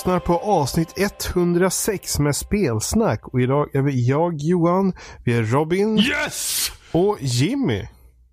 [0.00, 3.28] lyssnar på avsnitt 106 med spelsnack.
[3.28, 4.92] Och idag är vi jag, Johan,
[5.24, 6.72] vi är Robin Yes!
[6.92, 7.88] och Jimmy.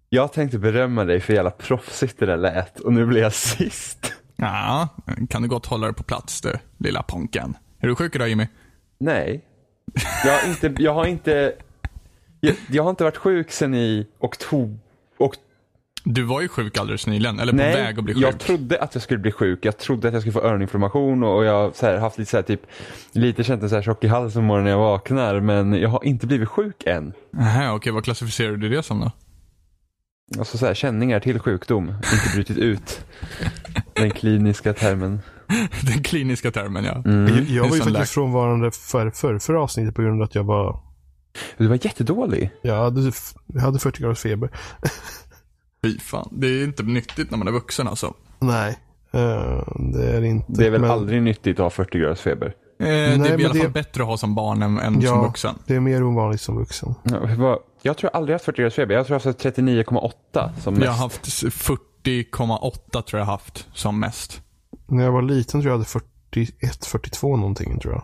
[0.09, 4.13] Jag tänkte berömma dig för jävla proffsigt det där lät och nu blir jag sist.
[4.35, 4.87] Ja,
[5.29, 7.57] kan du gott hålla dig på plats du, lilla ponken.
[7.79, 8.47] Är du sjuk idag Jimmy?
[8.99, 9.45] Nej.
[10.25, 11.53] Jag har inte, jag har inte,
[12.39, 14.77] jag, jag har inte varit sjuk sen i oktober.
[15.17, 15.35] Ok,
[16.09, 18.23] Du var ju sjuk alldeles nyligen, eller på nej, väg att bli sjuk.
[18.23, 19.59] jag trodde att jag skulle bli sjuk.
[19.61, 22.61] Jag trodde att jag skulle få öroninflammation och jag har haft lite så här, typ,
[23.11, 25.39] lite känt en så här tjock i halsen morgonen när jag vaknar.
[25.39, 27.13] Men jag har inte blivit sjuk än.
[27.39, 29.11] Aha, okej, vad klassificerar du det som då?
[30.37, 33.05] Alltså så här, känningar till sjukdom, inte brutit ut.
[33.93, 35.19] Den kliniska termen.
[35.81, 37.03] Den kliniska termen ja.
[37.05, 37.35] Mm.
[37.35, 40.43] Jag, jag var ju faktiskt frånvarande för, för, för avsnittet på grund av att jag
[40.43, 40.79] var,
[41.57, 42.49] Du var jättedålig.
[42.61, 43.11] jag hade,
[43.45, 44.49] jag hade 40 graders feber.
[45.93, 48.13] Fy fan, det är inte nyttigt när man är vuxen alltså.
[48.39, 48.77] Nej,
[49.11, 49.19] eh,
[49.93, 50.51] det är det inte.
[50.51, 52.47] Det är väl men aldrig nyttigt att ha 40 graders feber?
[52.79, 55.01] Eh, det är i alla det- fall bättre att ha som barn än, än som
[55.01, 55.55] Ja, vuxen.
[55.67, 56.95] det är mer ovanligt som vuxen.
[57.81, 58.95] Jag tror jag aldrig haft 40 graders feber.
[58.95, 60.85] Jag tror jag har haft 39,8 som mest.
[60.85, 64.41] Jag har haft 40,8 tror jag haft som mest.
[64.87, 65.89] När jag var liten tror jag hade
[66.31, 68.03] 41, 42 någonting tror jag.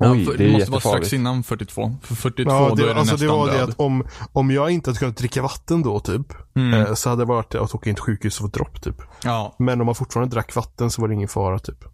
[0.00, 1.96] Oj, ja, för- det är måste vara strax innan 42.
[2.02, 3.68] För 42 Ja, då det, är det alltså nästan det var det död.
[3.70, 6.74] att om, om jag inte hade kunnat dricka vatten då typ, Mm.
[6.80, 8.96] eh, så hade det varit att åka in till sjukhus och få dropp typ.
[9.24, 11.84] Ja, Men om man fortfarande drack vatten så var det ingen fara typ.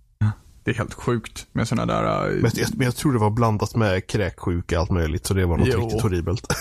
[0.64, 2.28] det är helt sjukt med sådana där...
[2.30, 5.34] eh, Men jag, men jag tror det var blandat med kräksjuka och allt möjligt, så
[5.34, 5.80] det var något Jo.
[5.80, 6.46] riktigt horribelt.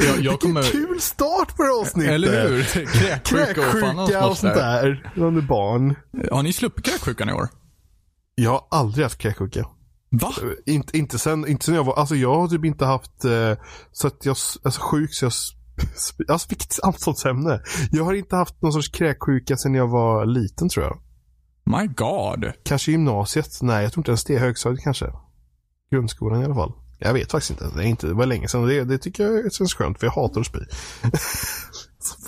[0.00, 0.62] Jag, jag kommer...
[0.62, 2.12] Vilken kul start på det avsnittet!
[2.12, 2.62] Eller hur?
[3.24, 5.12] Kräksjuka och fan Kräksjuka och och sånt där.
[5.16, 5.94] Under barn.
[6.30, 7.48] Har ni sluppit kräksjukan i år?
[8.34, 9.66] Jag har aldrig haft kräksjuka.
[10.10, 10.34] Va?
[10.66, 13.52] Inte, inte, sen, inte sen jag var, alltså jag har typ inte haft eh,
[13.92, 15.32] så att jag, alltså sjuk så jag,
[16.28, 17.60] alltså vilket samtalsämne.
[17.92, 20.98] Jag har inte haft någon sorts kräksjuka sen jag var liten tror jag.
[21.80, 22.52] My God.
[22.64, 23.58] Kanske gymnasiet?
[23.62, 24.38] Nej, jag tror inte ens det.
[24.38, 25.12] Högstadiet kanske.
[25.90, 26.72] Grundskolan i alla fall.
[26.98, 27.76] Jag vet faktiskt inte.
[27.76, 28.66] Det, är inte, det var länge sedan.
[28.66, 30.58] Det, det tycker jag känns skönt för jag hatar att spy.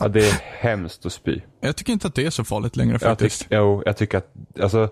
[0.00, 1.41] Ja, det är hemskt att spy.
[1.60, 3.38] Jag tycker inte att det är så farligt längre Jag, faktiskt.
[3.41, 4.88] tyck, jo, jag tycker att, alltså,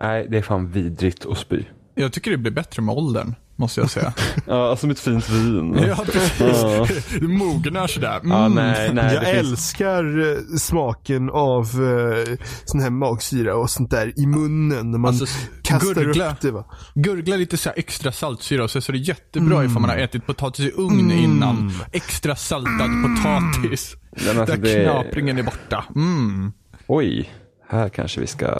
[0.00, 1.64] nej, det är fan vidrigt att spy.
[1.94, 4.12] Jag tycker det blir bättre med åldern, måste jag säga.
[4.46, 5.74] Ja, som ett fint vin.
[5.88, 6.40] ja, precis.
[6.62, 6.86] Ja.
[7.20, 8.16] Det mognar sådär.
[8.18, 8.30] Mm.
[8.30, 9.14] Ja, nej, nej.
[9.14, 14.90] jag finns, älskar eh, smaken av eh, sån här magsyra och sånt där i munnen
[14.90, 15.26] när man Alltså,
[15.62, 16.30] kastar gurgla.
[16.32, 16.64] upp det va.
[16.94, 19.70] Gurgla lite så här extra saltsyra och så är det jättebra Mm.
[19.70, 21.72] ifall man har ätit potatis i ugn innan.
[21.92, 23.96] Extra saltad potatis.
[24.26, 25.84] men alltså, Där det, knapringen är borta.
[25.94, 26.52] Mm.
[26.86, 27.30] oj,
[27.68, 28.58] här kanske vi ska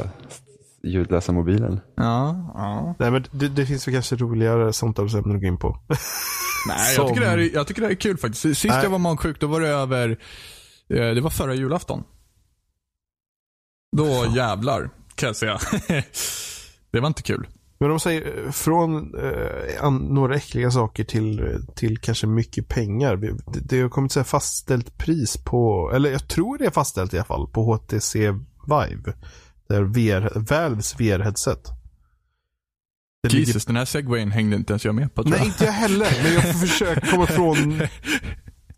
[0.83, 1.81] ljudläsa mobilen.
[1.97, 2.95] Ja, ja.
[2.99, 5.79] Nej men det, det finns väl kanske roligare samtalsämnen att gå in på.
[6.69, 8.43] Nej, Som- jag tycker, det här är, jag tycker det är kul faktiskt.
[8.43, 8.83] Sist Nej.
[8.83, 10.11] jag var magsjuk, då var det över,
[10.89, 12.05] eh, det var förra julafton.
[13.97, 15.59] Då jävlar, kan jag säga.
[16.91, 17.47] det var inte kul.
[17.79, 23.17] Men de säger eh, från eh, an, några äckliga saker till, till kanske mycket pengar.
[23.17, 27.15] Det, det har kommit så här fastställt pris på, eller jag tror det är fastställt
[27.15, 28.19] i alla fall, på HTC
[28.67, 29.15] Vive.
[29.73, 31.59] Det är VR, Valves VR-headset.
[33.23, 35.47] Det ligger- Jesus, den här segwayen hängde inte ens jag med på tror Nej, jag.
[35.49, 36.07] inte jag heller.
[36.23, 37.87] Men jag får försöka komma ifrån Ja,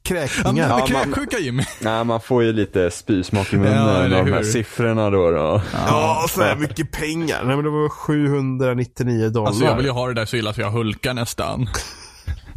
[0.02, 0.68] kräkningar.
[0.68, 1.64] Ja, kräksjuka Jimmy.
[1.82, 3.72] Nej, man får ju lite spysmak i munnen
[4.12, 5.30] Ja, av de här siffrorna då.
[5.30, 5.62] då.
[5.72, 7.44] Ja, så här mycket pengar.
[7.44, 9.46] Nej, men det var 799 dollar.
[9.48, 11.66] Alltså jag vill ju ha det där så illa så jag hulkar nästan.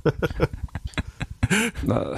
[1.81, 2.17] Nej.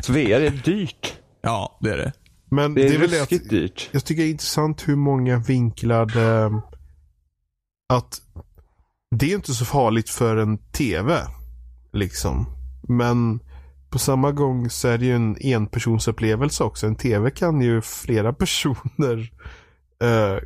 [0.00, 1.14] Så VR är dyrt.
[1.42, 2.12] Ja, det är det.
[2.50, 3.88] Men Det är, väl det att ruskigt dyrt.
[3.92, 6.46] jag tycker det är intressant hur många vinklade
[7.88, 8.20] att
[9.16, 11.20] det är inte så farligt för en tv.
[11.92, 12.46] Liksom.
[12.88, 13.40] Men
[13.90, 16.86] på samma gång så är det ju en enpersonsupplevelse också.
[16.86, 19.32] En tv kan ju flera personer
[20.02, 20.36] eh,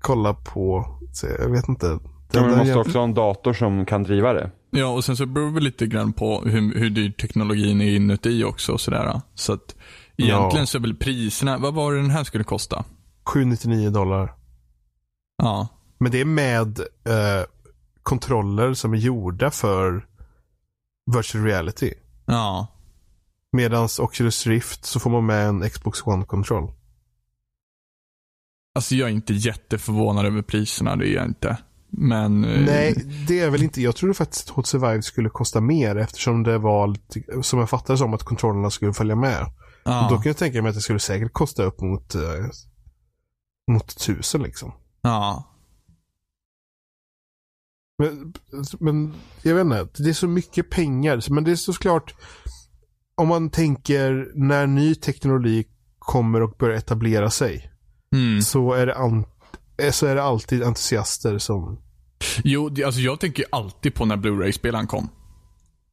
[0.00, 0.98] kolla på.
[1.12, 1.86] Så jag vet inte.
[1.86, 2.00] Ja,
[2.40, 4.50] Den men där man måste också ha en dator som kan driva det.
[4.70, 8.44] Ja, och sen så beror det lite grann på hur, hur dyr teknologin är inuti
[8.44, 9.20] också och sådär.
[9.34, 9.76] Så att
[10.18, 10.66] egentligen Ja.
[10.66, 12.84] så är väl priserna, vad var det den här skulle kosta?
[13.24, 14.34] 799 dollar.
[15.42, 15.68] Ja,
[15.98, 17.44] Men det är med eh,
[18.02, 20.06] kontroller som är gjorda för
[21.16, 21.92] virtual reality.
[22.26, 22.66] ja.
[23.52, 26.72] Medan Oculus Rift så får man med en Xbox One-kontroll.
[28.74, 31.56] Alltså jag är inte jätteförvånad över priserna, det är jag inte.
[31.90, 32.44] Men...
[32.44, 32.94] eh, Nej,
[33.28, 33.82] det är väl inte.
[33.82, 37.70] Jag trodde faktiskt att HTC Vive skulle kosta mer eftersom det var lite, som jag
[37.70, 39.46] fattade som att kontrollerna skulle följa med.
[39.88, 42.22] Ja, då kan jag tänka mig att det skulle säkert kosta upp mot, eh,
[43.70, 44.72] mot tusen liksom.
[45.02, 45.54] ja.
[47.98, 48.32] Men,
[48.80, 51.30] men jag vet inte, det är så mycket pengar.
[51.30, 52.14] Men det är såklart,
[53.14, 55.66] om man tänker när ny teknologi
[55.98, 57.70] kommer och börjar etablera sig.
[58.12, 58.42] Mm.
[58.42, 59.24] Så är det an,
[59.82, 61.82] eh, så är det alltid entusiaster som...
[62.44, 65.08] Jo, det, alltså jag tänker alltid på när Blu-ray-spelaren kom.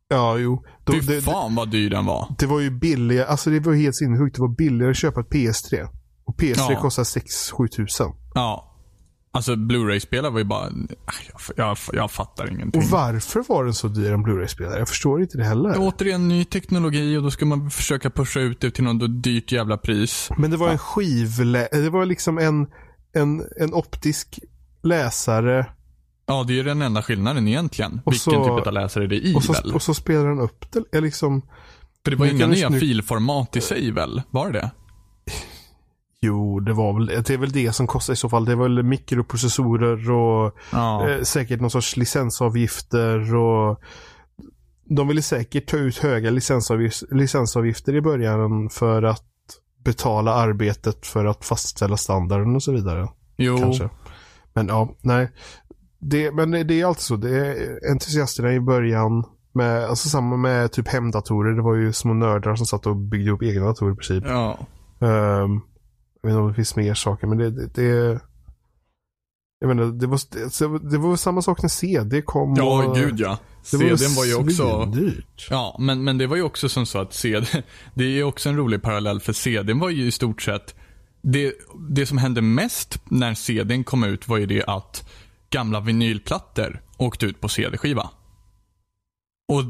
[0.08, 0.64] Ja, jo.
[0.94, 2.36] Fy det, fan vad dyr den var.
[2.40, 4.36] det var ju billigare, alltså det var helt sinnessjukt.
[4.36, 5.88] Det var billigare att köpa ett PS3.
[6.26, 6.82] Och PS3 Ja.
[6.82, 8.08] kostar 6-7 tusen.
[8.34, 8.72] Ja.
[9.32, 12.82] Alltså Blu-ray-spelare var ju bara, jag, jag, jag fattar ingenting.
[12.82, 14.80] Och varför var den så dyr en Blu-ray-spelare?
[14.80, 15.76] Jag förstår inte det heller.
[15.78, 19.78] Återigen ny teknologi och då ska man försöka pusha ut det till något dyrt jävla
[19.78, 20.30] pris.
[20.38, 21.68] Men det var en skivlä...
[21.72, 22.68] Det var liksom en,
[23.14, 24.40] en, en optisk
[24.84, 25.66] läsare.
[26.27, 28.01] Ja, det är ju den enda skillnaden egentligen.
[28.06, 29.74] Och Vilken så- typ av läsare det är i Och så, väl?
[29.75, 30.98] och så spelar den upp det.
[30.98, 31.42] är Liksom,
[32.04, 34.22] För det var inga nya snu- filformat i sig väl?
[34.31, 34.72] Var det
[36.22, 38.45] jo, det var väl det är väl det som kostar i så fall.
[38.45, 41.10] Det är väl mikroprocessorer och Ja.
[41.10, 43.80] eh, säkert någon sorts licensavgifter och
[44.89, 49.24] de ville säkert ta ut höga licensavgif- licensavgifter i början för att
[49.86, 53.07] betala arbetet för att fastställa standarden och så vidare.
[53.38, 53.57] jo.
[53.57, 53.89] Kanske.
[54.54, 55.31] Men ja, nej.
[56.07, 57.16] Det, men det är alltid så.
[57.16, 59.24] Det är entusiasterna i början.
[59.54, 61.56] Med, alltså samma med typ hemdatorer.
[61.56, 64.24] Det var ju små nördar som satt och byggde upp egna datorer i princip.
[64.28, 64.57] Ja.
[65.00, 65.62] Ehm,
[66.22, 68.19] jag vet inte om det finns mer saker men det, det, det
[69.60, 72.54] jag menar, det var, det, var samma sak när CD kom.
[72.58, 73.38] Ja, och gud ja.
[73.72, 74.84] det var var ju också...
[74.84, 75.48] svindyrt.
[75.50, 77.48] Ja, men, men det var ju också som så att CD,
[77.94, 80.75] det är ju också en rolig parallell för CDn var ju i stort sett,
[81.22, 81.54] det,
[81.90, 85.10] det som hände mest när CDn kom ut var ju det att
[85.50, 88.10] gamla vinylplattor åkte ut på CD-skiva.
[89.48, 89.64] Och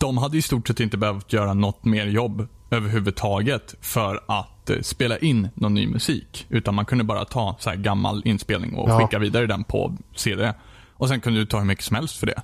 [0.00, 4.80] de hade i stort sett inte behövt göra något mer jobb överhuvudtaget för att eh,
[4.80, 6.46] spela in någon ny musik.
[6.48, 8.98] Utan man kunde bara ta så här gammal inspelning och Ja.
[9.00, 10.54] skicka vidare den på CD.
[10.94, 12.42] Och sen kunde du ta hur mycket som helst för det.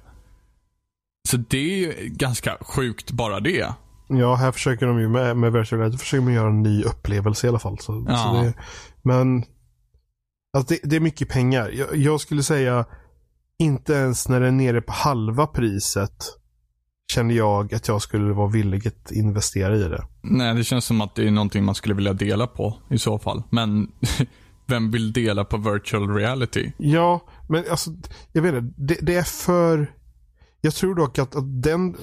[1.28, 3.72] Så det är ju ganska sjukt bara det.
[4.08, 7.46] Ja, här försöker de ju med, med virtual reality försöker man göra en ny upplevelse
[7.46, 7.78] i alla fall.
[7.78, 8.16] Så, Ja.
[8.16, 8.54] så det,
[9.02, 9.44] men
[10.58, 11.70] alltså det, det är mycket pengar.
[11.70, 12.84] Jag, jag skulle säga
[13.58, 16.24] inte ens när det är nere på halva priset
[17.12, 20.06] känner jag att jag skulle vara villig att investera i det.
[20.22, 23.18] Nej, det känns som att det är någonting man skulle vilja dela på i så
[23.18, 23.42] fall.
[23.50, 23.92] Men
[24.66, 26.72] vem vill dela på virtual reality?
[26.76, 27.90] Ja, men alltså
[28.32, 28.74] jag vet inte.
[28.76, 29.92] Det, det är för...
[30.60, 31.96] Jag tror dock att, att den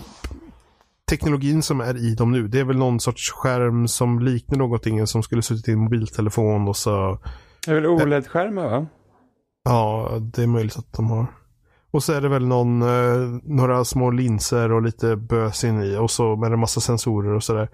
[1.09, 5.07] teknologin som är i dem nu, det är väl någon sorts skärm som liknar någonting
[5.07, 7.19] som skulle suttit i en mobiltelefon och så
[7.65, 8.88] Det är väl OLED-skärmar va?
[9.63, 11.27] Ja, det är möjligt att de har.
[11.91, 15.97] Och så är det väl någon, eh, några små linser och lite bös in i
[15.97, 17.69] och så med en massa sensorer och sådär.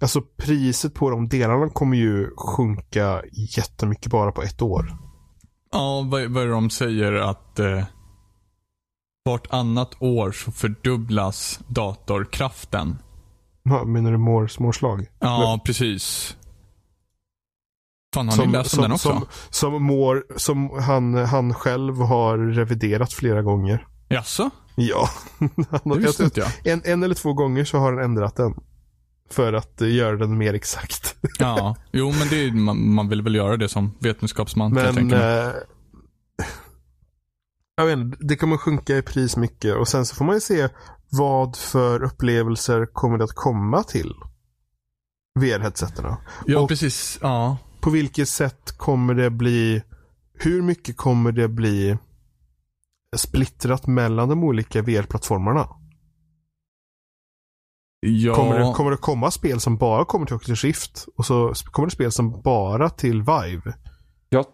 [0.00, 4.96] Alltså priset på de delarna kommer ju sjunka jättemycket bara på ett år.
[5.72, 7.84] Ja, vad, vad de säger att eh,
[9.24, 12.98] vartannat år så fördubblas datorkraften.
[13.62, 14.58] Ja, menar du Moores
[15.18, 16.36] Ja, precis.
[18.14, 19.08] Fan, har ni läst om den också?
[19.08, 23.86] Som, som, Moore, som han, han själv har reviderat flera gånger.
[24.08, 24.50] Jaså?
[24.76, 25.08] Ja.
[25.70, 26.72] han, Det visste inte jag.
[26.72, 28.54] en, en eller två gånger så har han ändrat den.
[29.30, 31.16] För att eh, göra den mer exakt.
[31.38, 34.76] Ja, jo men det är, man, man vill väl göra det som vetenskapsman.
[34.76, 35.18] jag Men mig.
[35.18, 35.52] eh,
[37.76, 40.40] jag vet inte, det kommer sjunka i pris mycket och sen så får man ju
[40.40, 40.68] se
[41.08, 44.12] vad för upplevelser kommer det att komma till
[45.40, 46.16] VR-headseterna.
[46.46, 47.18] ja, och- precis.
[47.22, 47.56] Ja.
[47.82, 49.82] På vilket sätt kommer det bli,
[50.34, 51.98] hur mycket kommer det bli
[53.16, 55.68] splittrat mellan de olika VR-plattformarna?
[58.06, 58.34] ja.
[58.34, 61.86] Kommer, det, kommer det komma spel som bara kommer till Oculus Rift och så kommer
[61.86, 63.74] det spel som bara till Vive?
[64.28, 64.44] Jag,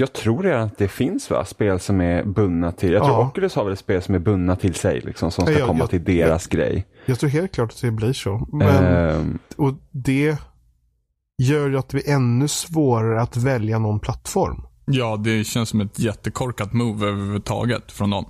[0.00, 1.44] jag tror redan att det finns va?
[1.44, 3.26] spel som är bundna till, jag tror Ja.
[3.28, 5.78] Oculus har väl spel som är bundna till sig liksom, som ska Ja, ja, komma
[5.78, 6.86] jag- till deras grej.
[7.06, 8.48] Jag tror helt klart att det blir så.
[8.52, 10.38] Men Ehm, Och det
[11.38, 14.62] gör ju att det blir ännu svårare att välja någon plattform.
[14.84, 18.24] ja, det känns som ett jättekorkat move överhuvudtaget från dem.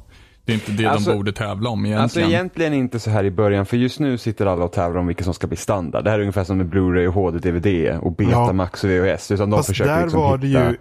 [0.44, 2.02] Det är inte det Alltså- de borde tävla om egentligen.
[2.02, 5.06] Alltså egentligen inte så här i början, för just nu sitter alla och tävlar om
[5.06, 6.04] vilket som ska bli standard.
[6.04, 9.30] Det här är ungefär som med Blu-ray och HD-DVD och Betamax och VHS.
[9.30, 10.70] Utan de Fast försöker där liksom var det hitta...
[10.70, 10.76] ju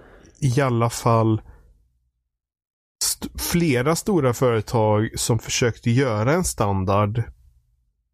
[0.58, 1.42] i alla fall
[3.04, 7.24] st- flera stora företag som försökte göra en standard.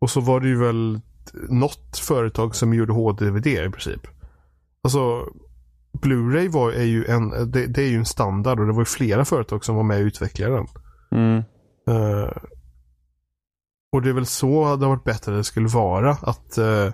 [0.02, 1.02] Och så var det ju väl
[1.50, 4.08] något företag som gjorde HD-DVD i princip.
[4.84, 5.26] Alltså
[5.94, 8.86] Blu-ray var, är ju en, det, det är ju en standard och det var ju
[8.86, 10.68] flera företag som var med och utvecklade den.
[11.12, 11.38] Mm.
[11.90, 12.32] Eh,
[13.92, 16.12] och det är väl så det har varit bättre det skulle vara.
[16.12, 16.94] Att, eh,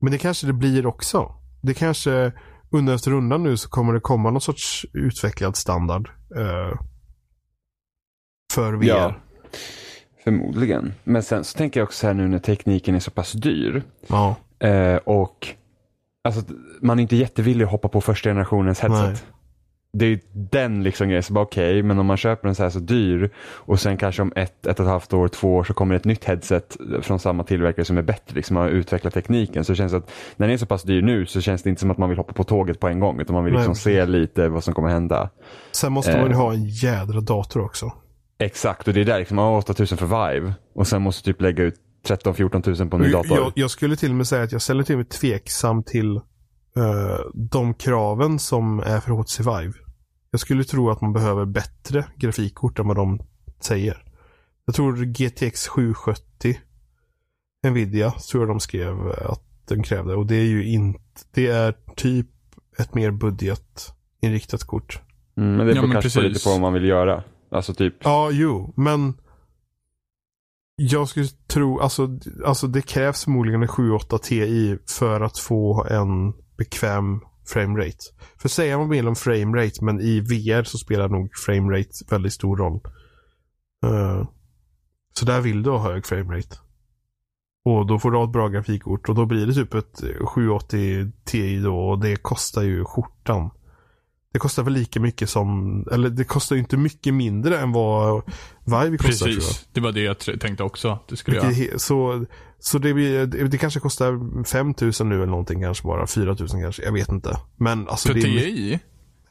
[0.00, 1.34] men det kanske det blir också.
[1.62, 2.32] Det kanske
[2.70, 6.10] undan efter undan nu så kommer det komma någon sorts utvecklad standard.
[6.36, 6.78] eh,
[8.52, 8.86] för VR.
[8.86, 9.14] Ja,
[10.24, 10.92] förmodligen.
[11.04, 14.34] Men sen så tänker jag också här nu när tekniken är så pass dyr Ja.
[14.58, 15.48] eh, och
[16.24, 16.42] alltså,
[16.80, 19.24] man är inte jättevillig att hoppa på första generationens headset.
[19.92, 21.22] det är den liksom grejen.
[21.36, 24.66] Okej, men om man köper en så här så dyr och sen kanske om ett,
[24.66, 27.84] ett och ett halvt år, två år så kommer ett nytt headset från samma tillverkare
[27.84, 29.64] som är bättre, liksom har utvecklat tekniken.
[29.64, 31.80] Så känns det att när den är så pass dyr nu så känns det inte
[31.80, 33.76] som att man vill hoppa på tåget på en gång utan man vill liksom Nej.
[33.76, 35.30] se lite vad som kommer hända.
[35.72, 36.38] Sen måste man ju Eh.
[36.38, 37.92] ha en jädra dator också.
[38.44, 41.64] Exakt, och det är där liksom, ja, 8000 för Vive och sen måste typ lägga
[41.64, 41.74] ut
[42.08, 43.38] 13-14 tusen på en ny dator.
[43.38, 47.18] Jag, jag skulle till och med säga att jag ställer till mig tveksam till eh,
[47.34, 49.72] de kraven som är för HTC Vive.
[50.30, 53.20] Jag skulle tro att man behöver bättre grafikkort än vad de
[53.60, 54.04] säger.
[54.66, 56.56] Jag tror GTX 770
[57.64, 61.00] Nvidia tror jag de skrev att den krävde och det är ju inte,
[61.34, 62.26] det är typ
[62.78, 65.00] ett mer budgetinriktat kort.
[65.36, 67.22] Mm, men det Ja, beror men kanske på lite på vad man vill göra.
[67.54, 69.14] Alltså typ, Ja, jo, men
[70.76, 76.32] jag skulle tro, alltså, alltså det krävs förmodligen en 7-8 Ti för att få en
[76.56, 78.04] bekväm framerate.
[78.38, 82.32] För säga vad man vill om framerate, men i VR så spelar nog framerate väldigt
[82.32, 82.80] stor roll.
[83.86, 84.28] Uh,
[85.18, 86.56] så där vill du ha hög framerate.
[87.64, 90.00] Och då får du ha ett bra grafikkort och då blir det typ ett
[90.34, 93.50] 780 Ti då och det kostar ju skjortan.
[94.34, 98.22] Det kostar väl lika mycket som, eller det kostar ju inte mycket mindre än vad
[98.64, 99.38] Vive kostar tror jag.
[99.38, 101.78] Precis, det var det jag tänkte också att det skulle Vilket göra.
[101.78, 102.26] Så,
[102.58, 106.06] så det, blir, det, kanske kostar 5000 nu eller någonting kanske bara.
[106.06, 106.82] 4000 kanske.
[106.82, 107.38] Jag vet inte.
[107.56, 108.78] Men alltså För det, är, TI?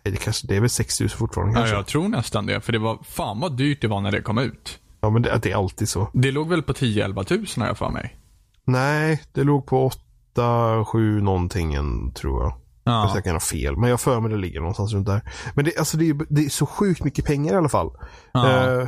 [0.04, 1.74] nej, det, kanske, det är väl 6000 fortfarande Ja, kanske.
[1.76, 2.62] Ja, jag tror nästan det.
[2.62, 4.80] För det var, fan vad dyrt det var när det kom ut.
[5.02, 6.10] men det, det är alltid så.
[6.14, 8.18] Det låg väl på 10-11 tusen har jag för mig.
[8.66, 12.63] Nej, det låg på 8, 7 någonting tror jag.
[12.84, 13.12] Ja.
[13.16, 13.78] Jag kan ha fel.
[13.78, 15.22] Men jag för mig det ligger någonstans runt där.
[15.56, 17.92] Men det, alltså det, är, det är så sjukt mycket pengar i alla fall.
[18.34, 18.80] Ja.
[18.82, 18.88] Eh,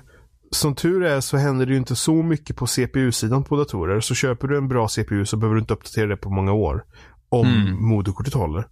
[0.51, 3.99] som tur är så händer det ju inte så mycket på CPU-sidan på datorer.
[3.99, 6.85] Så köper du en bra CPU så behöver du inte uppdatera det på många år.
[7.29, 7.83] Om Mm.
[7.87, 8.67] moderkortet håller.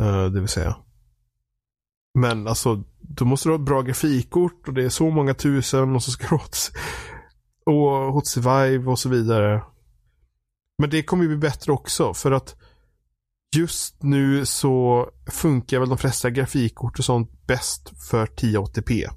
[0.00, 0.76] Eh, det vill säga.
[2.18, 6.02] Men alltså, då måste du ha bra grafikkort och det är så många tusen och
[6.02, 6.40] så ska du
[7.66, 9.62] och HTC Vive och så vidare.
[10.78, 12.56] Men det kommer ju bli bättre också för att
[13.56, 19.08] just nu så funkar väl de flesta grafikkort och sånt bäst för 1080p.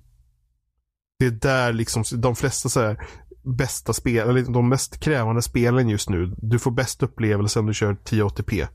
[1.20, 3.08] Det är där liksom de flesta så här
[3.44, 6.36] bästa spel, eller de mest krävande spelen just nu.
[6.38, 8.68] Du får bäst upplevelse om du kör 1080p.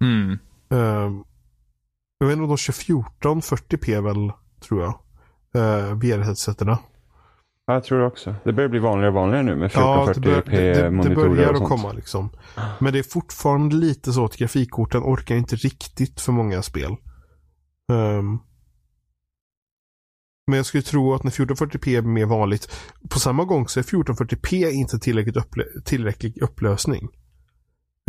[0.00, 0.38] Mm.
[0.72, 1.22] Uh,
[2.18, 4.94] jag vet inte om de kör 1440p väl, tror jag.
[5.56, 6.78] Uh, VR-headseterna.
[7.66, 8.34] Ja, jag tror också.
[8.44, 10.50] Det börjar bli vanligare och vanligare nu med Ja, det, bör, 1440p
[11.02, 12.30] det, det, börjar att komma liksom.
[12.78, 16.96] Men det är fortfarande lite så att grafikkorten orkar inte riktigt för många spel.
[17.92, 18.38] Ehm,
[20.46, 22.72] men jag skulle tro att när 1440p är mer vanligt,
[23.10, 27.08] på samma gång så är 1440p inte tillräckligt upplö- tillräcklig upplösning.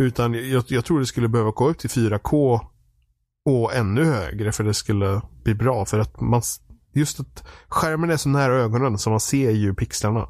[0.02, 2.60] Utan jag, jag tror det skulle behöva gå upp till 4K
[3.44, 5.84] och ännu högre för det skulle bli bra.
[5.84, 6.42] För att man,
[6.94, 10.28] just att skärmen är så nära ögonen så man ser ju pixlarna.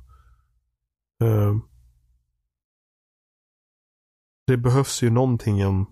[1.24, 1.60] Ehm,
[4.46, 5.86] det behövs ju någonting en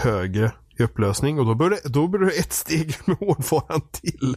[0.00, 4.36] högre i upplösning och då bör det, då bör det ett steg med hårdvaran till.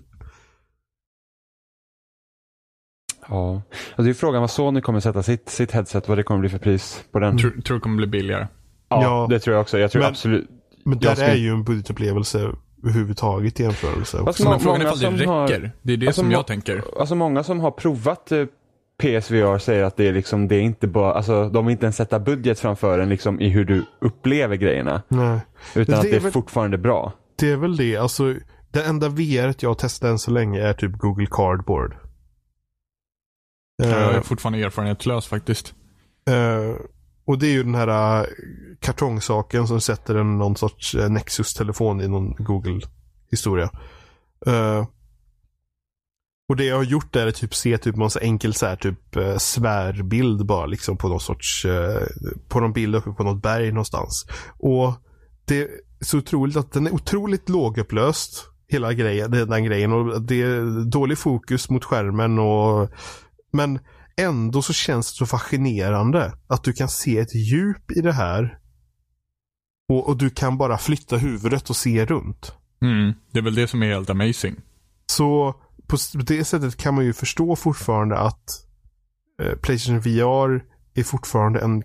[3.27, 3.53] Ja.
[3.89, 6.49] Alltså det är frågan vad Sony kommer sätta sitt, sitt headset, vad det kommer bli
[6.49, 7.37] för pris på den.
[7.37, 8.47] Tror, tror det kommer bli billigare.
[8.89, 9.27] Ja, Ja.
[9.29, 9.79] det tror jag också.
[9.79, 10.49] Jag tror Men- absolut.
[10.85, 12.51] Men där ska- är ju en budgetupplevelse
[12.83, 14.17] överhuvudtaget i jämförelse.
[14.17, 15.71] Må- Men frågan är många ifall det som har- räcker.
[15.81, 16.83] Det är det Alltså, som jag tänker.
[16.99, 18.45] Alltså många som har provat eh,
[19.01, 21.95] PSVR säger att det är liksom, det är inte bara, alltså de vill inte ens
[21.95, 25.01] sätta budget framför en liksom i hur du upplever grejerna.
[25.07, 25.39] Nej.
[25.75, 27.13] Utan Det att är det är väl- fortfarande bra.
[27.35, 27.97] Det är väl det.
[27.97, 28.35] Alltså,
[28.71, 31.95] det enda VR jag har testat än så länge är typ Google Cardboard.
[33.83, 35.73] Jag är Eh, fortfarande erfarenhetslös faktiskt.
[36.29, 36.75] Eh,
[37.29, 38.25] och det är ju den här eh,
[38.79, 43.69] kartongsaken som sätter en någon sorts eh, Nexus-telefon i någon Google-historia.
[44.47, 44.87] Uh,
[46.49, 48.75] och det jag har gjort är att typ se typ någon så enkel så här,
[48.75, 52.01] typ uh, svärbild bara liksom på någon sorts, uh,
[52.47, 54.25] på någon bild uppe på något berg någonstans.
[54.59, 54.93] Och
[55.45, 55.67] det är
[56.01, 58.45] så otroligt att den är otroligt lågupplöst.
[58.67, 62.89] Hela grejen, den, den grejen och det är dålig fokus mot skärmen och
[63.51, 63.79] men
[64.19, 68.59] ändå så känns det så fascinerande att du kan se ett djup i det här.
[69.89, 72.53] Och, och du kan bara flytta huvudet och se runt.
[72.81, 73.13] Mm.
[73.31, 74.55] Det är väl det som är helt amazing.
[75.05, 75.55] Så
[75.87, 75.97] på
[76.27, 78.65] det sättet kan man ju förstå fortfarande att
[79.41, 81.83] eh, Playstation VR är fortfarande en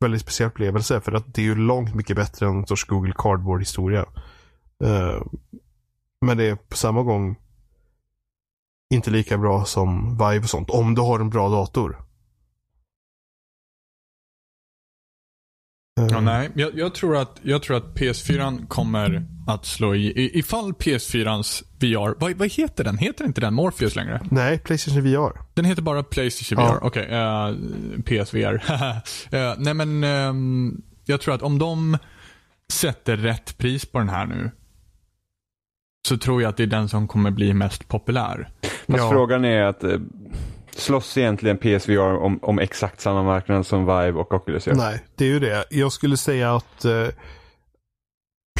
[0.00, 1.00] väldigt speciell upplevelse.
[1.00, 4.06] För att det är ju långt mycket bättre än en sorts Google Cardboard historia.
[4.84, 5.22] Eh,
[6.20, 7.36] men det är på samma gång
[8.94, 10.70] inte lika bra som Vive och sånt.
[10.70, 11.96] Om du har en bra dator.
[16.10, 20.38] Ja, nej, jag, jag, tror att, jag tror att PS4 kommer att slå i, i
[20.38, 22.98] ifall PS4ans VR, vad, vad heter den?
[22.98, 24.20] Heter inte den Morpheus längre?
[24.30, 25.40] Nej, Playstation VR.
[25.54, 26.72] Den heter bara Playstation Ja.
[26.72, 26.84] VR.
[26.84, 27.54] Okej, eh,
[28.24, 28.62] PSVR.
[29.30, 31.98] Eh, nej men, ehm, jag tror att om de
[32.72, 34.50] sätter rätt pris på den här nu
[36.08, 38.50] så tror jag att det är den som kommer bli mest populär.
[38.62, 39.10] Fast Ja.
[39.10, 39.98] frågan är att eh,
[40.76, 44.74] slåss egentligen PSVR om, om exakt samma marknad som Vive och Oculus gör?
[44.74, 45.64] Nej, det är ju det.
[45.70, 47.06] Jag skulle säga att eh,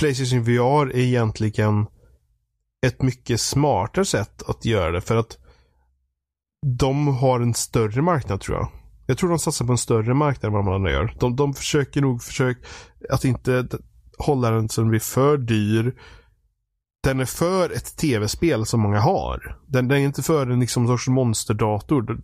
[0.00, 1.86] Playstation VR är egentligen
[2.86, 5.00] ett mycket smartare sätt att göra det.
[5.00, 5.38] För att
[6.78, 8.68] de har en större marknad tror jag.
[9.06, 11.14] Jag tror de satsar på en större marknad än vad de andra gör.
[11.20, 12.58] De, de försöker nog försök
[13.10, 13.66] att inte
[14.18, 15.94] hålla den så den blir för dyr.
[17.04, 19.56] Den är för ett tv-spel som många har.
[19.66, 22.20] Den, den är inte för en liksom sorts monsterdator.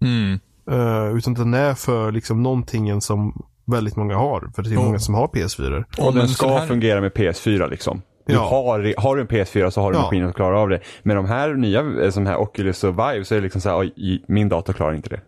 [0.00, 0.40] Mm.
[0.70, 4.50] Eh, utan den är för liksom någonting som väldigt många har.
[4.54, 5.84] För det är Och- många som har PS4.
[5.98, 8.02] Och den en ska här- fungera med PS4 liksom.
[8.26, 8.40] Du Ja.
[8.48, 10.02] har, har du en PS4 så har du Ja.
[10.02, 10.80] maskinen att klara av det.
[11.02, 13.68] Men de här nya, eh, som här Oculus och Vive, så är det liksom så
[13.68, 15.20] här, oj, min dator klarar inte det.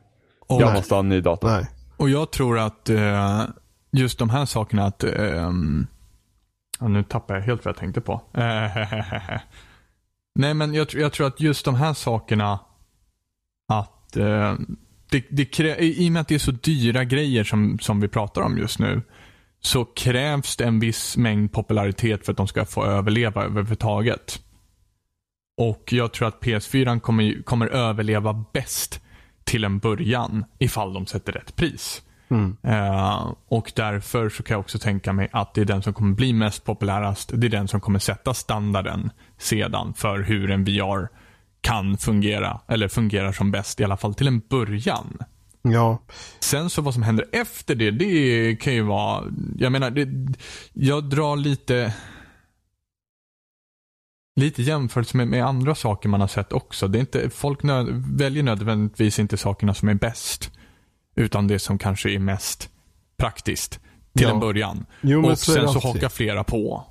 [0.49, 1.49] Och, Jag måste ha en ny dator.
[1.49, 1.66] Nej.
[1.97, 3.43] och jag tror att eh,
[3.93, 5.87] just de här sakerna att ehm,
[6.81, 8.21] ja, nu tappar jag helt vad jag tänkte på.
[10.35, 12.61] Nej men jag, jag tror att just de här sakerna
[13.69, 14.54] att eh,
[15.11, 18.09] det, det krä- i och med att det är så dyra grejer som, som vi
[18.09, 19.02] pratar om just nu
[19.61, 24.40] så krävs det en viss mängd popularitet för att de ska få överleva överhuvudtaget.
[25.57, 29.00] Och jag tror att PS4 kommer, kommer överleva bäst
[29.45, 32.02] till en början ifall de sätter rätt pris.
[32.28, 32.57] Mm.
[32.62, 36.14] Eh, och därför så kan jag också tänka mig att det är den som kommer
[36.14, 37.31] bli mest populärast.
[37.35, 41.09] Det är den som kommer sätta standarden sedan för hur en VR
[41.61, 42.61] kan fungera.
[42.68, 45.18] Eller fungerar som bäst i alla fall till en början.
[45.62, 46.03] Ja.
[46.40, 49.25] Sen så vad som händer efter det, det kan ju vara,
[49.59, 50.09] jag menar, det,
[50.72, 51.94] jag drar lite
[54.37, 56.88] lite jämfört med, med andra saker man har sett också.
[56.88, 60.51] Det är inte, folk nö, väljer nödvändigtvis inte sakerna som är bäst.
[61.14, 62.70] Utan det som kanske är mest
[63.16, 63.72] praktiskt
[64.16, 64.35] till Ja.
[64.35, 64.87] en början.
[65.00, 66.87] Jo, men och så sen så hakar flera på.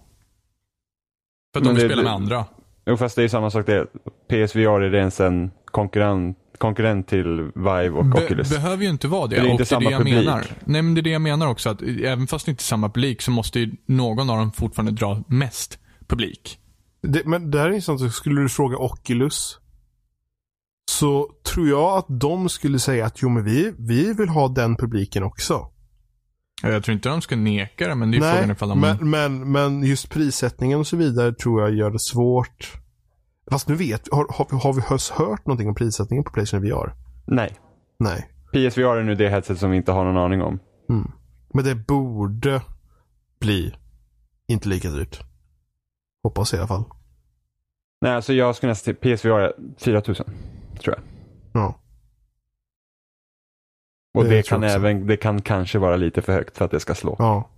[1.54, 2.46] För att Men de vill det- spela med andra.
[2.86, 3.86] Jo fast det är samma sak det.
[4.30, 8.50] PSVR är ens en konkurrent, konkurrent till Vive och Be Oculus.
[8.50, 9.36] behöver ju inte vara det.
[9.36, 10.16] Det är inte och det är samma det jag publik.
[10.16, 10.46] menar.
[10.66, 11.70] Nej men det är det jag menar också.
[11.70, 14.92] Att även fast det inte är samma publik så måste ju någon av dem fortfarande
[14.92, 16.60] dra mest publik.
[17.02, 18.00] Det, men det här är intressant.
[18.00, 19.60] Så Skulle du fråga Oculus
[20.92, 24.76] så tror jag att de skulle säga att jo men vi, vi vill ha den
[24.76, 25.70] publiken också.
[26.64, 28.80] Jag tror inte de ska neka det men det är frågan ifall de...
[28.80, 32.74] men, men, men just prissättningen och så vidare tror jag gör det svårt.
[33.52, 36.94] Fast nu vet har, har, har vi hörs hört någonting om prissättningen på Playstation VR?
[37.28, 37.60] Nej.
[38.00, 38.30] Nej.
[38.54, 40.60] PSVR är nu det headset som vi inte har någon aning om.
[40.90, 41.12] Mm.
[41.54, 42.62] Men det borde
[43.40, 43.76] bli
[44.48, 45.20] inte lika dyrt.
[46.24, 46.84] Hoppas i alla fall.
[48.02, 50.26] Nej, alltså jag skulle nästan till PSVR är 4000.
[50.84, 51.04] Tror jag.
[51.62, 51.80] Ja.
[54.14, 56.80] Och Det det, kan även, det kan kanske vara lite för högt för att det
[56.80, 57.16] ska slå.
[57.20, 57.50] Ja.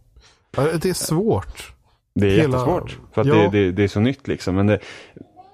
[0.55, 1.73] Det är svårt.
[2.15, 2.99] Det är Hela- jättesvårt.
[3.11, 3.33] För att Ja.
[3.35, 4.55] det, det, det är så nytt liksom.
[4.55, 4.79] Men det,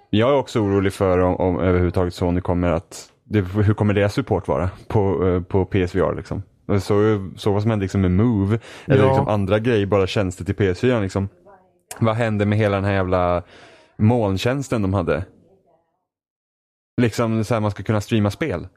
[0.10, 4.13] jag är också orolig för om, om överhuvudtaget Sony kommer att, det, hur kommer deras
[4.13, 6.43] support vara på, eh, på PSVR liksom.
[6.81, 9.07] Så, så vad som hände liksom med Move, eller Ja.
[9.10, 11.29] liksom andra grejer, bara tjänster till PS4 liksom.
[11.99, 13.43] Vad hände med hela den här jävla
[13.97, 15.25] molntjänsten de hade?
[17.02, 18.68] Liksom så här man ska kunna streama spel.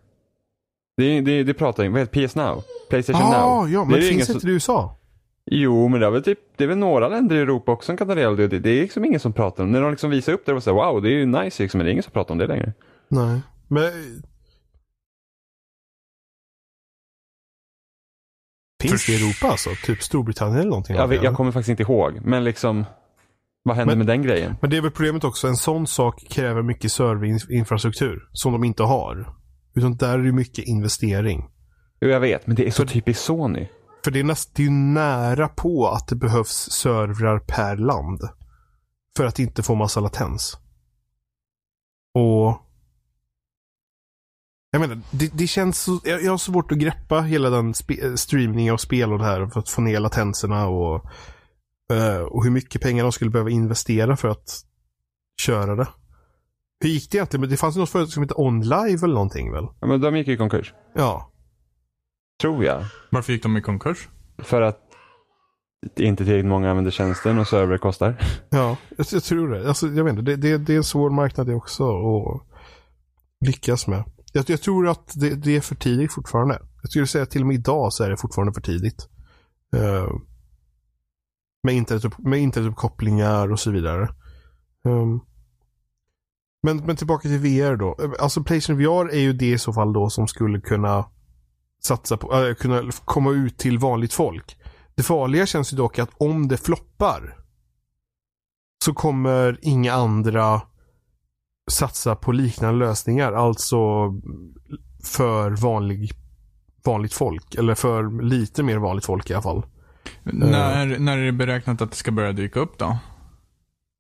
[0.97, 2.63] Det, det, det pratar ju, vad heter PS Now?
[2.91, 3.71] Playstation Ah, Now?
[3.71, 4.97] ja, Det men det ingen finns inte i USA.
[5.51, 7.97] Jo, men det är väl typ, det är väl några länder i Europa också som
[7.97, 8.49] kan ta del av det.
[8.49, 9.79] Det det är liksom ingen som pratar om det.
[9.79, 11.85] När de liksom visar upp det och säger wow, det är ju nice liksom, men
[11.85, 12.73] det är ingen som pratar om det längre.
[13.09, 13.41] Nej.
[13.69, 13.93] Men...
[18.83, 19.71] Finns det i Europa alltså?
[19.85, 20.97] Typ Storbritannien eller någonting?
[20.97, 22.85] Jag, vet, jag kommer faktiskt inte ihåg, men liksom,
[23.67, 24.57] vad händer Men- med den grejen?
[24.61, 25.49] Men det är väl problemet också.
[25.49, 29.35] En sån sak kräver mycket serverinfrastruktur som de inte har.
[29.75, 31.51] Utan där är det mycket investering.
[32.01, 33.69] Jo, jag vet, men det är så För- typiskt Sony.
[34.05, 38.21] För det är, näst, det är nära på att det behövs servrar per land.
[39.17, 40.59] För att inte få massa latens.
[42.15, 42.61] Och...
[44.71, 46.01] Jag menar, det, det känns så...
[46.05, 47.75] Jag, jag har svårt att greppa hela den
[48.17, 51.07] streamningen av spel och det här för att få ner latenserna och...
[51.93, 54.61] eh, och hur mycket pengar de skulle behöva investera för att
[55.41, 55.89] köra det.
[56.81, 57.41] Hur gick det egentligen?
[57.41, 59.67] Men det fanns ju något företag som hette OnLive eller någonting väl?
[59.81, 60.75] Ja, men de gick i konkurs.
[60.95, 61.33] Ja.
[62.41, 62.85] Tror jag.
[63.11, 64.09] Varför gick de i konkurs?
[64.39, 64.81] För att
[65.97, 68.17] inte tillräckligt många använder tjänsten och server kostar.
[68.51, 69.69] Ja, jag, jag tror det.
[69.69, 72.43] Alltså, jag vet inte, det, det, det är en svår marknad det också att
[73.47, 74.05] lyckas med.
[74.33, 76.59] Jag, jag tror att det, det är för tidigt fortfarande.
[76.83, 79.09] Jag skulle säga att till och med idag så är det fortfarande för tidigt.
[79.77, 80.09] Eh,
[81.65, 84.09] med, internet, med internetuppkopplingar och så vidare.
[84.85, 85.21] Um,
[86.63, 87.97] men, men tillbaka till VR då.
[88.03, 91.05] Ehm, alltså Playstation VR är ju det i så fall då som skulle kunna
[91.83, 94.57] satsa på, äh, kunna komma ut till vanligt folk.
[94.95, 97.39] Det farliga känns ju dock att om det floppar
[98.85, 100.63] så kommer inga andra
[101.71, 103.33] satsa på liknande lösningar.
[103.33, 103.79] Alltså
[105.05, 106.13] för vanlig,
[106.85, 107.55] vanligt folk.
[107.55, 109.67] Eller för lite mer vanligt folk i alla fall.
[110.23, 112.99] När, när är det beräknat att det ska börja dyka upp då?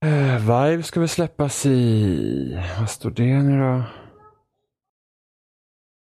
[0.06, 2.60] Uh, Vive ska väl släppas i...
[2.80, 3.82] Vad står det nu då?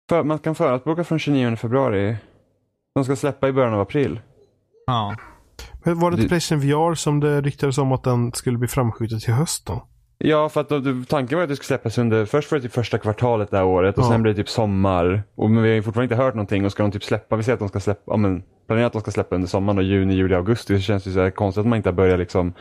[0.09, 2.15] För, man kan förhandsboka från 29 februari.
[2.95, 4.19] De ska släppa i början av april.
[4.85, 5.15] Ja.
[5.85, 8.67] Men var det till Det- Playstation VR som det ryktades om att den skulle bli
[8.67, 9.79] framskjuten till hösten?
[10.17, 12.73] Ja, för att då, tanken var att det skulle släppas under, först var det typ
[12.73, 14.09] första kvartalet det här året och Ja.
[14.09, 15.23] sen blev det typ sommar.
[15.35, 17.43] Och, men vi har ju fortfarande inte hört någonting och ska de typ släppa, vi
[17.43, 19.83] ser att de ska släppa, ja men planerar att de ska släppa under sommaren och
[19.83, 22.53] juni, juli, augusti så känns det så konstigt att man inte har börjat liksom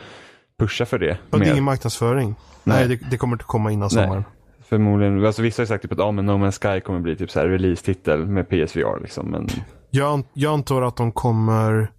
[0.58, 1.18] pusha för det.
[1.30, 2.34] Och det är ingen marknadsföring.
[2.64, 4.04] Nej, det, det kommer inte komma innan Nej.
[4.04, 4.24] sommaren.
[4.68, 7.30] Förmodligen, alltså vissa har sagt typ att ja, men No Man's Sky kommer bli typ
[7.30, 9.26] så här release-titel med PSVR liksom.
[9.30, 9.48] Men
[9.90, 11.92] Jag, jag antar att de kommer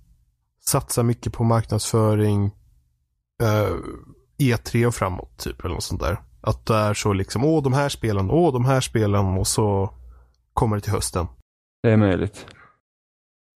[0.66, 2.46] satsa mycket på marknadsföring
[3.44, 3.74] eh,
[4.40, 6.18] E3 och framåt typ eller något sånt där.
[6.42, 9.94] Att det är så liksom, åh de här spelen, åh de här spelen och så
[10.54, 11.28] kommer det till hösten.
[11.84, 12.46] det är möjligt.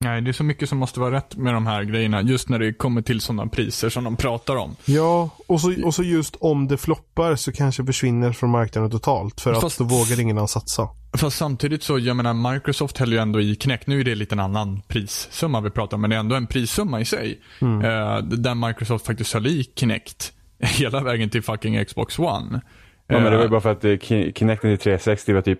[0.06, 2.22] Nej, det är så mycket som måste vara rätt med de här grejerna.
[2.22, 4.76] Just när det kommer till sådana priser som de pratar om.
[4.86, 9.42] Ja, och så, och så just om det floppar så kanske försvinner från marknaden totalt
[9.42, 10.88] för att Fast- då vågar ingen annan satsa.
[11.18, 13.88] Fast samtidigt så, jag menar Microsoft häller ju ändå i Kinect.
[13.88, 16.48] Nu är det lite en annan prissumma vi pratar om, men det är ändå en
[16.48, 17.40] prissumma i sig.
[17.62, 17.82] Mm.
[17.82, 22.62] Eh, där Microsoft faktiskt höll i Kinect hela vägen till fucking Xbox One.
[23.08, 25.42] Ja, men det var ju Eh, bara för att eh, Ki- Kinecten i 360 var
[25.42, 25.60] typ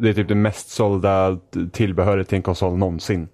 [0.00, 1.38] det är typ det mest sålda
[1.72, 3.28] tillbehöret till en konsol någonsin.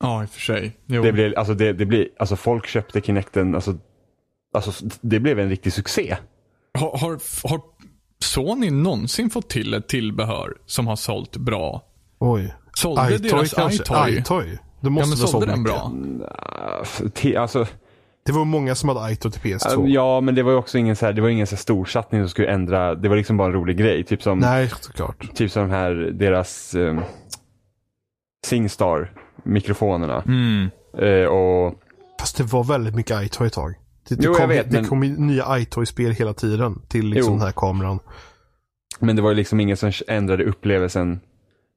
[0.00, 0.76] Ja, i och för sig.
[0.86, 1.02] Jo.
[1.02, 3.74] Det blir, alltså, det, det blir, alltså folk köpte Kinecten, alltså,
[4.54, 6.16] alltså det blev en riktig succé.
[6.78, 7.60] Har, har, har
[8.24, 11.82] Sony någonsin fått till ett tillbehör som har sålt bra?
[12.18, 12.54] Oj.
[12.76, 13.82] Sålde iToy deras kanske?
[13.82, 14.18] iToy?
[14.18, 14.46] iToy?
[14.46, 15.92] Det Ja, måste men väl sålde den bra?
[17.40, 17.66] Alltså,
[18.26, 19.88] Det var många som hade iToy till PS2.
[19.88, 22.20] ja, men det var ju också ingen så här, det var ingen så här storsatsning
[22.22, 24.04] som skulle ändra, det var liksom bara en rolig grej.
[24.04, 25.34] Typ som, Nej, såklart.
[25.34, 27.00] typ som här, deras um,
[28.46, 30.22] Singstar mikrofonerna.
[30.26, 30.70] Mm.
[30.98, 31.74] Eh, och
[32.20, 33.74] Fast det var väldigt mycket iToy ett tag.
[34.08, 37.06] Det, det Jo, jag kom, vet, det men- kom ju nya iToy-spel hela tiden till
[37.06, 37.38] liksom Jo.
[37.38, 37.98] den här kameran.
[38.98, 41.20] Men det var ju liksom ingen som ändrade upplevelsen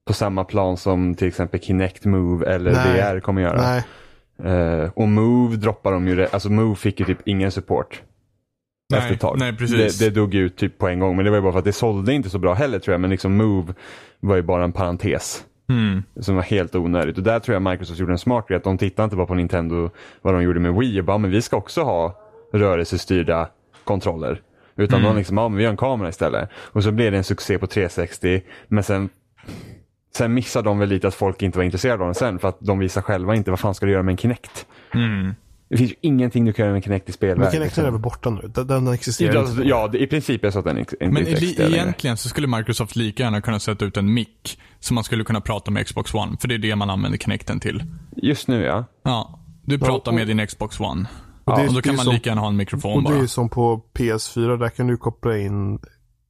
[0.07, 3.13] på samma plan som till exempel Kinect Move eller Nej.
[3.13, 3.61] VR kommer göra.
[3.61, 3.83] Nej,
[4.43, 8.01] Eh, och Move droppar de ju, alltså Move fick ju typ ingen support.
[8.93, 9.39] efter Nej, ett tag.
[9.39, 9.97] nej, precis.
[9.99, 11.65] Det, det dog ut typ på en gång, men det var ju bara för att
[11.65, 13.01] det sålde inte så bra heller tror jag.
[13.01, 13.73] Men liksom Move
[14.19, 16.03] var ju bara en parentes Mm.
[16.19, 17.17] som var helt onödigt.
[17.17, 19.33] Och där tror jag Microsoft gjorde en smart grej, att de tittade inte bara på
[19.35, 19.89] Nintendo,
[20.21, 22.19] vad de gjorde med Wii och bara, men vi ska också ha
[22.53, 23.47] rörelsestyrda
[23.83, 24.41] kontroller.
[24.75, 25.11] Utan Mm.
[25.13, 26.49] de liksom, ja men vi har en kamera istället.
[26.55, 29.09] Och så blev det en succé på 360, men sen
[30.15, 32.57] Sen missade de väl lite att folk inte var intresserade av den sen för att
[32.59, 34.65] de visar själva inte vad fan ska du göra med en Kinect.
[34.93, 35.35] Mm.
[35.69, 37.51] Det finns ju ingenting du kan göra med Kinect i men spelvärlden.
[37.53, 38.41] Kinecten är väl borta nu?
[38.55, 39.63] Den, den existerar inte.
[39.63, 41.81] ja, det, i princip är det så att den inte Men existerar längre.
[41.83, 45.41] egentligen så skulle Microsoft lika gärna kunna sätta ut en mick som man skulle kunna
[45.41, 46.37] prata med Xbox One.
[46.39, 47.83] För det är det man använder Kinecten till.
[48.15, 48.85] Just nu ja.
[49.03, 51.05] Ja, du pratar och- med din Xbox One.
[51.45, 53.21] Och det och då kan man lika gärna ha en mikrofon Och det är bara.
[53.21, 55.79] ju som på PS4, där kan du koppla in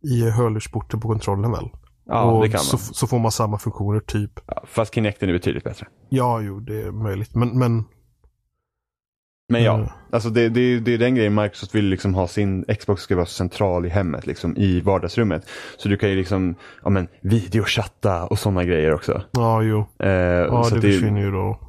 [0.04, 1.70] i hörlursporten på kontrollen väl?
[2.08, 2.84] Ja, och det kan så, man.
[2.84, 4.32] så får man samma funktioner typ.
[4.48, 5.88] Ja, fast Kinecten är betydligt bättre.
[6.10, 7.36] Ja, jo, det är möjligt.
[7.36, 7.84] Men, men
[9.54, 9.88] Men ja, Mm.
[10.12, 13.26] alltså det, det, det är den grejen Microsoft vill liksom ha sin Xbox ska vara
[13.26, 15.50] central i hemmet, liksom i vardagsrummet.
[15.78, 19.22] Så du kan ju liksom, ja men videochatta och sådana grejer också.
[19.32, 19.86] ja, jo.
[20.00, 21.60] Eh, Ja, det det, försvinner ju då.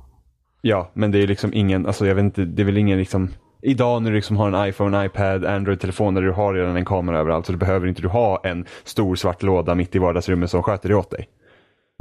[0.60, 3.28] Ja, men det är liksom ingen, alltså jag vet inte, det är väl ingen liksom
[3.66, 7.18] Idag när du liksom har en iPhone, iPad, Android-telefon där du har redan en kamera
[7.18, 10.62] överallt så du behöver inte du ha en stor svart låda mitt i vardagsrummet som
[10.62, 11.28] sköter det åt dig.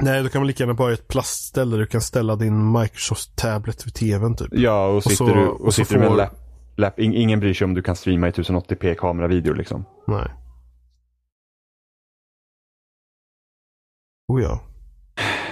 [0.01, 2.71] Nej, då kan man lika gärna bara ha ett plastställe där du kan ställa din
[2.71, 4.47] Microsoft Tablet vid tvn typ.
[4.51, 6.31] Ja, och sitter, så- du, och och sitter du med en får- lap,
[6.75, 9.85] lap, in- ingen bryr sig om du kan streama i 1080p kameravideo liksom.
[10.07, 10.31] Nej.
[14.27, 14.59] Oh ja.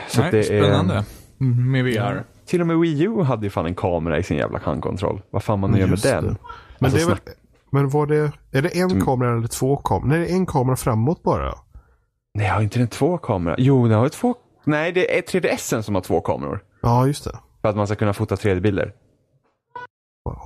[0.09, 0.95] Så Nej, det spännande.
[1.39, 2.23] Är, Med VR.
[2.45, 5.21] till och med Wii U hade ju fan en kamera i sin jävla handkontroll.
[5.29, 6.23] Vad fan man nu gör med den.
[6.23, 6.29] det.
[6.79, 7.17] Men Alltså, det är väl,
[7.69, 10.07] men var det, är det en kamera eller två kameror?
[10.09, 11.53] Nej, det är en kamera framåt bara.
[12.33, 13.55] Nej, har inte den två kameror?
[13.59, 14.35] Jo, den har två.
[14.63, 16.63] Nej, det är 3DSen som har två kameror.
[16.81, 17.39] Ja, just det.
[17.61, 18.93] För att man ska kunna fota 3D-bilder.
[20.25, 20.39] Wow.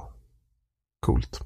[1.05, 1.41] Coolt.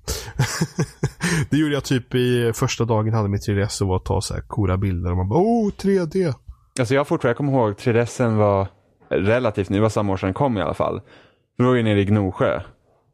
[1.49, 4.33] det gjorde jag typ i första dagen hade mitt 3DS och var att ta så
[4.33, 6.33] här coola bilder och man bara oh 3D.
[6.79, 8.67] Alltså jag fortfarande, jag kommer ihåg 3DSen var
[9.09, 11.01] relativt ny, det var samma år sedan den kom i alla fall.
[11.57, 12.61] Då var jag nere i Gnosjö.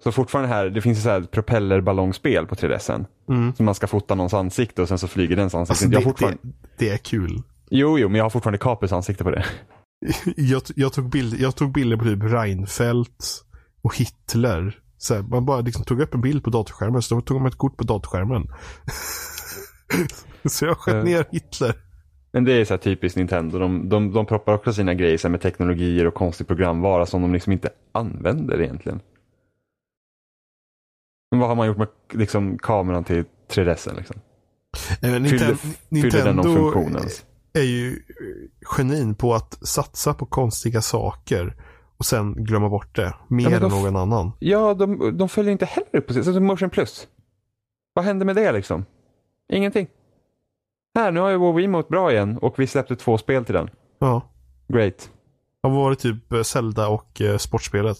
[0.03, 3.05] Så fortfarande här, det finns ju så här propellerballongspel på 3DSen.
[3.29, 3.55] Mm.
[3.55, 5.71] Så man ska fota någons ansikte och sen så flyger dens ansikte.
[5.71, 6.37] Alltså, jag det, fortfarande...
[6.41, 7.41] det, det är kul.
[7.69, 9.45] Jo, jo, men jag har fortfarande Capus ansikte på det.
[10.35, 13.43] Jag, jag, tog bild, jag tog bilder på typ Reinfeldt
[13.81, 14.79] och Hitler.
[14.97, 17.57] Så här, man bara liksom tog upp en bild på datorskärmen, så tog man ett
[17.57, 18.47] kort på datorskärmen.
[20.45, 21.03] så jag sköt Eh.
[21.03, 21.73] ner Hitler.
[22.31, 23.59] Men det är så här typiskt Nintendo.
[23.59, 27.51] De, de, de proppar också sina grejer med teknologier och konstig programvara som de liksom
[27.51, 28.99] inte använder egentligen.
[31.35, 34.15] Men vad har man gjort med liksom, kameran till 3DSen liksom?
[35.01, 35.55] Eh,
[36.01, 37.25] fyllde den någon funktion ens?
[37.53, 41.55] är ju eh, genin på att satsa på konstiga saker
[41.97, 43.13] och sen glömma bort det.
[43.27, 44.31] Mer Ja, än någon annan.
[44.39, 46.13] Ja, de, de följer inte heller upp på.
[46.13, 47.07] Så Motion Plus.
[47.93, 48.85] Vad hände med det liksom?
[49.53, 49.87] Ingenting.
[50.95, 53.69] Här, nu har ju vår Wiimote bra igen och vi släppte två spel till den.
[53.99, 54.21] Ja.
[54.67, 55.09] Great.
[55.61, 57.97] Vad var det typ eh, Zelda och eh, sportspelet?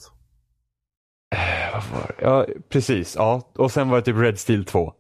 [2.22, 3.16] Ja, precis.
[3.16, 4.94] Ja, och sen var det typ Red Steel 2.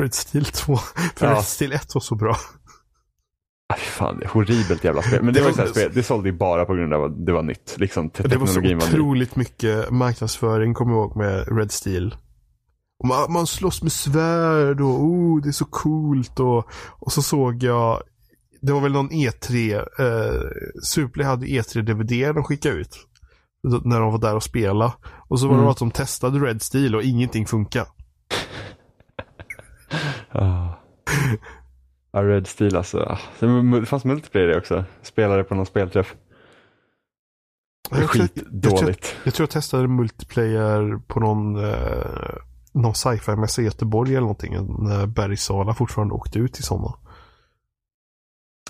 [0.00, 0.76] Red Steel 2.
[1.16, 1.34] För Ja.
[1.34, 2.36] Red Steel 1 var så bra.
[3.76, 5.22] Fy fan, det är horribelt jävla spel.
[5.22, 7.32] Men det, Det var här spel, det sålde ju bara på grund av att det
[7.32, 7.74] var nytt.
[7.78, 12.16] Liksom, Det var så teknologin var otroligt mycket marknadsföring, kommer jag ihåg, med Red Steel.
[12.98, 17.22] Och man, man slåss med svärd och oh, det är så coolt och, och så
[17.22, 18.02] såg jag
[18.60, 20.42] det var väl någon E3, eh,
[20.82, 22.96] Superplay hade E3-DVD de skickade ut.
[23.62, 24.92] När de var där och spelade.
[25.28, 25.70] Och så var det Mm.
[25.70, 27.86] att de testade Red Steel och ingenting funkar.
[30.32, 30.68] Ah.
[32.12, 32.98] Ja, Red Steel alltså.
[32.98, 34.84] Ah, Det fanns multiplayer i det också.
[35.02, 36.14] Spelade på någon spelträff.
[37.90, 39.16] Jag tror, jag, Skitdåligt.
[39.24, 42.34] jag tror jag testade multiplayer på någon, eh,
[42.72, 44.52] någon sci-fi-mässa i Göteborg eller någonting.
[44.78, 46.94] När Bergsala fortfarande åkte ut till sådana.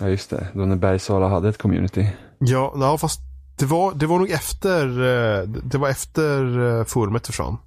[0.01, 2.07] Ja just det, då när Bergsala hade ett community.
[2.39, 3.19] Ja, ja fast
[3.59, 7.57] det var, det var nog efter, eh, det var efter eh, forumet försvann.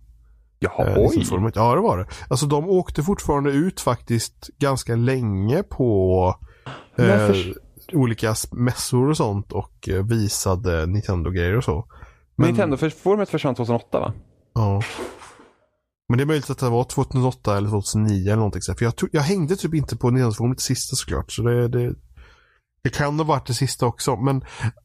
[0.59, 1.03] Jaha, Eh, oj!
[1.03, 1.57] liksom forumet.
[1.57, 2.07] Ja, det var det.
[2.31, 6.35] Alltså de åkte fortfarande ut faktiskt ganska länge på
[6.99, 7.31] eh,
[7.93, 11.87] olika mässor och sånt och eh, visade Nintendo-grejer och så.
[12.37, 12.47] Men...
[12.47, 14.13] Nintendo, för forumet försvann 2008 va?
[14.55, 14.83] Ja.
[16.09, 18.63] Men det är möjligt att det var 2008 eller 2009 eller någonting.
[18.79, 21.33] För jag, tror- jag hängde typ inte på Nintendo-forumet det sista såklart.
[21.33, 21.95] Så det, det,
[22.83, 24.17] det kan ha varit det sista också.
[24.17, 24.45] Men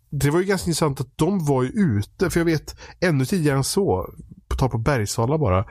[0.10, 2.29] det var ju ganska intressant att de var ju ute.
[2.29, 4.13] För jag vet ännu tidigare än så,
[4.47, 5.65] på tal på Bergsala bara.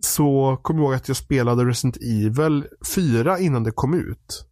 [0.00, 4.46] Så kom jag ihåg att jag spelade Resident Evil 4 innan det kom ut.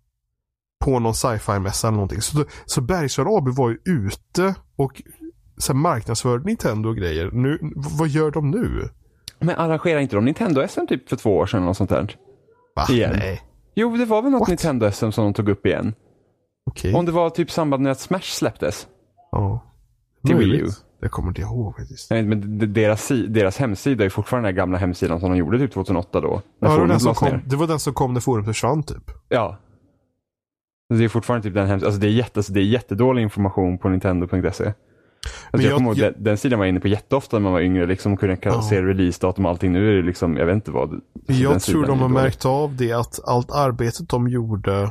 [0.85, 2.21] På någon sci-fi-mässa eller någonting.
[2.21, 5.03] Så, så Bergsala AB var ju ute och
[5.59, 7.31] så här, marknadsförde Nintendo och grejer.
[7.33, 7.59] Nu,
[7.99, 8.89] vad gör de nu?
[9.39, 12.17] Men arrangerar inte de Nintendo-SM typ för två år sedan eller något sånt där?
[12.77, 12.87] Va?
[12.91, 13.15] Igen.
[13.19, 13.43] Nej.
[13.75, 14.49] Jo, det var väl något What?
[14.49, 15.95] Nintendo-SM som de tog upp igen.
[16.71, 16.95] Okej.
[16.95, 18.87] Om det var typ samband med att Smash släpptes.
[19.33, 19.65] Ja.
[20.27, 20.61] Till Wii.
[20.61, 20.67] U.
[21.03, 22.11] Jag kommer inte ihåg faktiskt.
[22.11, 26.21] Inte, men deras, deras hemsida är fortfarande den gamla hemsidan som de gjorde typ 2008
[26.21, 26.43] då.
[26.61, 27.43] När Ja, det, var den som kom, ner.
[27.47, 29.11] det var den som kom när forumet försvann typ.
[29.29, 29.57] Ja.
[30.95, 31.89] Det är fortfarande typ den hemsidan.
[31.89, 34.43] Alltså det är, jätte, alltså det är jättedålig information på nintendo.se.
[34.47, 34.65] Alltså
[35.53, 37.53] jag, jag- kommer ihåg, jag- den, den sidan var jag inne på jätteofta när man
[37.53, 37.87] var yngre.
[37.87, 38.63] Liksom kunde Ja.
[38.63, 39.73] se releasedatum och allting.
[39.73, 40.93] Nu är det liksom, jag vet inte vad.
[40.93, 44.91] Alltså, jag tror de har märkt av det att allt arbetet de gjorde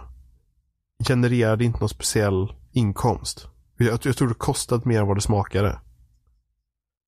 [1.08, 3.48] genererade inte någon speciell inkomst.
[3.78, 5.80] Jag, jag tror det kostade mer än vad det smakade.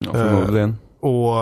[0.05, 0.75] Ja, förmodligen.
[0.99, 1.33] Och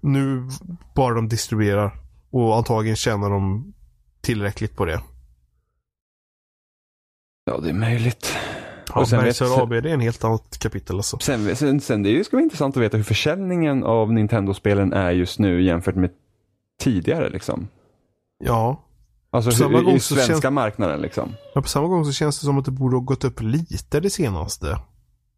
[0.00, 0.48] nu
[0.94, 2.00] bara de distribuerar.
[2.30, 3.72] Och antagligen tjänar de
[4.20, 5.00] tillräckligt på det.
[7.44, 8.36] Ja, det är möjligt.
[8.94, 11.18] Ja, Och sen vet- Bergsöre AB det är en helt annat kapitel alltså.
[11.18, 15.38] Sen, sen, sen det ska vara intressant att veta hur försäljningen av Nintendo-spelen är just
[15.38, 16.10] nu jämfört med
[16.80, 17.68] tidigare liksom.
[18.44, 18.84] Ja.
[19.32, 21.28] Alltså På samma hur, gång i så svenska känns- marknaden liksom.
[21.54, 21.62] ja.
[21.62, 24.10] På samma gång så känns det som att det borde ha gått upp lite det
[24.10, 24.78] senaste.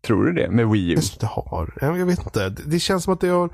[0.07, 0.50] Tror du det?
[0.50, 0.94] Med Wii U?
[0.94, 1.74] Jag det har.
[1.81, 2.48] Jag vet inte.
[2.48, 3.50] Det känns som att det har.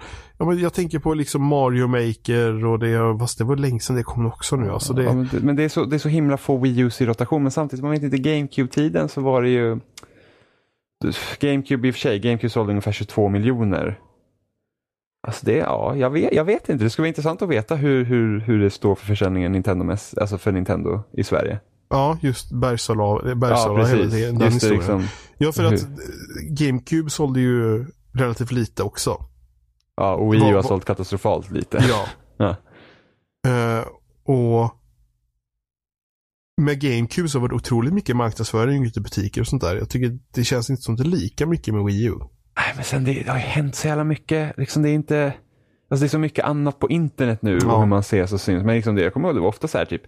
[0.60, 3.18] Jag tänker på liksom Mario Maker och det har.
[3.18, 4.70] Fast det var länge sedan det kom också nu.
[4.70, 6.84] Alltså det, Ja, men det, men det är, så, det är så himla få Wii
[6.84, 7.42] U's i rotation.
[7.42, 9.78] Men samtidigt, man vet inte, GameCube-tiden så var det ju...
[11.40, 13.98] GameCube i och för sig, GameCube sålde ungefär 22 miljoner.
[15.28, 16.84] Alltså det, ja, jag vet, jag vet inte.
[16.84, 20.38] Det skulle vara intressant att veta hur, hur, hur det står för försäljningen Nintendo alltså
[20.38, 21.60] för Nintendo i Sverige.
[21.90, 23.28] ja, just Bergsala.
[23.28, 24.12] Ja, Bergsala hela precis.
[24.12, 25.04] det, den Just det, liksom,
[25.38, 25.86] Ja, för att
[26.50, 29.24] GameCube sålde ju relativt lite också.
[29.96, 31.84] ja, och Wii U har sålt katastrofalt lite.
[31.88, 32.06] Ja.
[32.40, 32.56] Ja.
[33.50, 33.84] Eh,
[34.24, 34.70] och
[36.60, 39.76] med GameCube så var det otroligt mycket marknadsföring ute i butiker och sånt där.
[39.76, 42.14] Jag tycker det känns inte som det är lika mycket med Wii U.
[42.58, 44.58] Nej, men sen det, det har ju hänt så jävla mycket.
[44.58, 45.32] Liksom det är inte...
[45.90, 47.72] Alltså det är så mycket annat på internet nu Ja.
[47.72, 48.64] och hur man ses och syns.
[48.64, 50.02] Men liksom det, jag kommer ihåg det var ofta så här typ,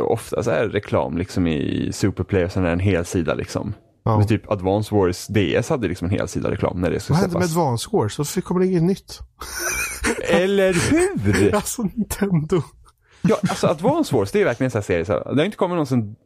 [0.00, 3.74] ofta så här reklam liksom i Superplay och sen är en hel sida liksom.
[4.04, 4.18] Ja.
[4.18, 7.20] Men typ Advance Wars DS hade liksom en hel sida reklam när det skulle Vad
[7.20, 7.44] hände med.
[7.44, 8.18] Advance Wars?
[8.18, 9.18] Varför kommer det inget nytt?
[10.28, 11.54] Eller hur?
[11.54, 12.62] Alltså Nintendo.
[13.22, 15.04] Ja, alltså Advance Wars, det är verkligen en sån här serie.
[15.04, 16.16] Så här, det har inte kommit någon som,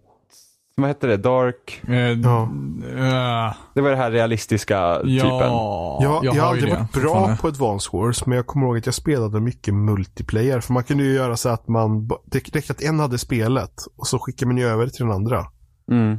[0.80, 2.42] vad hette det, Dark, Eh, Ja.
[2.42, 5.20] eh, det var det här realistiska typen.
[5.28, 8.86] ja, Jag, jag, har aldrig varit bra på Advance Wars, men jag kommer ihåg att
[8.86, 10.60] jag spelade mycket multiplayer.
[10.60, 14.06] För man kunde ju göra så att man, det räckte att en hade spelet och
[14.06, 15.46] så skickar man ju över till den andra.
[15.90, 16.18] Mm.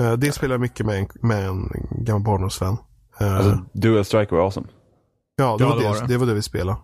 [0.00, 2.76] Eh, Det spelade jag mycket med en, med en gammal barndomsvän.
[3.20, 4.66] Eh, Alltså Dual Strike var awesome.
[5.36, 6.06] ja, det, ja, var det det, var det.
[6.06, 6.78] det var det vi spelade.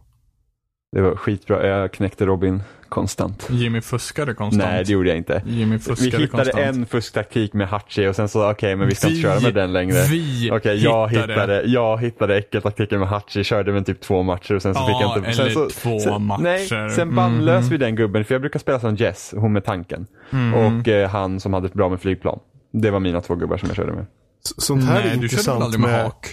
[0.93, 1.67] Det var skitbra.
[1.67, 3.49] Jag knäckte Robin konstant.
[3.51, 4.65] Jimmy fuskade konstant.
[4.71, 5.43] Nej, det gjorde jag inte.
[5.47, 6.77] Jimmy Vi fuskade hittade konstant.
[6.77, 9.55] en fusktaktik med Hachi och sen så okej, men vi ska Vi- inte köra med
[9.55, 10.03] den längre.
[10.11, 11.33] Vi Okej, jag hittade.
[11.33, 14.87] hittade, jag hittade äckeltaktiken med Hachi, körde med typ två matcher och sen så Ja,
[14.87, 15.33] fick jag inte...
[15.33, 16.43] sen eller så, två sen, matcher.
[16.43, 17.71] Nej, sen bannlös Mhm.
[17.71, 20.07] vi den gubben, för jag brukar spela som Jess, hon med tanken.
[20.31, 20.55] Mm.
[20.55, 22.39] Och eh, han som hade bra med flygplan.
[22.73, 24.07] Det var mina två gubbar som jag körde med.
[24.45, 26.27] S- Sånt här Nej, är du körde väl intressant aldrig med med hak?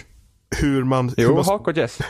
[0.60, 1.08] hur man...
[1.08, 1.98] hur Jo, man Hak och Jess.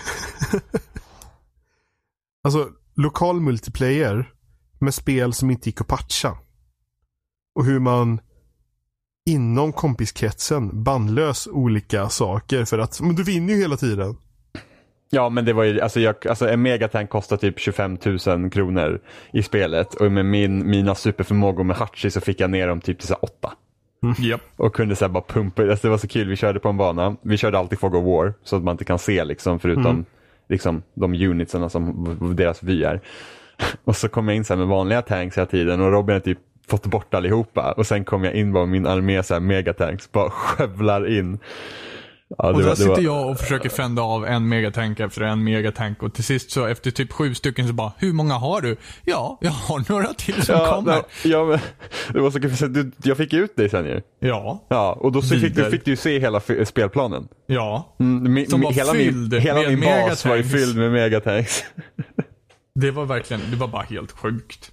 [2.47, 4.31] Alltså, lokal multiplayer
[4.79, 6.33] med spel som inte gick att patcha.
[7.55, 8.21] Och hur man
[9.31, 14.17] inom kompiskretsen bandlös olika saker för att, men du vinner ju hela tiden.
[15.11, 19.01] Ja, men det var ju, alltså, jag, alltså en megatank kostar typ 25 000 kronor
[19.33, 22.99] i spelet och med min, mina superförmågor med Hachi så fick jag ner dem typ
[22.99, 23.53] till så här åtta.
[24.19, 24.41] Japp.
[24.57, 26.77] Och kunde så här bara pumpa, alltså det var så kul, vi körde på en
[26.77, 29.87] bana, vi körde alltid Fog of War så att man inte kan se liksom förutom
[29.87, 30.05] Mm
[30.49, 33.01] liksom de unitsarna som deras vy är.
[33.85, 36.21] Och så kom jag in så här med vanliga tanks hela tiden och Robin har
[36.21, 40.13] typ fått bort allihopa och sen kom jag in med min armé så här megatanks,
[40.13, 41.39] bara skövlar in.
[42.39, 45.45] Ja, Och där var, sitter var, jag och försöker fända av en megatank efter en
[45.45, 48.77] megatank och till sist så efter typ sju stycken så bara, hur många har du?
[49.05, 50.93] Ja, jag har några till som ja, kommer.
[51.23, 51.59] det- ja, men,
[52.12, 54.01] det var så kul, du, jag fick ut dig sen ju.
[54.21, 57.29] Ja, Ja, och då så fick, du, fick du ju se hela spelplanen.
[57.47, 57.97] ja.
[58.01, 60.65] Mm, Som var hela fylld min, hela med min bas var ju megatanks.
[60.65, 61.65] fylld med megatanks.
[62.75, 64.73] Det var verkligen, det var bara helt sjukt.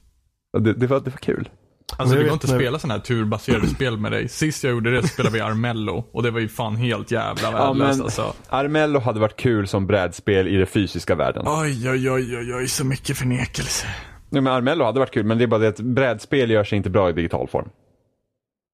[0.60, 1.50] Det, det, var, det var kul.
[1.98, 4.30] Alltså det går inte att spela sådana här turbaserade spel med dig.
[4.30, 7.52] Sist jag gjorde det så spelade vi Armello och det var ju fan helt jävla
[7.52, 8.34] Ja, värdelöst men alltså.
[8.50, 11.44] Armello hade varit kul som brädspel i den fysiska världen.
[11.48, 13.88] Oj, oj, oj, oj, oj, så mycket förnekelse.
[14.30, 16.78] Ja, men Armello hade varit kul, men det är bara det att brädspel gör sig
[16.78, 17.70] inte bra i digital form.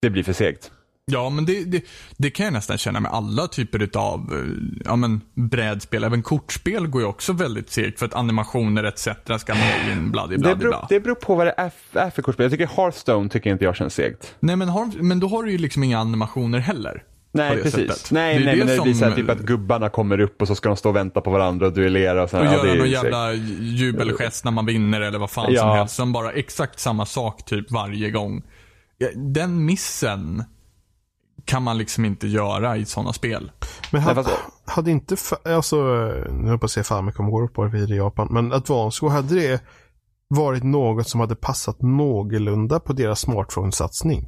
[0.02, 0.72] Det blir för segt.
[1.12, 1.84] Ja, men det, det,
[2.18, 4.46] det kan jag nästan känna med alla typer utav
[4.86, 6.04] ja, men, brädspel.
[6.04, 9.08] Även kortspel går ju också väldigt segt för att animationer etc.
[9.40, 10.86] ska med in, bla, bla, Det bla, beror, bla.
[10.90, 11.54] det beror på vad det
[11.94, 12.44] är för kortspel.
[12.44, 14.36] Jag tycker Hearthstone tycker inte jag känns segt.
[14.40, 17.04] Nej, men, har, men då har du ju liksom inga animationer heller.
[17.32, 17.72] Nej, precis.
[17.74, 18.12] sättet.
[18.12, 20.20] Nej, Det är nej det men det blir som- så här, typ att gubbarna kommer
[20.20, 22.48] upp och så ska de stå och vänta på varandra och duellera och så här.
[22.48, 25.74] Och ja, göra någon jävla jubelgest när man vinner eller vad fan som Ja.
[25.76, 25.96] helst.
[25.96, 28.42] Som bara exakt samma sak typ varje gång.
[28.98, 30.44] Ja, Den missen
[31.50, 33.52] kan man liksom inte göra i sådana spel.
[33.92, 35.78] Men hade, fast- hade inte, alltså,
[36.32, 39.36] nu hoppas jag fan kommer gå upp på det i Japan, men Advance Go, hade
[39.36, 39.64] det
[40.28, 44.28] varit något som hade passat någorlunda på deras smartphone-satsning?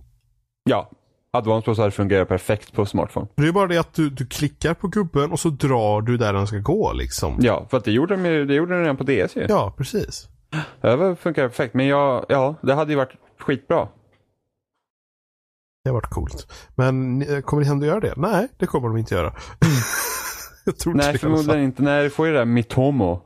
[0.63, 0.89] Ja,
[1.33, 3.27] Advanced Pro hade fungerat perfekt på smartphone.
[3.35, 6.33] Det är bara det att du, du klickar på gubben och så drar du där
[6.33, 7.37] den ska gå liksom.
[7.41, 9.45] Ja, för att det gjorde de, ju- det gjorde de redan på DS ju.
[9.49, 10.27] Ja, precis.
[10.81, 11.73] Det funkar perfekt.
[11.73, 13.87] Men jag, ja, det hade ju varit skitbra.
[15.83, 16.51] Det har varit coolt.
[16.75, 18.13] Men eh, kommer Nintendo göra det?
[18.17, 19.33] Nej, det kommer de inte göra.
[20.65, 21.83] jag tror inte Nej, förmodligen inte.
[21.83, 23.21] Nej, det får ju det där Mitomo.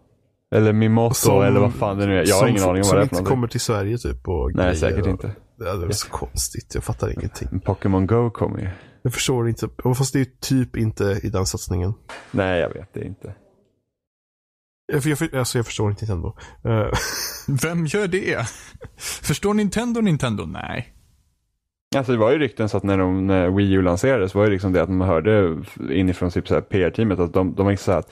[0.55, 2.27] Eller Mimoto Som- eller vad fan det nu är.
[2.27, 3.35] Jag har som, ingen aning om som vad det är inte för någonting.
[3.35, 5.35] kommer till Sverige typ och Nej, säkert och, inte.
[5.59, 6.75] Det är så konstigt.
[6.75, 7.59] Jag fattar ingenting.
[7.59, 8.69] Pokémon Go kommer ju.
[9.01, 9.69] Jag förstår inte.
[9.83, 11.93] och Fast det är typ inte i den satsningen.
[12.31, 13.35] Nej, jag vet det inte.
[14.93, 16.35] Jag, jag, alltså jag förstår inte Nintendo.
[16.65, 16.91] Uh,
[17.63, 18.47] Vem gör det?
[18.97, 20.45] Förstår Nintendo Nintendo?
[20.45, 20.94] Nej.
[21.95, 24.51] Alltså det var ju rykten så att när, de, när Wii U lanserades var det
[24.51, 28.11] liksom det att man hörde inifrån typ PR-teamet att de, de var så här att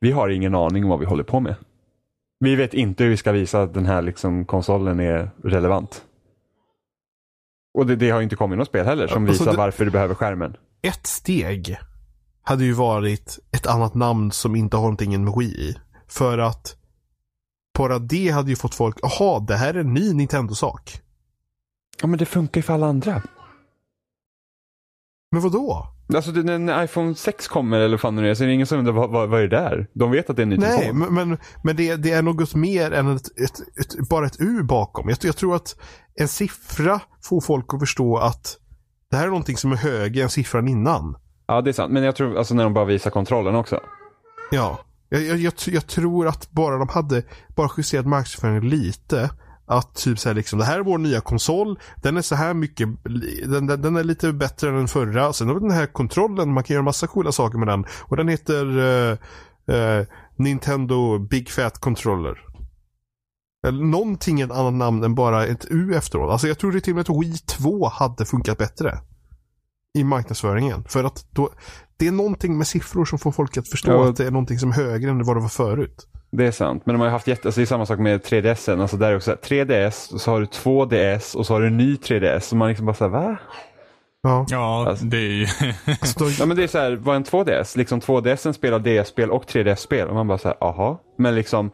[0.00, 1.54] vi har ingen aning om vad vi håller på med.
[2.40, 6.04] Vi vet inte hur vi ska visa att den här liksom konsolen är relevant.
[7.78, 9.84] Och det, det har ju inte kommit något spel heller som Alltså, visar det- varför
[9.84, 10.56] du behöver skärmen.
[10.82, 11.76] ett steg
[12.42, 15.76] hade ju varit ett annat namn som inte har någonting med Wii i.
[16.08, 16.76] För att
[17.78, 21.00] bara det hade ju fått folk, jaha, det här är en ny Nintendo-sak.
[22.00, 23.22] Ja men det funkar ju för alla andra.
[25.32, 25.86] Men vad då?
[26.14, 28.66] Alltså det, när iPhone 6 kommer eller vad fan nu är så är det ingen
[28.66, 29.86] som undrar vad, vad, vad är det där?
[29.94, 30.98] De vet att det är en ny Nej, telefon.
[30.98, 34.62] men, men, men det, det är något mer än ett, ett, ett, bara ett U
[34.62, 35.08] bakom.
[35.08, 35.76] Jag, jag tror att
[36.14, 38.56] en siffra får folk att förstå att
[39.10, 41.16] det här är någonting som är högre än siffran innan.
[41.46, 41.92] Ja det är sant.
[41.92, 43.80] Men jag tror alltså när de bara visar kontrollen också.
[44.50, 44.78] Ja.
[45.08, 47.22] Jag, jag, jag, jag tror att bara de hade
[47.56, 49.30] bara justerat marknadsföringen lite,
[49.70, 51.78] att typ så här liksom, det här är vår nya konsol.
[52.02, 52.88] Den är så här mycket,
[53.46, 55.32] den, den, den är lite bättre än den förra.
[55.32, 57.84] Sen har vi den här kontrollen, man kan göra massa coola saker med den.
[58.02, 59.16] Och den heter uh,
[59.70, 60.06] uh,
[60.36, 62.38] Nintendo Big Fat Controller.
[63.66, 66.30] Eller någonting ett annat namn än bara ett U efteråt.
[66.30, 68.98] Alltså jag tror det till och med att Wii 2 hade funkat bättre.
[69.98, 70.84] I marknadsföringen.
[70.88, 71.50] För att då,
[71.98, 74.08] det är någonting med siffror som får folk att förstå Ja.
[74.08, 76.06] att det är någonting som är högre än vad det var förut.
[76.32, 78.80] Det är sant, men de har haft jätte, alltså det är samma sak med 3DS.
[78.80, 81.76] Alltså där är också 3DS, och så har du 2DS och så har du en
[81.76, 82.40] ny 3DS.
[82.40, 83.36] Så man liksom bara såhär, va?
[84.22, 84.46] Ja.
[84.48, 85.46] Ja, Alltså- det är ju...
[86.02, 87.78] Så då, Ja men det är så här, vad är en 2DS?
[87.78, 91.00] Liksom 2DSen spelar DS-spel och 3DS-spel och man bara såhär, aha.
[91.18, 91.70] Men liksom,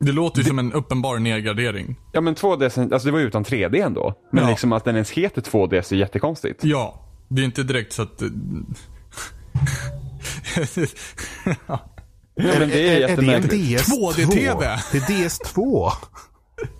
[0.00, 1.96] Det låter ju som en uppenbar nedgradering.
[2.12, 4.14] ja men 2DSen, alltså det var ju utan 3D ändå.
[4.32, 4.50] Men Ja.
[4.50, 6.64] liksom att den ens heter 2DS är jättekonstigt.
[6.64, 6.98] Ja,
[7.34, 8.22] det är inte direkt så att...
[12.34, 13.52] Ja, men det är, är, är det en jättemärkligt.
[13.52, 14.12] DS2?
[14.12, 14.78] 2D-TV?
[14.92, 15.90] Det är DS2.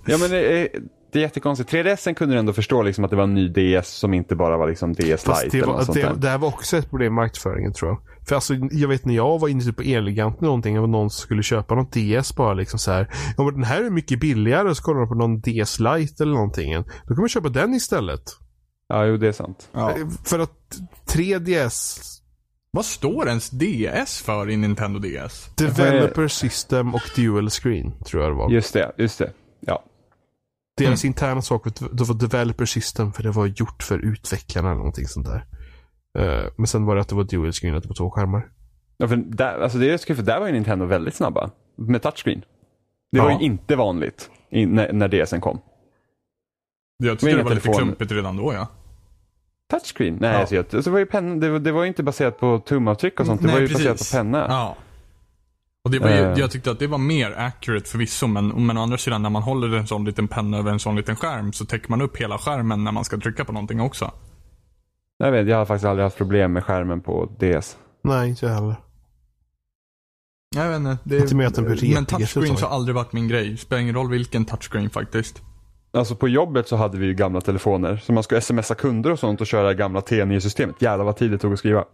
[0.07, 0.68] Ja men det är,
[1.12, 1.72] det är jättekonstigt.
[1.72, 4.57] 3DSen kunde du ändå förstå liksom att det var en ny DS som inte bara
[4.57, 6.76] var liksom DS Fast Lite det, eller något var, sånt det, det här var också
[6.76, 7.98] ett problem med marknadsföringen tror jag.
[8.28, 11.11] För alltså, jag vet när jag var inne typ på Elgiganten eller någonting och någon
[11.11, 13.11] skulle köpa någon DS bara liksom så här.
[13.36, 16.22] Ja men den här är mycket billigare och så kollar de på någon DS Lite
[16.22, 16.74] eller någonting.
[17.07, 18.22] Då kan man köpa den istället.
[18.93, 19.68] Ja, jo det är sant.
[19.72, 19.90] ja.
[19.90, 21.99] Eh, För att 3DS
[22.70, 25.51] Vad står ens DS för i Nintendo DS?
[25.57, 28.51] Developer System och Dual Screen tror jag det var.
[28.51, 29.32] Just det, just det.
[29.61, 29.82] Ja.
[30.76, 34.78] Deras interna sak var, det var Developer System för det var gjort för utvecklarna eller
[34.78, 35.45] någonting sånt där.
[36.18, 38.49] Eh, men sen var det att det var Dual Screen, att det var två skärmar.
[38.97, 41.51] ja för där, alltså det är för där var ju Nintendo väldigt snabba.
[41.76, 42.40] Med touchscreen.
[43.12, 43.24] Det Ja.
[43.24, 45.61] var ju inte vanligt i, när, när DSen kom.
[46.99, 48.68] Jag tyckte det var lite klumpigt redan då ja.
[49.73, 50.16] Touchscreen?
[50.20, 50.39] Nej, Ja.
[50.39, 52.59] alltså, jag, alltså, det, var ju penna, det, var, det var ju inte baserat på
[52.66, 53.41] tumavtryck och sånt.
[53.41, 53.87] Det Nej, var ju precis.
[53.87, 54.47] baserat på penna.
[54.49, 54.77] Ja.
[55.85, 56.39] Och det var ju, Eh.
[56.39, 59.43] jag tyckte att det var mer accurate förvisso, men, men å andra sidan när man
[59.43, 62.39] håller en sån liten penna över en sån liten skärm så täcker man upp hela
[62.39, 64.11] skärmen när man ska trycka på någonting också.
[65.18, 67.77] Jag, vet, jag har faktiskt aldrig haft problem med skärmen på DS.
[68.05, 68.75] Nej, inte jag heller.
[70.57, 70.99] Jag vet inte.
[71.05, 73.57] Det, Inte med att den blir men touchscreens har aldrig varit min grej.
[73.57, 75.43] Spelar ingen roll vilken touchscreen faktiskt.
[75.95, 77.97] Alltså på jobbet så hade vi ju gamla telefoner.
[77.97, 80.82] Så man skulle smsa kunder och sånt och köra gamla T9-systemet.
[80.82, 81.84] Jävlar vad tid det tog att skriva.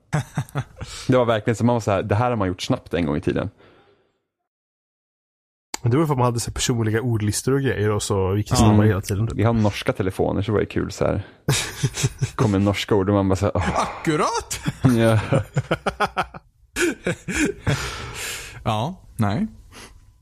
[1.08, 3.06] det var verkligen så man var så här, det här har man gjort snabbt en
[3.06, 3.50] gång i tiden.
[5.82, 8.50] Men det var för att man hade så personliga ordlistor och grejer och så gick
[8.50, 9.26] det snabbare hela tiden.
[9.26, 9.38] typ.
[9.38, 11.22] Vi har norska telefoner så var det kul så här.
[12.34, 14.60] kommer norska ord och man bara så här, Akkurat!
[14.98, 15.20] ja.
[18.64, 19.46] Ja, nej.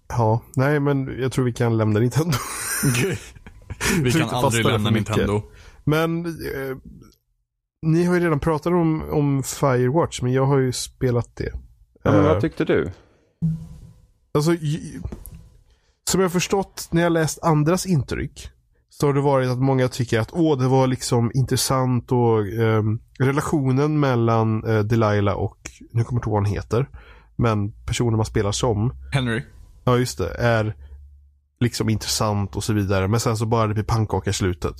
[0.09, 2.39] Ja, nej men jag tror vi kan lämna Nintendo.
[4.03, 4.91] Vi kan aldrig lämna.
[4.91, 5.43] Nintendo.
[5.85, 6.77] Men eh,
[7.83, 11.53] ni har ju redan pratat om, om Firewatch, men jag har ju spelat det.
[12.03, 12.91] ja men Eh, vad tyckte du?
[14.35, 14.57] Alltså,
[16.11, 18.49] som jag förstått när jag läst andras intryck.
[18.89, 22.99] Så har det varit att många tycker att åh, det var liksom intressant och ehm,
[23.18, 26.89] relationen mellan eh, Delilah och, nu kommer jag inte ihåg vad han heter.
[27.37, 28.93] Men personen man spelar som.
[29.12, 29.43] Henry.
[29.85, 30.35] Ja, just det.
[30.35, 30.77] Är
[31.61, 33.09] liksom intressant och så vidare.
[33.09, 34.75] Men sen så bara det blir pannkaka i slutet.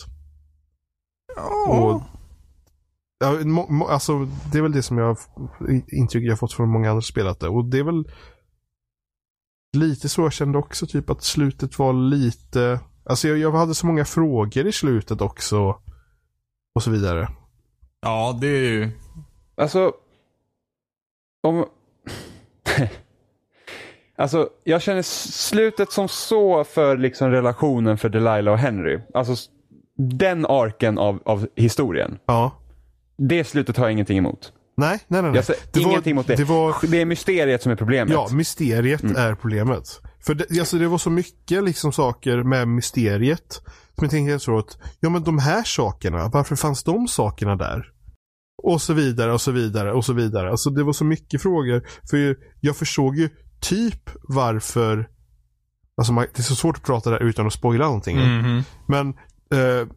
[1.69, 2.03] Och,
[3.19, 5.19] ja, må, må, alltså, det är väl det som jag
[5.93, 7.49] intryck jag har fått från många andra det.
[7.49, 8.05] Och det är väl
[9.77, 10.87] lite så jag kände också.
[10.87, 12.81] Typ att slutet var lite...
[13.05, 15.81] Alltså jag, jag hade så många frågor i slutet också.
[16.75, 17.29] Och så vidare.
[18.01, 18.91] Ja, det är ju...
[19.57, 19.93] Alltså,
[21.43, 21.67] om...
[24.19, 29.01] alltså, jag känner slutet som så för liksom relationen för Delilah och Henry.
[29.15, 29.51] Alltså,
[30.19, 32.19] den arken av, av historien.
[32.27, 32.53] Ja.
[33.19, 34.53] Det slutet har jag ingenting emot.
[34.77, 35.31] Nej, nej, nej.
[35.31, 35.37] nej.
[35.37, 36.37] Jag säger ingenting emot det.
[36.37, 38.13] Det var, Det är mysteriet som är problemet.
[38.15, 39.17] Ja, mysteriet Mm.
[39.17, 39.83] är problemet.
[40.27, 43.63] För det, alltså det var så mycket liksom saker med mysteriet.
[43.95, 47.93] Som jag tänkte efteråt, ja men de här sakerna, varför fanns de sakerna där?
[48.63, 50.51] Och så vidare och så vidare och så vidare.
[50.51, 51.83] Alltså det var så mycket frågor.
[52.11, 53.29] För jag förstod ju
[53.61, 55.09] typ varför
[55.97, 58.19] Alltså man, det är så svårt att prata där utan att spoila någonting.
[58.19, 58.63] Mhm.
[58.87, 59.09] Men
[59.53, 59.89] eh,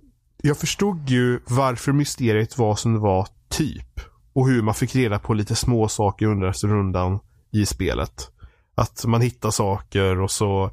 [0.43, 3.99] jag förstod ju varför mysteriet var som det var typ.
[4.33, 7.19] Och hur man fick reda på lite små saker under rundan
[7.51, 8.31] i spelet.
[8.75, 10.71] Att man hittar saker och så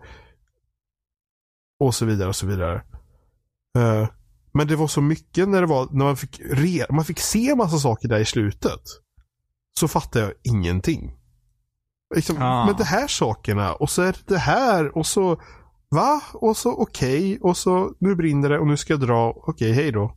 [1.81, 2.83] och så vidare och så vidare.
[3.79, 4.09] Eh,
[4.53, 7.55] men det var så mycket när det var, när man fick, re, man fick se
[7.55, 8.81] massa saker där i slutet.
[9.81, 11.13] Så fattade jag ingenting.
[12.15, 12.67] Liksom, Ah.
[12.67, 15.41] Men de här sakerna och så är det det här och så
[15.91, 16.21] Va?
[16.35, 19.31] Och så okej och så nu brinner det och nu ska jag dra.
[19.37, 20.15] Okej, hej då.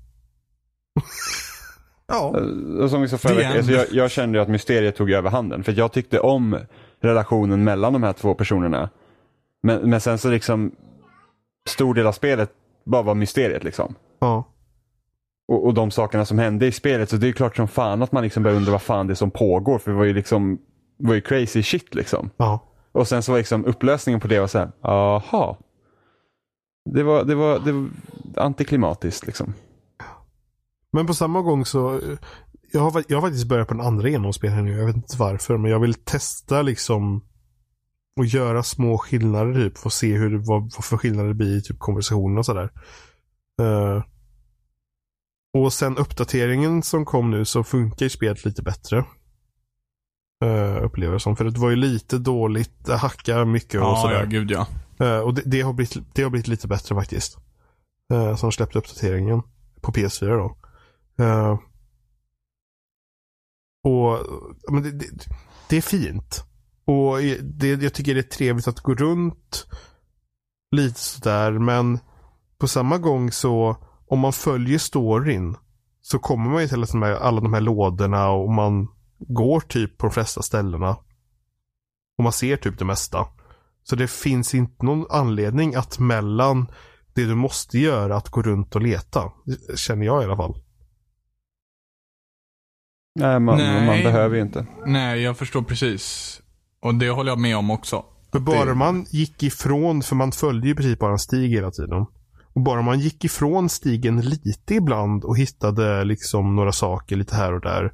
[2.08, 2.34] ja.
[2.38, 5.12] Eh, Och som vi sa förra veckan, alltså jag, jag kände ju att mysteriet tog
[5.12, 5.64] över handen.
[5.64, 6.58] För jag tyckte om
[7.02, 8.90] relationen mellan de här två personerna.
[9.64, 10.72] Men, men sen så liksom,
[11.70, 12.52] stor del av spelet
[12.86, 13.96] bara var mysteriet liksom.
[14.20, 14.44] Ja.
[15.48, 17.10] Och, och de sakerna som hände i spelet.
[17.10, 19.16] Så det är klart som fan att man liksom börjar undra vad fan det är
[19.16, 19.80] som pågår.
[19.80, 20.58] För det var ju liksom,
[21.00, 22.30] var ju crazy shit liksom.
[22.38, 22.66] Ja.
[22.91, 25.58] Och sen så var liksom upplösningen på det var så här, aha.
[26.93, 27.89] Det var, det var, det var
[28.36, 29.54] antiklimatiskt liksom.
[30.91, 32.02] Men på samma gång så.
[32.72, 34.78] Jag har, jag har faktiskt börjat på den andra genomspelningen nu.
[34.78, 35.58] Jag vet inte varför.
[35.58, 37.26] Men jag vill testa liksom.
[38.18, 39.78] Och göra små skillnader typ.
[39.78, 42.70] För att se hur, vad, vad för skillnader det blir i typ konversationen och sådär.
[43.62, 44.04] Eh,
[45.54, 49.06] och sen uppdateringen som kom nu så funkar ju spelet lite bättre.
[50.46, 51.36] Uh, upplever jag som.
[51.36, 52.86] För det var ju lite dåligt.
[52.86, 54.20] Det hackar mycket och Ja, sådär.
[54.20, 54.68] ja, gud ja.
[55.00, 57.38] Eh, och det, det, har blivit, det har blivit lite bättre faktiskt.
[58.14, 59.42] Uh, som släppte uppdateringen
[59.82, 60.56] på PS4 då.
[61.24, 61.60] Eh,
[63.84, 64.20] och
[64.72, 65.06] men det, det,
[65.70, 66.44] det är fint.
[66.86, 69.68] Och det, jag tycker det är trevligt att gå runt
[70.72, 71.52] lite sådär.
[71.52, 72.00] Men
[72.58, 73.76] på samma gång så
[74.08, 75.56] om man följer storyn
[76.02, 78.88] så kommer man ju till alla de här, alla de här lådorna och man
[79.20, 80.89] går typ på de flesta ställena.
[82.17, 83.28] Och man ser typ det mesta.
[83.84, 86.67] Så det finns inte någon anledning att mellan
[87.13, 89.32] det du måste göra att gå runt och leta.
[89.76, 90.61] Känner jag i alla fall.
[93.15, 93.86] Nej, man, Nej.
[93.86, 94.65] man behöver ju inte.
[94.86, 96.41] Nej, jag förstår precis.
[96.82, 98.05] Och det håller jag med om också.
[98.32, 101.72] För bara Det- man gick ifrån, för man följde ju precis bara en stig hela
[101.72, 102.05] tiden.
[102.53, 107.53] Och bara man gick ifrån stigen lite ibland och hittade liksom några saker lite här
[107.53, 107.93] och där.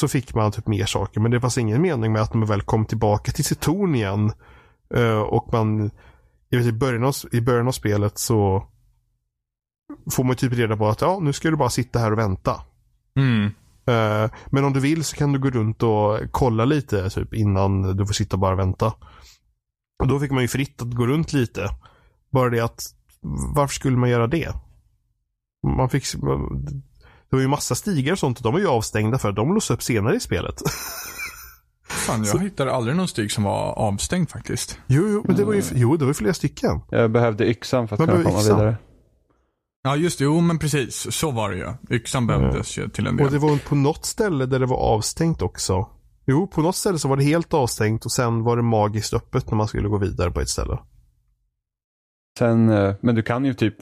[0.00, 1.20] Så fick man typ mer saker.
[1.20, 4.32] Men det fanns ingen mening med att man väl kom tillbaka till sitt torn igen.
[4.94, 5.90] eh, Och man,
[6.48, 8.66] jag vet, i, början av, i början av spelet så
[10.12, 12.60] får man typ reda på att ja, nu ska du bara sitta här och vänta.
[13.18, 13.44] Mm.
[13.86, 17.96] Eh, Men om du vill så kan du gå runt och kolla lite typ innan
[17.96, 18.86] du får sitta och bara vänta.
[19.98, 21.70] Och då fick man ju fritt att gå runt lite.
[22.32, 22.82] Bara det att
[23.54, 24.52] varför skulle man göra det?
[25.76, 26.04] Man fick,
[27.30, 29.70] det var ju massa stigar och sånt och de var ju avstängda för de lås
[29.70, 30.54] upp senare i spelet.
[31.88, 34.78] Fan, jag hittade aldrig någon stig som var avstängd faktiskt.
[34.86, 36.80] jo, jo, men det var ju, jo, det var ju flera stycken.
[36.90, 38.56] Jag behövde yxan för att Man kunna komma yxan.
[38.58, 38.76] vidare.
[39.82, 40.24] Ja, just det.
[40.24, 41.12] Jo, men precis.
[41.14, 41.96] Så var det ju.
[41.96, 43.26] Yxan behövdes ju till en del.
[43.26, 45.88] Och det var på något ställe där det var avstängt också.
[46.26, 49.50] Jo, på något ställe så var det helt avstängt och sen var det magiskt öppet
[49.50, 50.78] när man skulle gå vidare på ett ställe.
[52.38, 53.74] Sen, eh, men du kan ju typ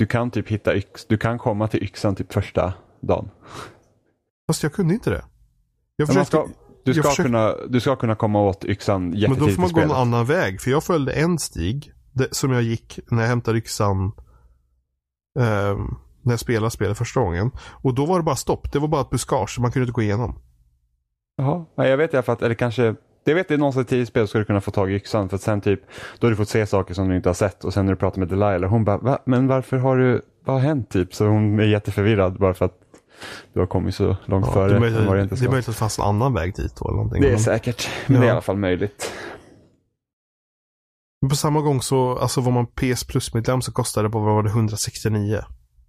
[0.00, 3.30] du kan typ hitta yx, du kan komma till yxan typ första dagen.
[4.46, 5.24] Fast jag kunde inte det.
[5.96, 6.46] Jag försökte, ska,
[6.84, 9.62] du, jag ska försökte- kunna, du ska kunna komma åt yxan men då jättetidigt får
[9.62, 10.60] man gå en annan väg.
[10.60, 14.12] För jag följde en stig det, som jag gick när jag hämtade yxan.
[15.40, 17.50] ehm, när jag spelade spelet första gången.
[17.68, 18.72] Och då var det bara stopp.
[18.72, 19.58] Det var bara ett buskage.
[19.60, 20.38] Man kunde inte gå igenom.
[21.36, 22.94] Jaha, jag vet i alla fall att, eller kanske,
[23.30, 25.28] jag vet det är någonstans tidigt i spelet ska du kunna få tag i yxan
[25.28, 25.80] för att sen typ,
[26.18, 27.96] då har du fått se saker som du inte har sett och sen när du
[27.98, 29.18] pratar med Delilah, hon bara, Va?
[29.26, 31.14] men varför har du, vad har hänt typ?
[31.14, 32.74] Så hon är jätteförvirrad bara för att
[33.52, 34.68] du har kommit så långt Ja, före.
[34.68, 36.88] det, är det möjligt, det är att det fanns en annan väg dit då.
[36.88, 37.22] Eller någonting.
[37.22, 38.32] Det är säkert, men det är i Ja.
[38.32, 39.12] alla fall möjligt.
[41.22, 44.34] Men på samma gång så, alltså var man PS Plus-medlem så kostade det på, vad
[44.34, 45.40] var det, 169.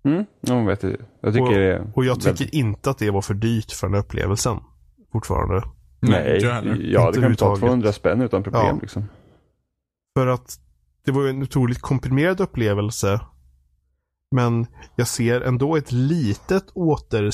[0.05, 0.97] Mm, ja, vet du.
[1.21, 3.71] Jag tycker Och- det är Och jag väldigt- tycker inte att det var för dyrt
[3.71, 4.57] för den upplevelsen.
[5.11, 5.63] Fortfarande.
[6.02, 7.60] Nej, inte jag det kan ta överhuvudtaget.
[7.60, 8.80] 200 spänn utan problem Ja.
[8.82, 9.06] liksom.
[10.18, 10.60] För att
[11.06, 13.22] det var ju en otroligt komprimerad upplevelse.
[14.32, 17.30] Men jag ser ändå ett litet åter...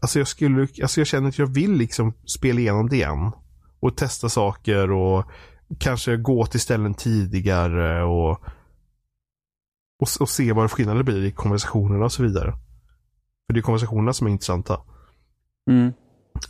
[0.00, 3.32] Alltså jag skulle, alltså jag känner att jag vill liksom spela igenom det igen.
[3.80, 5.24] Och testa saker och
[5.78, 8.44] kanske gå till ställen tidigare och
[9.98, 12.52] och, och se vad skillnader blir i konversationerna och så vidare.
[13.46, 14.80] För det är konversationerna som är intressanta.
[15.70, 15.92] Mm.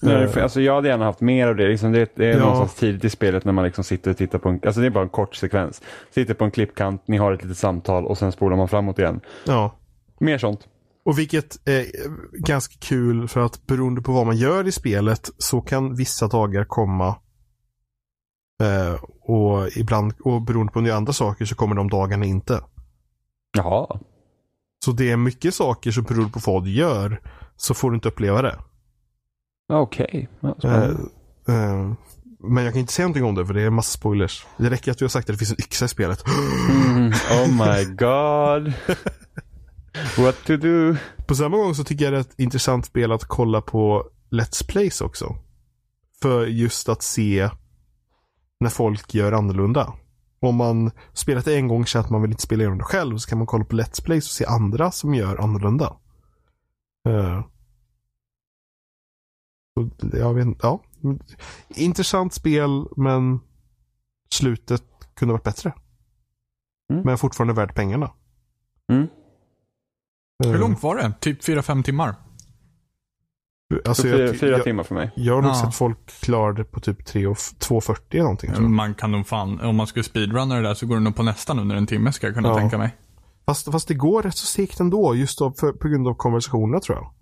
[0.02, 0.28] Nej, Eh.
[0.30, 1.68] för- Alltså jag hade gärna haft mer av det.
[1.68, 2.38] Liksom det, det är Ja.
[2.38, 4.90] någonstans tidigt i spelet när man liksom sitter och tittar på en, alltså det är
[4.90, 5.82] bara en kort sekvens.
[6.10, 9.20] Sitter på en klippkant, ni har ett litet samtal och sen spolar man framåt igen.
[9.46, 9.74] Ja.
[10.20, 10.60] Mer sånt.
[11.04, 11.86] Och vilket är
[12.32, 16.64] ganska kul för att beroende på vad man gör i spelet så kan vissa dagar
[16.64, 17.16] komma
[18.62, 22.24] eh, och ibland, och beroende på om det är andra saker så kommer de dagarna
[22.24, 22.60] inte.
[23.56, 23.98] Jaha.
[24.84, 27.20] Så det är mycket saker som beror på vad du gör
[27.56, 28.58] så får du inte uppleva det.
[29.68, 30.28] Okej.
[30.40, 30.90] Ja, Eh,
[31.54, 31.92] eh,
[32.40, 34.46] men jag kan inte säga någonting om det för det är massa spoilers.
[34.56, 36.24] Det räcker att du har sagt att det finns en yxa i spelet.
[36.28, 37.12] Mm.
[37.12, 38.72] Oh my god.
[40.18, 40.96] What to do?
[41.26, 44.68] På samma gång så tycker jag det är ett intressant spel att kolla på Let's
[44.68, 45.36] Plays också.
[46.22, 47.50] För just att se
[48.60, 49.92] när folk gör annorlunda.
[50.40, 53.16] Om man spelat det en gång så att man vill inte spela igenom det själv
[53.16, 55.96] så kan man kolla på Let's Plays och se andra som gör annorlunda.
[57.08, 57.44] Eh.
[59.78, 60.82] Så, jag vet, ja.
[61.68, 63.40] Intressant spel men
[64.34, 65.72] slutet kunde varit bättre.
[66.92, 67.02] Mm.
[67.04, 68.12] Men fortfarande värt pengarna.
[68.92, 69.08] Mm.
[70.44, 71.12] Eh, Hur långt var det?
[71.20, 72.14] Typ 4-5 timmar?
[73.84, 75.10] Alltså, Så fyra, jag, fyra jag, timmar för mig.
[75.16, 75.54] jag har nog Ja.
[75.64, 78.50] sett folk klara det på typ 3 och f- 2.40 eller någonting.
[78.50, 78.70] Tror jag.
[78.70, 81.22] Man kan nog fan, om man skulle speedrunna det där så går det nog på
[81.22, 82.56] nästan under en timme ska jag kunna Ja.
[82.58, 82.96] tänka mig.
[83.46, 86.80] Fast, fast det går rätt så segt ändå, just då, för, på grund av konversationerna
[86.80, 87.12] tror jag.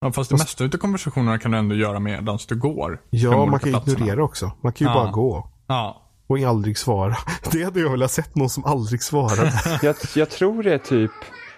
[0.00, 3.02] Ja, fast det Fast- mesta utav konversationerna kan du ändå göra medan du går.
[3.10, 3.96] Ja, man kan platserna.
[3.98, 4.52] ignorera också.
[4.62, 4.94] Man kan ju Ja.
[5.02, 5.50] bara gå.
[5.66, 6.04] Ja.
[6.26, 7.16] Och aldrig svara.
[7.52, 9.52] Det hade jag velat sett någon som aldrig svarade.
[9.82, 11.10] Jag, jag tror det är typ,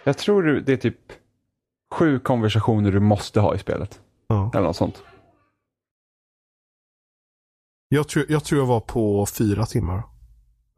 [0.04, 0.98] jag tror det är typ
[1.94, 4.00] sju konversationer du måste ha i spelet.
[4.28, 4.50] Ja.
[4.54, 5.02] Eller något sånt.
[7.88, 10.02] Jag, tror, jag tror jag var på fyra timmar.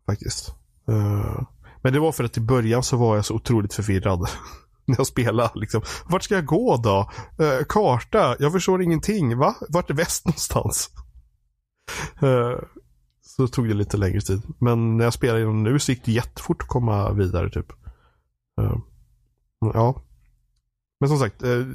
[0.06, 0.48] Faktiskt.
[0.88, 1.42] Eh,
[1.82, 4.28] men det var för att i början så var jag så otroligt förvirrad.
[4.84, 5.82] När jag spelade liksom.
[6.06, 7.10] Vart ska jag gå då?
[7.44, 8.36] Eh, karta?
[8.38, 9.38] Jag förstår ingenting.
[9.38, 9.54] Va?
[9.68, 10.90] Vart är väst någonstans?
[12.22, 12.58] Eh,
[13.20, 14.42] så tog det lite längre tid.
[14.58, 17.72] Men när jag spelar igenom nu så gick det jättefort att komma vidare typ.
[18.60, 18.76] Eh,
[19.60, 20.02] ja.
[21.00, 21.42] Men som sagt.
[21.42, 21.66] Uh,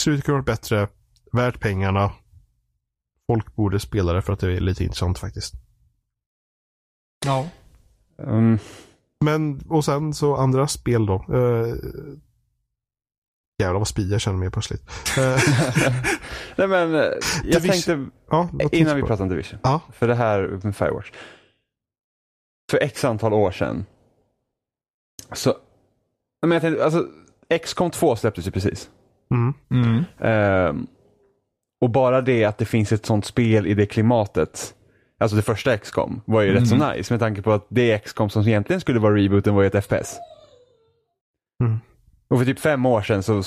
[0.00, 0.88] slutet kunde varit bättre.
[1.32, 2.12] Värt pengarna.
[3.26, 5.54] Folk borde spela det för att det är lite intressant faktiskt.
[7.24, 7.48] Ja.
[8.16, 8.58] Um,
[9.24, 11.24] Men, och sen så andra spel då.
[11.30, 11.74] Uh,
[13.62, 14.82] jävlar vad speed jag känner mig plötsligt.
[15.18, 15.38] Eh,
[16.56, 17.70] nej men, eh, jag Division.
[17.70, 19.58] tänkte, ja, innan vi pratar om Division.
[19.62, 19.80] Ja.
[19.92, 21.10] För det här med Firewatch.
[22.70, 23.86] För x antal år sedan.
[25.32, 25.54] Så,
[26.42, 27.06] men jag tänkte, alltså,
[27.62, 28.90] XCOM 2 släpptes ju precis.
[29.30, 29.54] Mm.
[29.70, 30.04] Mm.
[30.20, 30.86] Ehm,
[31.80, 34.74] och bara det att det finns ett sånt spel i det klimatet.
[35.18, 36.96] Alltså det första XCOM var ju rätt så Mm.
[36.96, 39.84] nice med tanke på att det XCOM som egentligen skulle vara rebooten var ju ett
[39.84, 40.18] FPS.
[41.62, 41.78] Mm.
[42.28, 43.42] Och för typ fem år sedan så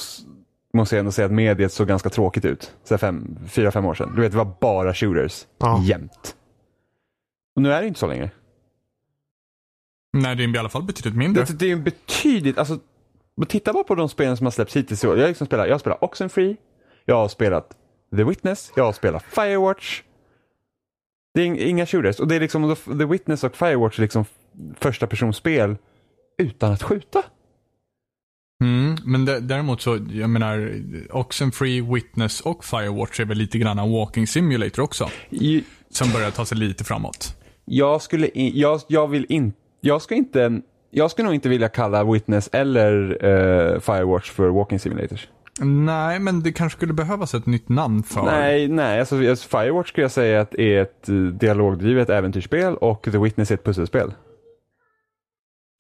[0.74, 2.76] måste jag ändå säga att mediet såg ganska tråkigt ut.
[2.84, 4.16] Så fem, fyra, fem år sedan.
[4.16, 5.46] Du vet, det var bara shooters.
[5.58, 5.82] Ja.
[5.84, 6.36] Jämt.
[7.56, 8.32] Och nu är det inte så längre.
[10.14, 11.44] Nej, det är i alla fall betydligt mindre.
[11.44, 12.80] Det, det är ju betydligt, alltså,
[13.48, 15.18] titta bara på de spelen som har släppts hittills i år.
[15.18, 16.56] Jag liksom jag har spelat Oxenfree,
[17.06, 17.78] jag har spelat
[18.16, 20.02] The Witness, jag har spelat Firewatch.
[21.40, 22.20] Det är ing- inga shooters.
[22.20, 24.26] Och det är liksom The Witness och Firewatch är liksom
[24.80, 25.76] första personspel
[26.42, 27.24] utan att skjuta.
[28.64, 30.74] Mm, men dä- däremot så, jag menar,
[31.10, 35.10] Oxenfree, Witness och Firewatch är väl lite grann en walking simulator också.
[35.30, 37.36] I- Som börjar ta sig lite framåt.
[37.66, 40.62] Jag skulle, jag, jag vill inte, jag ska inte,
[40.92, 45.28] jag skulle nog inte vilja kalla Witness eller eh, Firewatch för walking simulators.
[45.62, 48.24] Nej, men det kanske skulle behövas ett nytt namn för...
[48.24, 53.04] Nej, nej, alltså, alltså Firewatch skulle jag säga att är ett eh, dialogdrivet äventyrsspel och
[53.12, 54.14] The Witness är ett pusselspel.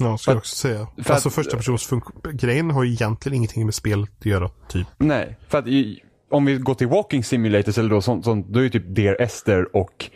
[0.03, 0.87] Ja, ska För- jag också säga.
[1.03, 4.49] för alltså att- första persons fun- grejen har ju egentligen ingenting med spelet att göra,
[4.69, 4.87] typ.
[4.97, 5.99] Nej, för att i,
[6.31, 9.21] om vi går till walking simulators eller då sånt, sånt då är ju typ Dear
[9.21, 10.09] Esther och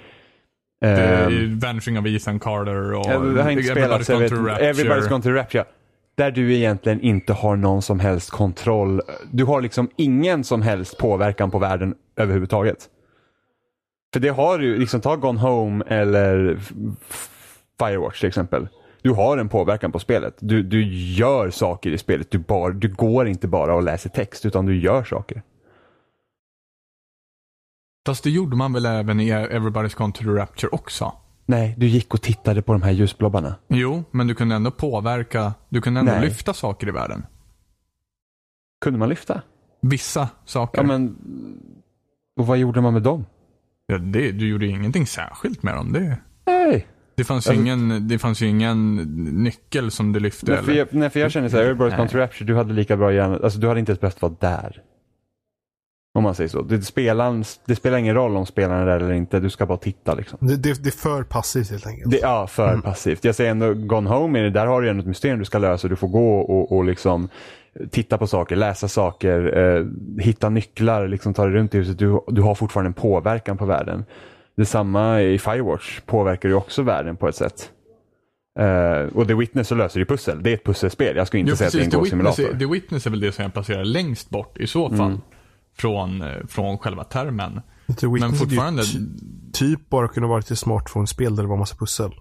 [0.81, 3.05] Det är ehm, Vanishing of Ethan Carter och...
[3.07, 4.73] jag, har inte spelat vet, Gone to Rapture.
[4.73, 5.65] Everybody's Gone to Rapture.
[6.15, 9.01] Där du egentligen inte har någon som helst kontroll.
[9.31, 12.89] Du har liksom ingen som helst påverkan på världen överhuvudtaget.
[14.13, 16.59] För det har du, liksom ta Gone Home eller
[17.79, 18.67] Firewatch till exempel.
[19.01, 20.35] Du har en påverkan på spelet.
[20.39, 20.83] Du, du
[21.13, 22.31] gör saker i spelet.
[22.31, 25.41] Du, bar, du går inte bara och läser text utan du gör saker.
[28.05, 31.13] Fast det gjorde man väl även i Everybody's Gone to the Rapture också?
[31.53, 33.55] Nej, du gick och tittade på de här ljusblobbarna.
[33.67, 36.21] Jo, men du kunde ändå påverka, du kunde ändå Nej.
[36.21, 37.25] lyfta saker i världen.
[38.81, 39.41] Kunde man lyfta?
[39.81, 40.81] Vissa saker.
[40.81, 41.15] Ja, men...
[42.39, 43.25] Och vad gjorde man med dem?
[43.87, 45.93] Ja, det, du gjorde ingenting särskilt med dem.
[45.93, 46.87] Det, Nej.
[47.15, 48.95] det, fanns, ju Alltså- ingen, det fanns ju ingen
[49.43, 50.51] nyckel som du lyfte.
[50.53, 52.97] Nej, för jag, nej, för jag känner så här, Gone to Rapture, du hade lika
[52.97, 54.81] bra gärna, alltså du hade inte ens behövt vara där.
[56.15, 56.61] Om man säger så.
[56.61, 59.77] Det, spelaren, det spelar ingen roll om spelaren är där eller inte, du ska bara
[59.77, 60.37] titta liksom.
[60.41, 62.11] Det, det, det är för passivt helt enkelt.
[62.11, 63.23] Det, ja, för passivt.
[63.25, 65.57] Jag säger ändå Gone Home, är det, där har du ändå ett mysterium du ska
[65.57, 65.87] lösa.
[65.87, 67.29] Du får gå och, och liksom
[67.91, 69.85] titta på saker, läsa saker, eh,
[70.23, 71.99] hitta nycklar, liksom ta dig runt i huset.
[71.99, 74.05] Du, du har fortfarande en påverkan på världen.
[74.57, 77.69] Detsamma i Firewatch påverkar ju också världen på ett sätt.
[78.59, 80.43] Eh, och The Witness så löser du pussel.
[80.43, 81.15] Det är ett pusselspel.
[81.15, 81.81] Jag skulle inte Jo, säga precis.
[81.87, 82.55] att det är The en Witness, gå-simulator.
[82.55, 84.99] är, The Witness är väl det som jag placerar längst bort i så fall.
[84.99, 85.21] Mm.
[85.77, 87.61] Från, eh, från själva termen.
[88.19, 88.99] Men fortfarande, ty-
[89.53, 92.11] typ bara kunna vara ett smartphone-spel där det var massa pussel.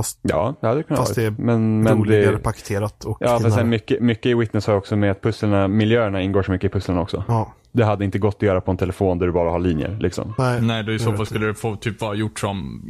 [0.00, 1.30] Fast Ja, det hade kunnat Fast vara.
[1.30, 4.66] det är men, men roligare det, paketerat och Ja, fast sen mycket, mycket i Witness
[4.66, 7.24] har också med att pusslerna, miljöerna ingår så mycket i pusslen också.
[7.28, 9.96] Ja, Det hade inte gått att göra på en telefon där du bara har linjer.
[10.00, 10.34] Liksom.
[10.38, 10.62] nej.
[10.62, 12.82] nej, då i så fall skulle det få typ vara gjort som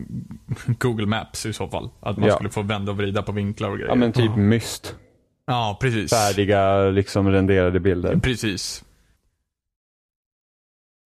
[0.78, 1.90] Google Maps i så fall.
[2.00, 2.34] Att man Ja.
[2.34, 3.88] skulle få vända och vrida på vinklar och grejer.
[3.88, 4.94] Ja men typ myst.
[5.46, 6.10] Ja, precis.
[6.10, 8.16] Färdiga liksom renderade bilder.
[8.16, 8.84] Precis.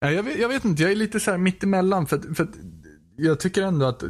[0.00, 2.44] Ja, jag, vet, jag vet inte, jag är lite så här mittemellan för, att- för
[2.44, 2.54] att
[3.16, 4.02] jag tycker ändå att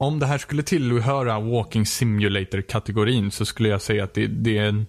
[0.00, 4.68] Om det här skulle tillhöra Walking Simulator-kategorin så skulle jag säga att det, det är
[4.68, 4.86] en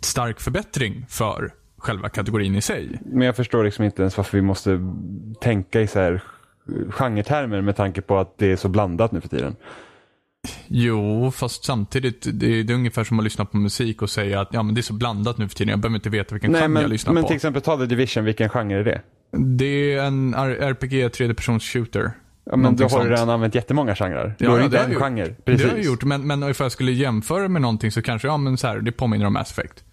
[0.00, 3.00] stark förbättring för själva kategorin i sig.
[3.04, 4.80] Men jag förstår liksom inte ens varför vi måste
[5.40, 6.22] tänka i så här
[6.90, 9.56] genretermer med tanke på att det är så blandat nu för tiden.
[10.68, 14.40] Jo, fast samtidigt, det är, det är ungefär som att lyssna på musik och säga
[14.40, 16.52] att ja, men det är så blandat nu för tiden, jag behöver inte veta vilken
[16.52, 17.26] Nej, genre jag men, lyssnar men på.
[17.26, 19.00] till exempel ta The Division, vilken genre är det?
[19.38, 22.12] Det är en RPG, tredjepersons shooter.
[22.44, 24.34] Ja, men då har du redan använt jättemånga genrer.
[24.38, 25.34] Ja, ja, inte det har en jag genre.
[25.44, 25.62] Precis.
[25.62, 28.36] Det har jag gjort, men, men ifall jag skulle jämföra med någonting så kanske, ja
[28.36, 29.84] men så här, det påminner om Mass Effect.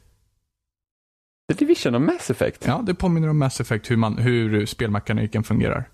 [1.52, 2.64] The Division och Mass Effect?
[2.68, 5.90] Ja, det påminner om Mass Effect, hur, man, hur spelmekaniken fungerar.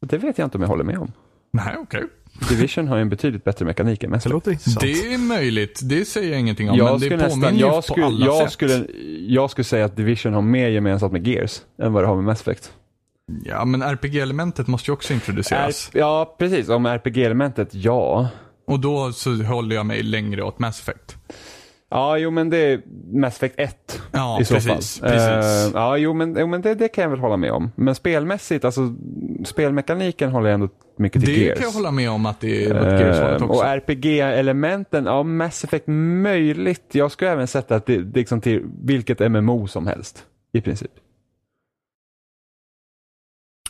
[0.00, 1.12] Det vet jag inte om jag håller med om.
[1.50, 2.04] Nej, okej.
[2.48, 4.80] Division har ju en betydligt bättre mekanik än Mass Det Effect.
[4.80, 7.60] Det är möjligt, det säger jag ingenting om, men Jag det skulle, påminner nästan, ju
[7.60, 8.52] jag, på skulle, alla jag, sätt.
[8.52, 8.86] skulle,
[9.28, 12.24] jag skulle säga att Division har mer gemensamt med Gears än vad det har med
[12.24, 12.72] Mass Effect.
[13.44, 15.90] Ja, men RPG-elementet måste ju också introduceras.
[15.94, 16.68] R- ja, precis.
[16.68, 18.28] Om RPG-elementet, ja.
[18.66, 21.16] Och då så håller jag mig längre åt Mass Effect.
[21.90, 22.80] Ja, jo men det är
[23.20, 25.10] Mass Effect 1 Ja, i så precis, fall.
[25.10, 25.28] precis.
[25.28, 27.70] Eh, ja, jo men, jo, men det, det kan jag väl hålla med om.
[27.76, 28.94] Men spelmässigt, alltså
[29.44, 30.68] spelmekaniken håller jag ändå
[30.98, 31.58] mycket till Det Gears.
[31.58, 33.60] kan jag hålla med om att det är Gears-hållet Eh, också.
[33.60, 35.84] och RPG-elementen, ja Mass Effect
[36.22, 36.84] möjligt.
[36.92, 40.26] Jag skulle även sätta att det, det är liksom till vilket MMO som helst.
[40.52, 40.90] I princip.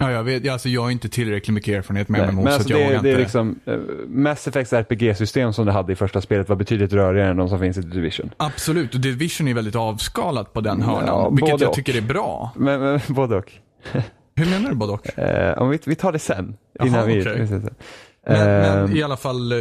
[0.00, 2.56] Ja, jag vet, alltså jag har inte tillräckligt mycket erfarenhet med Nej, MMO men så
[2.58, 3.22] alltså jag det, vågar det är inte.
[3.22, 7.36] liksom, eh, Mass Effects RPG-system som det hade i första spelet var betydligt rörigare än
[7.36, 8.30] de som finns i Division.
[8.36, 11.06] Absolut, och Division är väldigt avskalat på den hörnan.
[11.06, 11.74] Ja, vilket jag och.
[11.74, 12.50] tycker är bra.
[12.56, 13.52] Men, men både och.
[14.36, 15.18] Hur menar du både och?
[15.18, 16.56] Eh, om vi, vi tar det sen.
[16.72, 17.74] Jaha, innan vi, vi sätter-
[18.26, 19.58] Men, Eh, men i alla fall eh,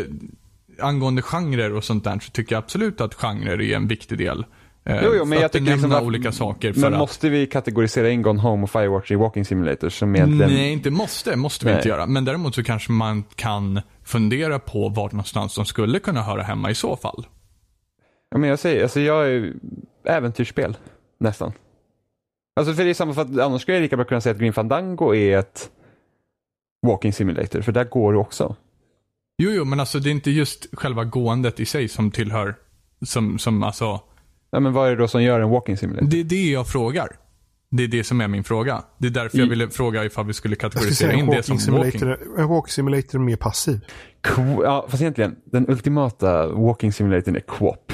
[0.82, 4.46] angående genrer och sånt där så tycker jag absolut att genrer är en viktig del.
[4.86, 7.00] Eh, Jo, jo, men jag tycker liksom att- olika saker Men att...
[7.00, 10.52] måste vi kategorisera in Gone Home och Firewatch i Walking Simulator som egentligen...
[10.54, 11.36] Nej, inte måste.
[11.36, 11.80] måste vi Nej.
[11.80, 12.06] inte göra.
[12.08, 16.70] Men däremot så kanske man kan fundera på vart någonstans de skulle kunna höra hemma
[16.72, 17.26] i så fall.
[18.32, 19.54] Ja, men jag säger, alltså jag är
[20.06, 20.78] äventyrsspel.
[21.20, 21.52] Nästan.
[22.56, 24.40] Alltså för det är samma för att annars skulle jag lika bra kunna säga att
[24.40, 25.70] Green Fandango är ett
[26.88, 28.56] Walking Simulator, för där går du också.
[29.38, 32.56] Jo, jo, men alltså det är inte just själva gåendet i sig som tillhör,
[33.06, 34.00] som, som alltså,
[34.52, 36.08] Ja, men vad är det då som gör en Walking Simulator?
[36.08, 37.08] det är det jag frågar.
[37.72, 38.84] Det är det som är min fråga.
[38.98, 41.44] Det är därför jag I- ville fråga ifall vi skulle Jag kategorisera in en det
[41.44, 42.00] som walking walking.
[42.00, 43.80] simulator, en walking simulator är mer passiv.
[44.24, 47.94] Qu- ja, fast egentligen, den ultimata Walking Simulatorn är Quop.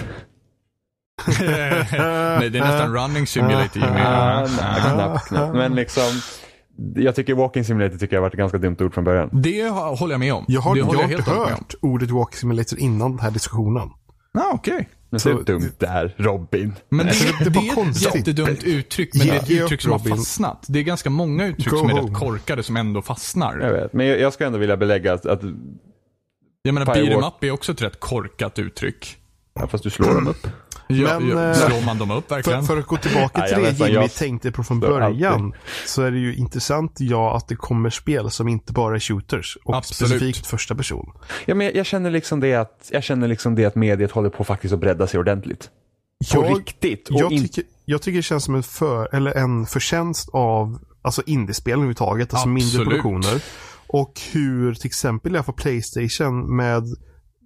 [1.40, 4.00] Nej, det är nästan running simulator Jimmy.
[4.00, 5.54] Ah, nej, knappt, knappt.
[5.54, 6.22] Men liksom,
[6.96, 9.30] jag tycker Walking Simulator tycker jag har varit ett ganska dumt ord från början.
[9.34, 10.46] Det håller jag med om.
[10.48, 13.90] Jag har, det jag har helt inte hört ordet walking simulator innan den här diskussionen.
[14.34, 14.90] Ah, okej.
[15.12, 16.76] Men Så- så dumt där, Robin.
[16.90, 19.92] Men det, det det, var är ett jättedumt uttryck, men det är ett uttryck som
[19.92, 20.66] har fastnat.
[20.68, 22.12] Det är ganska många uttryck Go som är home.
[22.12, 23.60] rätt korkade som ändå fastnar.
[23.60, 25.40] Jag vet, men jag, jag ska ändå vilja belägga att, att
[26.62, 29.18] Jag menar, beat em up är också ett rätt korkat uttryck.
[29.60, 30.48] ja, fast du slår dem upp.
[30.94, 32.64] Ja, Men, ja, eh, slår man dem upp För, verkligen?
[32.64, 35.54] för att gå tillbaka till det Jimmy jag- tänkte på från början.
[35.86, 39.58] Så är det ju intressant ja att det kommer spel som inte bara är shooters.
[39.64, 40.10] Och Absolut.
[40.12, 41.12] specifikt första person.
[41.46, 44.30] Ja, men jag, jag känner liksom det att, jag känner liksom det att mediet håller
[44.30, 45.70] på faktiskt att bredda sig ordentligt.
[46.34, 47.10] På Jag- riktigt.
[47.10, 50.80] Och Jag in, tycker, jag tycker det känns som en, för, eller en förtjänst av
[51.02, 52.34] alltså indiespel överhuvudtaget.
[52.34, 52.88] Alltså mindre Absolut.
[52.90, 53.42] produktioner.
[53.88, 56.84] Och hur till exempel jag får Playstation med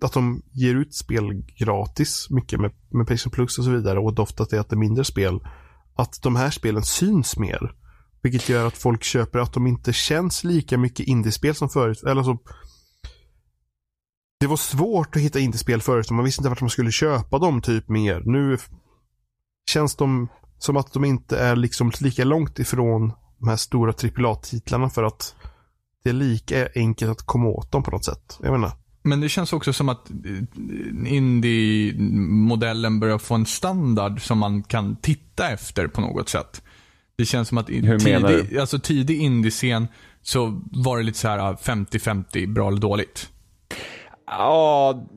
[0.03, 2.27] att de ger ut spel gratis.
[2.29, 3.99] Mycket med, med Playstation Plus och så vidare.
[3.99, 5.39] Och doftat det är att det är mindre spel.
[5.95, 7.75] Att de här spelen syns mer.
[8.21, 12.03] Vilket gör att folk köper att de inte känns lika mycket indiespel som förut.
[12.03, 12.39] Eller så
[14.39, 17.61] det var svårt att hitta indiespel förut man visste inte vart man skulle köpa dem
[17.61, 18.21] typ mer.
[18.25, 18.57] Nu
[19.69, 20.27] känns de
[20.57, 25.35] som att de inte är liksom lika långt ifrån de här stora AAA-titlarna för att
[26.03, 28.39] det är lika enkelt att komma åt dem på något sätt.
[28.41, 28.82] Jag menar.
[29.05, 30.15] Men det känns också som att eh,
[31.13, 36.61] indie-modellen börjar få en standard som man kan titta efter på något sätt.
[37.17, 39.87] Det känns som att i Hur menar tidig, alltså tidig indie-scen
[40.21, 43.29] så var det lite så här ah, 50-50, bra eller dåligt.
[44.27, 45.07] ja,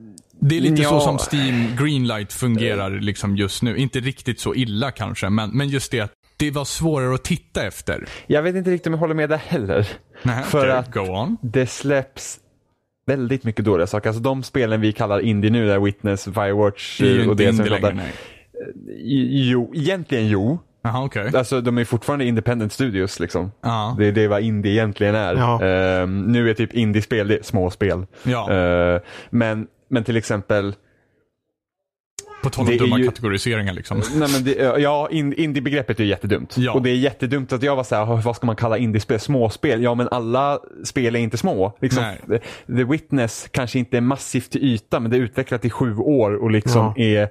[0.41, 0.89] Det är lite Ja.
[0.89, 3.77] så som Steam Greenlight fungerar liksom just nu.
[3.77, 7.63] Inte riktigt så illa kanske, men, men just det att det var svårare att titta
[7.63, 8.05] efter.
[8.27, 9.87] jag vet inte riktigt om jag håller med där heller.
[10.23, 11.37] Nej, För okej, att-.
[11.41, 12.39] Det släpps
[13.07, 14.09] väldigt mycket dåliga saker.
[14.09, 17.53] Alltså de spelen vi kallar indie nu, där Witness, Firewatch Det är ju och det
[17.53, 17.95] som vi längre, pratar.
[17.95, 18.13] nej.
[19.49, 20.59] Jo, egentligen jo.
[20.83, 21.31] Jaha, okej.
[21.35, 23.51] Alltså de är fortfarande independent studios liksom.
[23.61, 23.95] Ja.
[23.99, 25.35] Det är det vad indie egentligen är.
[25.35, 25.63] Ja.
[25.63, 28.05] Ehm, nu är typ indie-spel, det är små spel.
[28.23, 28.51] Ja.
[28.51, 28.99] Ehm,
[29.29, 30.75] men, men till exempel,
[32.49, 34.01] På tal om Det är dumma ju- kategoriseringar liksom.
[34.15, 36.57] Nej, men det, ja, in, indie-begreppet är ju jättedumt.
[36.57, 36.73] Ja.
[36.73, 39.19] Och det är jättedumt att jag var så här, vad ska man kalla indiespel?
[39.19, 39.83] Småspel?
[39.83, 41.77] Ja, men alla spel är inte små.
[41.81, 42.41] Liksom, Nej.
[42.77, 46.35] The Witness kanske inte är massivt till yta, men det är utvecklat i sju år
[46.43, 47.03] och liksom Ja.
[47.03, 47.29] är...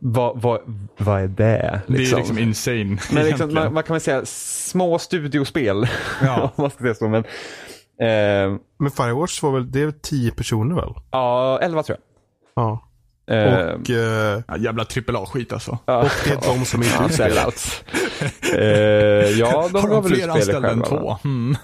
[0.00, 0.60] Vad, vad,
[0.98, 1.80] vad är det?
[1.86, 5.88] Det är liksom insane men liksom, man, man kan väl säga små studiospel.
[6.22, 6.42] Ja.
[6.56, 7.08] om man ska säga så.
[7.08, 7.24] Men,
[8.00, 10.92] eh, Men Firewatch var väl, det är tio personer väl?
[11.10, 11.98] ja, 11 tror
[12.56, 12.62] Ja.
[12.62, 12.72] jag.
[12.72, 12.78] Eh,
[13.28, 15.78] Och, eh, Ja, jävla trippel A-skit alltså.
[15.86, 15.98] ja.
[16.02, 17.30] och det är de som inte utspelar.
[17.30, 17.84] sellouts.
[18.54, 21.16] eh, ja, de Har de fler anställda än två?
[21.24, 21.56] Mm.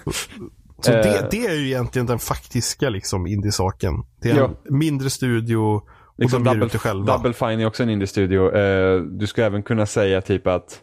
[0.81, 0.97] Så Eh.
[1.03, 3.93] det, det är ju egentligen den faktiska liksom indie-saken.
[4.21, 4.49] Det är en Ja.
[4.69, 5.87] mindre studio och
[6.17, 7.13] Liksom de ger Double, ut det själva.
[7.17, 8.55] Double Fine är också en indie-studio.
[8.55, 10.79] Eh, du skulle även kunna säga typ att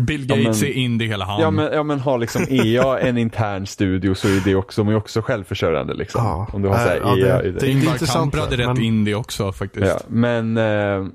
[0.00, 1.40] Bill Ja, Gates men- är indie hela han.
[1.40, 4.92] Ja men, ja men har liksom EA en intern studio så är det också, de
[4.92, 6.24] är också självförsörjande liksom.
[6.24, 6.46] Ja.
[6.52, 7.58] Om du har såhär Ja, EA det- i det.
[7.60, 9.86] det- Ingvar Kamprad är rätt men- indie också faktiskt.
[9.86, 11.12] Ja, men, eh, men,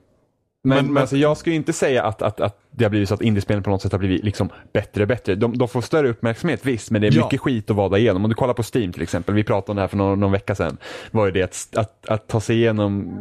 [0.64, 3.22] men, men- alltså, jag skulle inte säga att, att, att det har blivit så att
[3.22, 5.36] indiespelen på något sätt har blivit liksom bättre och bättre.
[5.36, 7.24] De, de får större uppmärksamhet visst, men det är Ja.
[7.26, 8.24] mycket skit att vada igenom.
[8.26, 10.32] Om du kollar på Steam till exempel, vi pratade om det här för någon, någon
[10.32, 10.78] vecka sedan.
[11.12, 13.14] Var ju det att, att, att ta sig igenom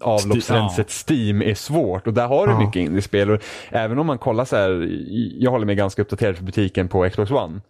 [0.00, 2.58] avloppsrenset Steam är svårt och där har du Ja.
[2.60, 3.30] mycket indiespel.
[3.30, 4.88] Och även om man kollar så här,
[5.38, 7.60] jag håller mig ganska uppdaterad för butiken på Xbox One.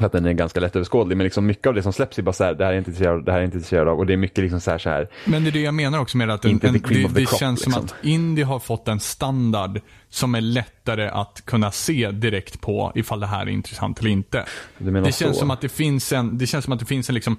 [0.00, 2.32] För att den är ganska lättöverskådlig men liksom mycket av det som släpps är bara
[2.32, 3.88] så här, det här är jag inte intresserad av, det här är jag inte intresserad
[3.88, 5.74] av och det är mycket liksom så här, så här Men det är det jag
[5.74, 7.84] menar också med att en, en, det, det crop, känns som liksom.
[7.84, 13.20] att indie har fått en standard som är lättare att kunna se direkt på ifall
[13.20, 14.44] det här är intressant eller inte.
[14.78, 17.36] Det känns som att det finns en, det känns som att det finns en liksom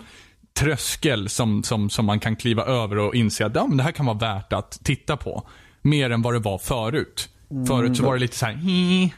[0.59, 3.91] tröskel som, som, som man kan kliva över och inse att ja, men det här
[3.91, 5.47] kan vara värt att titta på.
[5.81, 7.29] Mer än vad det var förut.
[7.67, 9.13] Förut så var det lite så här, "Hi."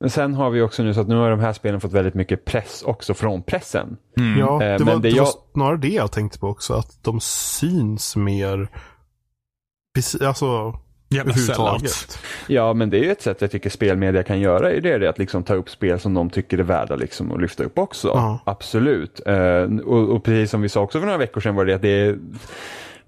[0.00, 2.14] Men sen har vi också nu så att nu har de här spelen fått väldigt
[2.14, 3.96] mycket press också från pressen.
[4.38, 6.74] Ja, Eh, det, men var, det det jag- var snarare det jag tänkte på också.
[6.74, 8.68] Att de syns mer.
[10.26, 10.80] Alltså
[11.12, 11.58] jävla sellout.
[11.58, 12.18] överhuvudtaget.
[12.46, 14.70] Ja, men det är ju ett sätt jag tycker spelmedia kan göra.
[14.70, 17.40] Är det, det att liksom ta upp spel som de tycker är värda liksom att
[17.40, 18.08] lyfta upp också.
[18.08, 18.38] Ja.
[18.46, 19.20] Absolut.
[19.26, 21.82] Eh, och, och precis som vi sa också för några veckor sedan var det att
[21.82, 22.18] det är,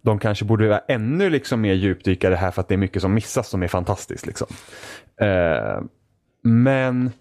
[0.02, 2.78] de kanske borde vara ännu liksom mer djupdyka i det här för att det är
[2.78, 4.26] mycket som missas som är fantastiskt.
[4.26, 4.46] Liksom.
[5.20, 5.82] Eh,
[6.42, 7.12] men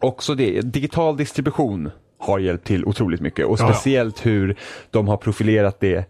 [0.00, 3.68] också det, digital distribution har hjälpt till otroligt mycket och Ja.
[3.72, 4.56] speciellt hur
[4.90, 6.04] de har profilerat det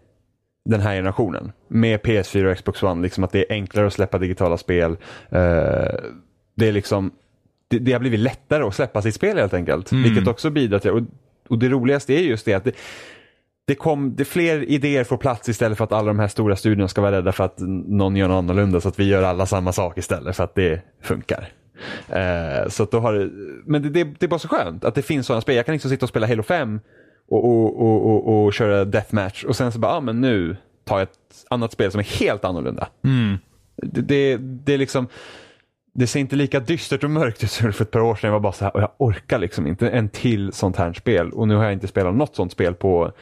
[0.65, 1.51] den här generationen.
[1.67, 4.91] Med PS4 och Xbox One, liksom att det är enklare att släppa digitala spel.
[5.29, 5.95] Eh,
[6.55, 7.11] det är liksom
[7.67, 9.91] det, det har blivit lättare att släppa sitt spel helt enkelt.
[9.91, 10.03] Mm.
[10.03, 11.01] Vilket också bidrar till och,
[11.49, 12.75] och det roligaste är just det att det,
[13.67, 16.87] det kom det fler idéer får plats istället för att alla de här stora studierna
[16.87, 19.71] ska vara rädda för att någon gör något annorlunda så att vi gör alla samma
[19.71, 21.49] sak istället för att det funkar.
[22.09, 23.31] Eh, så då har
[23.65, 25.55] men det, det, det är bara så skönt att det finns sådana spel.
[25.55, 26.79] Jag kan liksom sitta och spela Halo 5
[27.29, 30.99] och, och, och, och, och köra deathmatch och sen så bara, ah, men nu tar
[30.99, 32.87] jag ett annat spel som är helt annorlunda.
[33.03, 33.37] Mm.
[33.75, 35.07] Det, det, det är liksom
[35.95, 38.27] det ser inte lika dystert och mörkt ut som för ett par år sedan.
[38.27, 41.31] Jag var bara så här, och jag orkar liksom inte en till sånt här spel.
[41.31, 43.15] Och nu har jag inte spelat något sånt spel på, alltså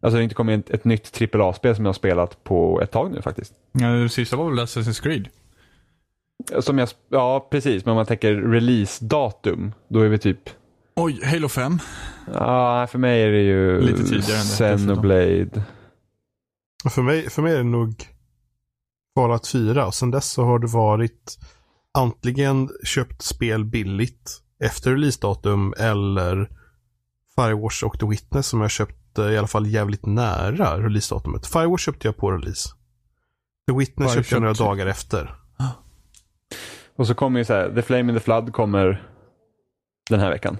[0.00, 3.12] det har inte kommit ett, ett nytt AAA-spel som jag har spelat på ett tag
[3.12, 3.54] nu faktiskt.
[3.72, 5.28] Ja, det sista var väl Assassin's Creed?
[6.60, 10.50] Som jag, ja precis, men om man tänker release-datum, då är vi typ,
[10.94, 11.78] Oj, Halo 5.
[12.34, 15.62] Ja för mig är det ju Lite tidigare Xenoblade.
[16.90, 18.04] För mig, för mig är det nog
[19.14, 21.38] Fallout 4 och sen dess så har det varit
[21.94, 26.50] antingen köpt spel billigt efter releasedatum eller
[27.36, 31.46] Firewatch och The Witness som jag köpte i alla fall jävligt nära releasedatumet.
[31.46, 32.68] Firewatch köpte jag på release.
[33.68, 34.66] The Witness köpte jag några köpt?
[34.66, 35.34] dagar efter.
[36.96, 39.08] Och så kommer ju så här, The Flame in the Flood kommer
[40.10, 40.58] den här veckan.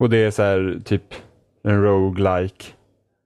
[0.00, 1.14] Och det är så här typ
[1.64, 2.64] en roguelike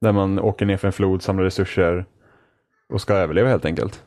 [0.01, 2.07] Där man åker ner för en flod, samlar resurser
[2.89, 4.03] och ska överleva helt enkelt.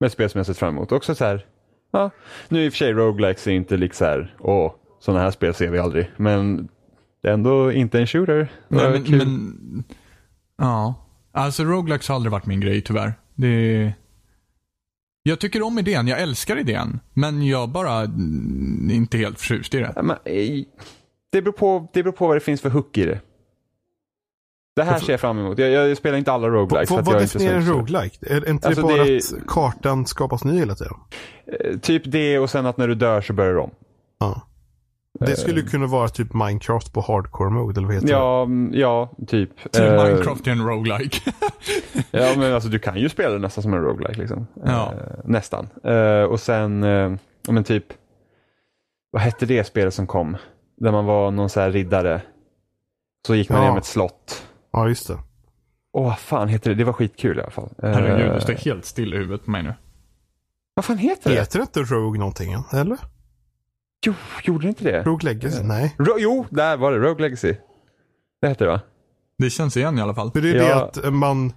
[0.00, 0.92] Med ett spel som jag sett fram emot.
[0.92, 1.46] Också så här,
[1.92, 2.10] ja,
[2.48, 5.54] nu i och för sig roguelikes är inte liksom så här, åh, sådana här spel
[5.54, 6.10] ser vi aldrig.
[6.16, 6.68] Men
[7.22, 8.52] det är ändå inte en shooter.
[8.68, 9.18] Nej, men, kul.
[9.18, 9.84] men,
[10.58, 10.94] ja.
[11.32, 13.14] Alltså roguelikes har aldrig varit min grej tyvärr.
[13.34, 13.92] Det
[15.22, 17.00] jag tycker om idén, jag älskar idén.
[17.14, 19.92] Men jag bara mm, inte helt förtjust i det.
[19.96, 20.64] Men, eh,
[21.32, 23.20] det, beror på, det beror på vad det finns för hook i det.
[24.76, 25.58] Det här ser jag fram emot.
[25.58, 26.88] Jag, jag spelar inte alla roguelikes.
[26.88, 28.16] för Vad, att vad jag är inte så definierar en roguelike?
[28.34, 30.94] Är är inte Alltså, det bara det att kartan skapas ny hela tiden?
[31.46, 33.70] Eh, Typ det och sen att när du dör så börjar du om.
[34.18, 34.42] Ja.
[35.20, 35.66] Det skulle Eh.
[35.66, 38.12] kunna vara typ Minecraft på hardcore mode, eller vad heter det?
[38.12, 39.72] Ja, mm, ja, typ.
[39.72, 41.18] Till Eh, Minecraft är en roguelike.
[42.10, 44.46] Ja, men alltså du kan ju spela det nästan som en roguelike liksom.
[44.64, 44.92] Ja.
[44.92, 45.68] Eh, nästan.
[45.84, 46.80] Eh, och sen,
[47.48, 47.84] men typ,
[49.10, 50.36] vad hette det spelet som kom?
[50.82, 52.22] Där man var någon så här riddare.
[53.26, 53.62] Så gick man Ja.
[53.62, 54.46] igenom ett slott.
[54.72, 55.18] Ja, just det.
[55.92, 56.76] Åh, vad fan heter det?
[56.76, 57.68] Det var skitkul i alla fall.
[57.82, 59.74] Herregud, Eh, det står helt still i huvudet på mig nu.
[60.74, 61.36] Vad fan heter det?
[61.36, 62.52] Heter det inte Rogue någonting?
[62.72, 62.98] Eller?
[64.06, 65.02] Jo, gjorde det inte det?
[65.02, 65.62] Rogue Legacy?
[65.62, 65.94] Nej.
[65.98, 66.98] Ro- jo, där var det.
[66.98, 67.54] Rogue Legacy.
[68.40, 68.80] Det heter det va?
[69.38, 70.30] Det känns igen i alla fall.
[70.32, 70.84] För det är det Ja.
[70.84, 71.52] att man...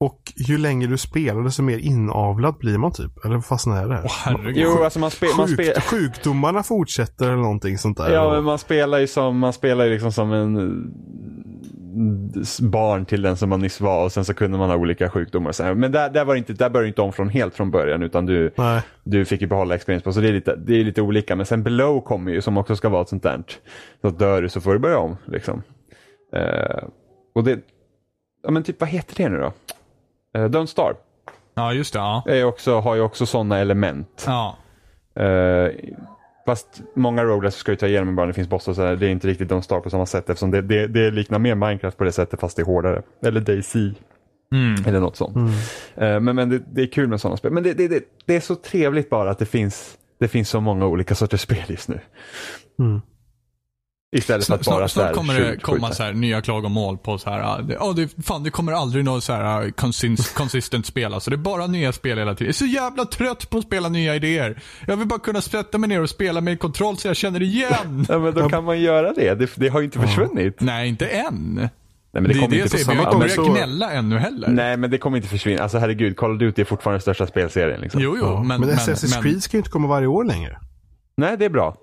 [0.00, 3.24] Och ju längre du spelar desto mer inavlad blir man typ.
[3.24, 4.02] Eller vad fasen är det?
[4.08, 4.56] Herregud.
[4.56, 8.10] Jo, alltså man, spe, man, spe, sjukdomarna fortsätter eller någonting sånt där.
[8.10, 10.62] Ja, men man spelar ju som, man spelar ju liksom som en eh,
[12.60, 15.48] barn till den som man nyss var och sen så kunde man ha olika sjukdomar.
[15.48, 15.74] och så här.
[15.74, 18.26] Men där, där, var det inte, där började inte om från helt från början utan
[18.26, 18.80] du, Nej.
[19.04, 21.36] du fick ju behålla experience på så det är, lite, det är lite olika.
[21.36, 23.42] Men sen below kommer ju som också ska vara ett sånt där.
[24.00, 25.16] Så dör du så får du börja om.
[25.26, 25.62] Liksom.
[26.34, 26.84] Eh,
[27.34, 27.58] och det,
[28.42, 29.52] ja men typ vad heter det nu då?
[30.36, 30.96] Uh, Don't Starve
[31.54, 31.98] Ja, just det.
[31.98, 32.22] Ja.
[32.26, 34.24] är också, har ju också sådana element.
[34.26, 34.56] ja.
[35.20, 35.70] Uh,
[36.46, 38.96] fast många roguelikes ska ju ta igenom ibland, det finns bossar och sådär.
[38.96, 41.54] Det är inte riktigt Don't Starve på samma sätt eftersom det, det, det liknar mer
[41.54, 43.02] Minecraft på det sättet fast det är hårdare.
[43.22, 43.76] Eller DayZ
[44.52, 44.84] Mm.
[44.86, 45.36] eller något sånt.
[45.94, 47.52] Eh, men men det, det är kul med sådana spel.
[47.52, 50.60] Men det, det, det, det är så trevligt bara att det finns, det finns så
[50.60, 52.00] många olika sorters spel just nu.
[52.78, 53.00] Mm.
[54.16, 57.18] Istället för att Snart, bara snart, snart kommer det komma så här, nya klagomål på
[57.18, 60.86] så här, det, oh, det, fan det kommer aldrig något så här ah, consist, consistent
[60.86, 61.14] spel.
[61.14, 62.46] Alltså, det är bara nya spel hela tiden.
[62.46, 64.62] Jag är så jävla trött på att spela nya idéer.
[64.86, 68.06] Jag vill bara kunna sätta mig ner och spela med kontroll så jag känner igen.
[68.08, 69.34] Ja men då kan man göra det.
[69.34, 70.60] Det, det har ju inte försvunnit.
[70.60, 71.54] Nej, inte än.
[72.12, 73.52] Nej, men Det, det är kommer det jag inte säger, vi har samma inte så-
[73.52, 74.48] gnälla ännu heller.
[74.48, 75.62] Nej men det kommer inte försvinna.
[75.62, 77.80] Alltså herregud, Call of Duty är fortfarande största spelserien.
[77.80, 78.00] Liksom.
[78.00, 78.42] Jo, jo, Ja.
[78.42, 78.60] men...
[78.60, 80.58] Men, men, Assassin's men, Creed ska ju inte komma varje år längre.
[81.16, 81.76] Nej det är bra.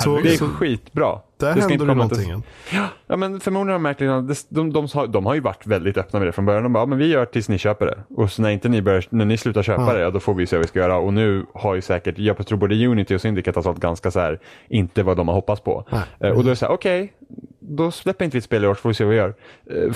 [0.00, 1.06] Så, Det är så skitbra.
[1.06, 2.42] där det händer inte det någonting.
[2.70, 4.08] till- Ja men förmodligen har de märkligt,
[4.50, 6.62] de, de, de, de har ju varit väldigt öppna med det från början.
[6.62, 7.98] De bara, ja, men vi gör tills ni köper det.
[8.16, 9.92] Och så när inte ni börjar, när ni slutar köpa Ja.
[9.92, 10.96] det, ja, då får vi se vad vi ska göra.
[10.98, 14.20] Och nu har ju säkert, jag tror både Unity och Syndicate har sålt ganska så
[14.20, 14.38] här,
[14.68, 15.84] inte vad de har hoppats på.
[15.92, 16.02] Nej.
[16.20, 17.12] Eh, och då är det så här, okej,
[17.60, 19.34] då släpper inte vi ett spel i år så får vi se vad vi gör.
[19.70, 19.92] Eh,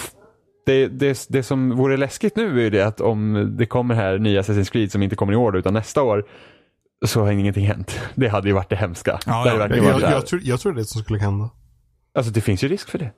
[0.66, 4.18] Det, det, det som vore läskigt nu är ju det att om det kommer här
[4.18, 6.24] nya Assassin's Creed som inte kommer i år utan nästa år
[7.04, 8.00] så har ingenting hänt.
[8.14, 9.18] Det hade ju varit det hemska.
[9.26, 9.76] Ja, det ja.
[9.76, 10.20] Jag, varit jag, här.
[10.20, 11.50] tror, jag tror det är det som skulle hända.
[12.14, 13.12] Alltså det finns ju risk för det.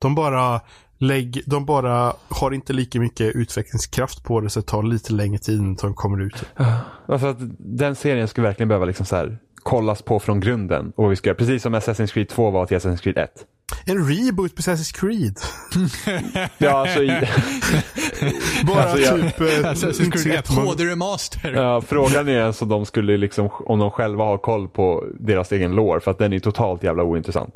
[0.00, 0.60] De bara,
[0.98, 5.38] lägg, de bara har inte lika mycket utvecklingskraft på det så det tar lite längre
[5.38, 6.44] tid innan de kommer ut.
[7.08, 10.92] Alltså att den serien skulle verkligen behöva liksom så här, kollas på från grunden.
[10.96, 11.36] Och vi ska göra.
[11.38, 13.30] Precis som Assassin's Creed 2 var till Assassin's Creed 1.
[13.86, 15.36] En reboot på Assassin's Creed.
[16.58, 17.08] Ja, alltså i,
[18.66, 19.40] Bara Alltså, jag- typ...
[19.40, 21.52] eh, Assassin's Creed 1 jättemånga- HD Remaster.
[21.52, 25.72] ja, frågan är alltså de skulle liksom, om de själva har koll på deras egen
[25.74, 26.00] lore.
[26.00, 27.54] För att den är totalt jävla ointressant.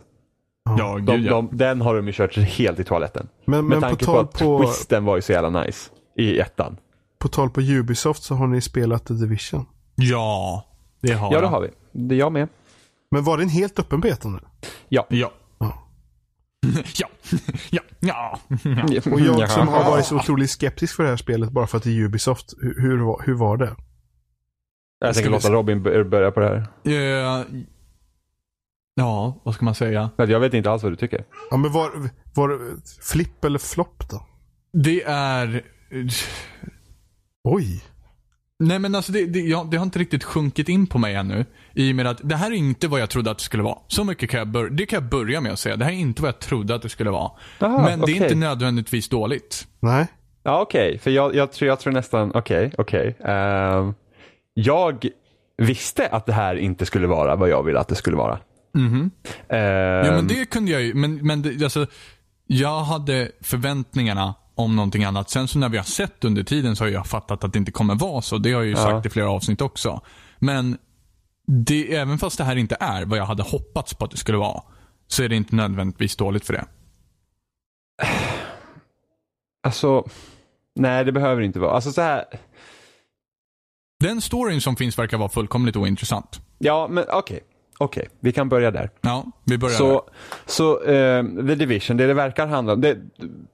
[0.79, 1.31] Ja, De, gud ja.
[1.31, 3.29] de, den har de ju kört helt i toaletten.
[3.45, 5.91] Men, Med men på tanke på, tal att på, twisten var ju så jävla nice
[6.19, 6.77] i ettan.
[7.19, 9.67] på tal på Ubisoft så har ni spelat The Division.
[9.95, 10.65] Ja,
[11.03, 11.69] det har Ja, det har vi.
[11.93, 12.49] Det är jag med.
[13.11, 14.39] Men var det en helt öppen beta nu?
[14.89, 15.07] Ja.
[15.09, 15.33] Ja.
[15.59, 17.09] ja.
[17.71, 17.81] Ja.
[18.01, 18.41] Ja.
[19.13, 21.85] Och jag som har varit så otroligt skeptisk för det här spelet bara för att
[21.85, 22.55] det är Ubisoft.
[22.61, 23.77] Hur, hur, var- hur var det?
[24.99, 25.53] Jag tänker låta.
[25.53, 26.67] Robin bör- börja på det här.
[26.85, 27.45] Eh,
[28.95, 30.11] ja, vad ska man säga?
[30.17, 31.25] Men Jag vet inte alls vad du tycker.
[31.51, 31.91] Ja men var,
[32.35, 32.61] var
[33.13, 34.27] flipp eller flopp då?
[34.73, 35.63] Det är...
[37.45, 37.83] Oj.
[38.59, 41.47] Nej men alltså det, det, ja, det har inte riktigt sjunkit in på mig ännu.
[41.75, 43.79] I och med att det här är inte vad jag trodde att det skulle vara.
[43.89, 45.77] Så mycket kan jag, bör, det kan jag börja med att säga.
[45.77, 47.31] Det här är inte vad jag trodde att det skulle vara.
[47.61, 49.67] Aha, men det är inte nödvändigtvis dåligt.
[49.81, 50.07] Nej.
[50.43, 50.99] Ja, okej.
[50.99, 53.17] För jag, jag, tror, jag tror nästan, okej, okej.
[53.25, 53.95] Ehm,
[54.55, 55.07] jag
[55.59, 58.39] visste att det här inte skulle vara vad jag ville att det skulle vara.
[58.75, 59.11] Mhm.
[59.49, 60.95] Ehm, Ja men det kunde jag ju.
[60.95, 61.87] Men, men det, alltså,
[62.47, 65.31] jag hade förväntningarna om någonting annat.
[65.31, 67.73] Sen så när vi har sett under tiden så har jag fattat att det inte
[67.73, 68.39] kommer vara så.
[68.39, 68.77] Det har jag ju Ja.
[68.77, 70.01] sagt i flera avsnitt också.
[70.39, 70.79] Men
[71.53, 74.39] det, även fast det här inte är vad jag hade hoppats på att det skulle
[74.39, 74.63] vara.
[75.07, 76.65] Så är det inte nödvändigtvis dåligt för det.
[79.63, 80.09] Alltså,
[80.75, 81.73] nej det behöver inte vara.
[81.73, 82.25] Alltså så här,
[84.01, 86.41] Den storyn som finns verkar vara fullkomligt ointressant.
[86.59, 87.41] ja men okej.
[87.83, 88.91] Okej, vi kan börja där.
[89.01, 89.79] Ja, vi börjar där.
[89.79, 90.03] Så,
[90.47, 92.97] så eh, The Division, det det verkar handla om, det,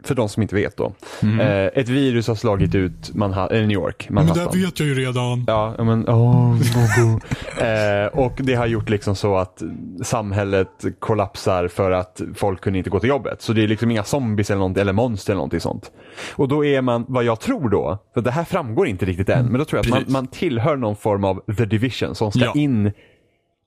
[0.05, 0.93] för de som inte vet då.
[1.23, 1.41] Mm.
[1.41, 4.45] Eh, ett virus har slagit ut Manha- eh, New York, Manhattan.
[4.61, 5.45] vet jag ju redan.
[5.47, 7.21] Ja, men åh, bobo.
[7.67, 9.63] eh, Och det har gjort liksom så att
[10.03, 13.43] samhället kollapsar för att folk kunde inte gå till jobbet.
[13.43, 15.91] Så det är liksom inga zombies eller, något, eller monster eller någonting sånt.
[16.37, 19.47] Och då är man, vad jag tror då, för det här framgår inte riktigt än,
[19.47, 22.45] men då tror jag att man, man tillhör någon form av the division som ska
[22.45, 22.53] Ja.
[22.55, 22.93] in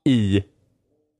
[0.06, 0.44] i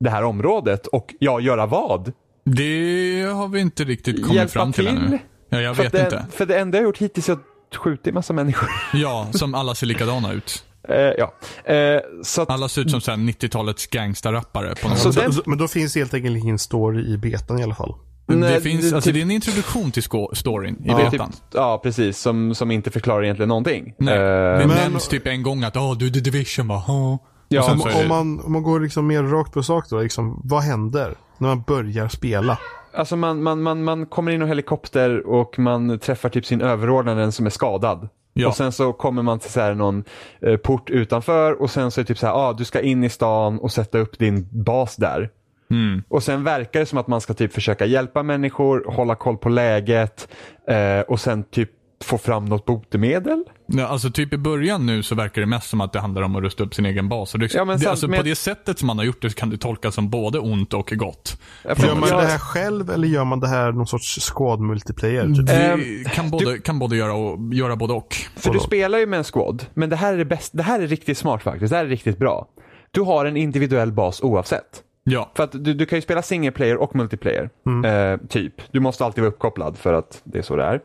[0.00, 2.12] det här området och ja, göra vad?
[2.44, 4.96] Det har vi inte riktigt kommit Hjälpa fram till, till?
[4.96, 5.18] ännu.
[5.48, 6.24] Ja, jag för, vet det, inte.
[6.30, 8.68] för det enda jag har gjort hittills är att skjuta en massa människor.
[8.94, 10.64] Ja, som alla ser likadana ut.
[10.88, 11.34] eh, ja.
[11.74, 15.24] eh, så att, Alla ser ut som så här 90-talets gangsterrappare på något Så sätt.
[15.34, 17.94] den- men då finns helt enkelt ingen story i betan i alla fall.
[18.26, 20.92] Nej, det, finns, det- alltså, typ- det är en introduktion till sko- storyn i Det
[20.92, 21.32] är typ, betan.
[21.54, 22.18] ja, precis.
[22.18, 23.94] Som, som inte förklarar egentligen någonting.
[23.98, 24.20] Nej, Eh,
[24.58, 27.18] det Men- nämns typ en gång att åh, du är The Division bara, "Ja."
[27.52, 30.62] Ja, sen Om, man, om man går liksom mer rakt på sak då, liksom, vad
[30.62, 32.58] händer när man börjar spela?
[32.94, 36.60] Alltså man, man, man, man kommer in i en helikopter och man träffar typ sin
[36.60, 38.08] överordnade som är skadad.
[38.32, 38.48] Ja.
[38.48, 40.04] Och sen så kommer man till så här någon
[40.40, 43.04] eh, port utanför och sen så är det typ så här, ah, du ska in
[43.04, 45.30] i stan och sätta upp din bas där.
[45.70, 46.02] Mm.
[46.08, 49.48] Och sen verkar det som att man ska typ försöka hjälpa människor, hålla koll på
[49.48, 50.28] läget
[50.68, 51.70] eh, och sen typ
[52.04, 53.44] få fram något botemedel.
[53.72, 56.36] Ja, alltså typ i början nu så verkar det mest som att det handlar om
[56.36, 57.34] att rusta upp sin egen bas.
[57.34, 59.22] Och det, Ja, men det, sant, alltså, men- På det sättet som man har gjort
[59.22, 61.40] det så kan det tolkas som både ont och gott.
[61.64, 64.60] Ja, för Gör man det här själv eller gör man det här någon sorts squad
[64.60, 65.26] multiplayer?
[65.26, 65.46] Typ?
[65.46, 68.16] Det Ehm, kan, både, kan både göra, och, göra både och.
[68.36, 70.80] För du spelar ju med en squad, men det här är det bäst, det här
[70.80, 72.48] är riktigt smart faktiskt, det här är riktigt bra.
[72.90, 74.82] Du har en individuell bas oavsett.
[75.04, 75.30] Ja.
[75.36, 77.50] För att du, du kan ju spela single player och multiplayer.
[77.86, 78.54] Eh, typ.
[78.72, 80.80] Du måste alltid vara uppkopplad för att det är så det är.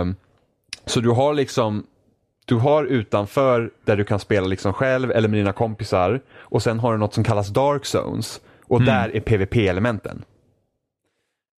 [0.00, 0.14] Ehm,
[0.86, 1.84] så du har liksom
[2.44, 6.78] du har utanför där du kan spela liksom själv eller med dina kompisar och sen
[6.78, 10.24] har du något som kallas dark zones och där är PVP-elementen.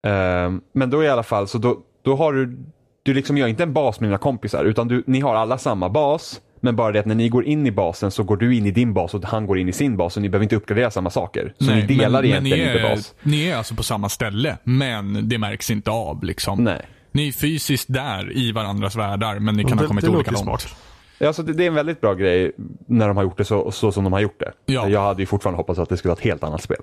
[0.07, 2.57] Ehm, men då i alla fall så då, då har du,
[3.03, 5.89] du liksom gör inte en bas med dina kompisar utan du, ni har alla samma
[5.89, 8.65] bas men bara det att när ni går in i basen så går du in
[8.65, 10.91] i din bas och han går in i sin bas och ni behöver inte uppgradera
[10.91, 11.53] samma saker.
[11.59, 13.15] Så ni delar egentligen ni är, inte bas.
[13.23, 16.23] Ni är alltså på samma ställe, men det märks inte av.
[16.23, 16.63] Liksom.
[16.63, 16.81] Nej.
[17.17, 20.31] Ni är fysiskt där i varandras världar, men ni kan ha det, kommit det olika
[20.31, 20.43] långt.
[20.43, 20.75] smart.
[21.21, 22.51] Alltså det, det är en väldigt bra grej
[22.85, 24.53] när de har gjort det så, så som de har gjort det.
[24.65, 24.89] Ja.
[24.89, 26.81] Jag hade ju fortfarande hoppats att det skulle vara ett helt annat spel.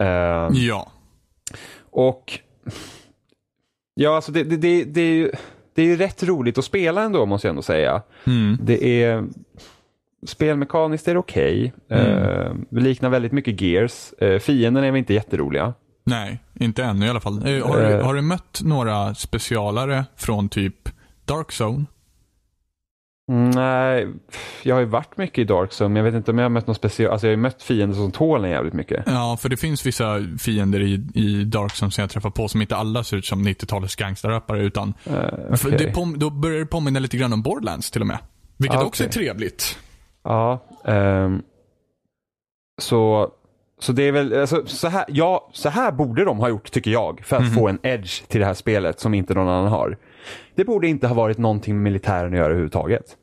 [0.00, 0.92] Ehm, Ja.
[1.90, 2.38] Och
[3.94, 5.32] ja, alltså det, det, det, är ju,
[5.74, 8.02] det är ju rätt roligt att spela ändå måste jag ändå säga.
[8.26, 8.58] Mm.
[8.62, 9.24] Det är
[10.26, 11.72] spelmekaniskt är det okej.
[11.90, 14.12] Ehm, det liknar väldigt mycket Gears.
[14.22, 15.74] Uh, fienderna är väl inte jätteroliga.
[16.04, 17.46] Nej, inte ännu i alla fall.
[17.46, 18.04] Eh, Har, du, Eh.
[18.04, 20.88] har du mött några specialare från typ
[21.24, 21.84] Dark Zone?
[23.30, 24.08] Mm, Nej,
[24.62, 26.50] jag har ju varit mycket i Dark Zone men jag vet inte om jag har
[26.50, 29.02] mött någon speciell, alltså jag har ju mött fiender som tål en jävligt mycket.
[29.06, 32.62] Ja, för det finns vissa fiender i, i Dark Zone som jag träffar på som
[32.62, 36.66] inte alla ser ut som 90-talets gangsterrappare utan Uh, för det pom- då börjar det
[36.66, 38.18] påminna lite grann om Borderlands till och med.
[38.56, 39.78] Vilket Ah, också är trevligt.
[40.24, 41.42] Ja, ehm,
[42.82, 43.30] så,
[43.78, 46.90] så det är väl, alltså, så, här, ja, så här borde de ha gjort tycker
[46.90, 49.96] jag för att få en edge till det här spelet som inte någon annan har.
[50.54, 53.16] Det borde inte ha varit någonting med militären att göra överhuvudtaget.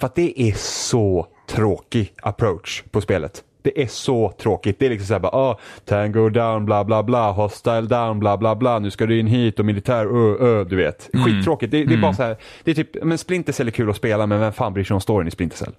[0.00, 3.44] För att det är så tråkig approach på spelet.
[3.64, 4.78] Det är så tråkigt.
[4.78, 8.56] Det är liksom såhär bara, ah, tango down, bla bla bla, hostile down, bla bla
[8.56, 11.10] bla, nu ska du in hit och militär, ö, ö, du vet.
[11.24, 11.70] Skittråkigt.
[11.70, 13.96] Det, det är bara så här, det är typ, men Splinter Cell är kul att
[13.96, 15.72] spela, men vem fan bryr sig om storyn i Splinter Cell?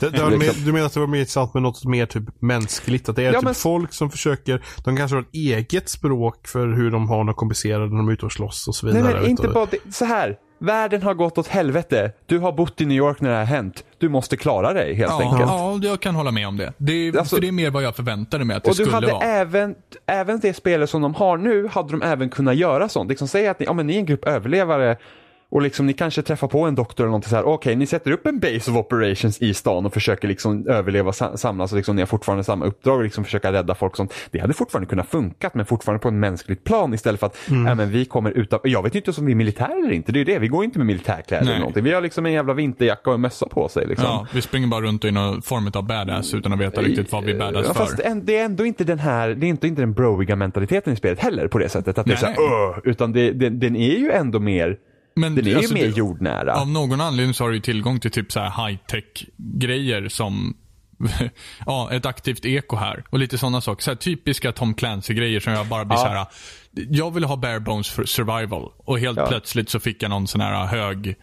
[0.00, 2.24] Det, det var mer, du menar att det var mer intressant med något mer typ
[2.38, 3.08] mänskligt?
[3.08, 6.46] Att det är Ja, typ men- folk som försöker, de kanske har ett eget språk
[6.48, 9.02] för hur de har något komplicerat när de är ute och slåss och så vidare.
[9.04, 9.94] Nej, men inte bara det.
[9.94, 10.36] Så här.
[10.62, 12.12] Världen har gått åt helvete.
[12.26, 13.84] Du har bott i New York när det här har hänt.
[13.98, 15.50] Du måste klara dig helt Ja, enkelt.
[15.50, 16.72] ja, jag kan hålla med om det.
[16.76, 18.96] det är, Alltså- det är mer vad jag förväntade mig att det Och du skulle
[18.96, 19.24] hade vara.
[19.24, 19.74] även,
[20.06, 23.08] även det spelet som de har nu, hade de även kunnat göra sånt.
[23.10, 24.96] Liksom säga att ni, ja, men ni är en grupp överlevare
[25.50, 27.44] och liksom ni kanske träffar på en doktor eller någonting så här.
[27.44, 31.36] Okej, ni sätter upp en base of operations i stan och försöker liksom överleva, sa-
[31.36, 34.14] samlas och liksom ni har fortfarande samma uppdrag och liksom försöka rädda folk sånt.
[34.30, 37.36] Det hade fortfarande kunnat funkat men fortfarande på en mänskligt plan istället för att,
[37.66, 40.12] ja men vi kommer utan, jag vet ju inte om vi är militär eller inte,
[40.12, 41.50] det är ju det, vi går inte med militärkläder Nej.
[41.52, 41.84] eller någonting.
[41.84, 44.06] Vi har liksom en jävla vinterjacka och en mössa på sig liksom.
[44.06, 47.24] Ja, vi springer bara runt i någon form av badass utan att veta riktigt vad
[47.24, 47.84] vi är badass Ja, för.
[47.84, 50.92] fast en- det är ändå inte den här, det är inte, inte den broiga mentaliteten
[50.92, 51.98] i spelet heller på det sättet.
[51.98, 54.76] Att det är Nej, såhär, "Åh", utan det, det, den är ju ändå mer,
[55.20, 56.54] Men den är alltså, ju mer det- jordnära.
[56.54, 60.56] Av någon anledning så har du ju tillgång till typ så här high-tech grejer som
[61.66, 63.82] ja, ett aktivt eko här och lite sådana saker.
[63.82, 66.02] Så här typiska Tom Clancy-grejer som jag bara blir Ja.
[66.04, 66.26] så här.
[66.90, 69.26] Jag vill ha bare bones för survival och helt Ja.
[69.26, 71.14] plötsligt så fick jag någon sån här hög,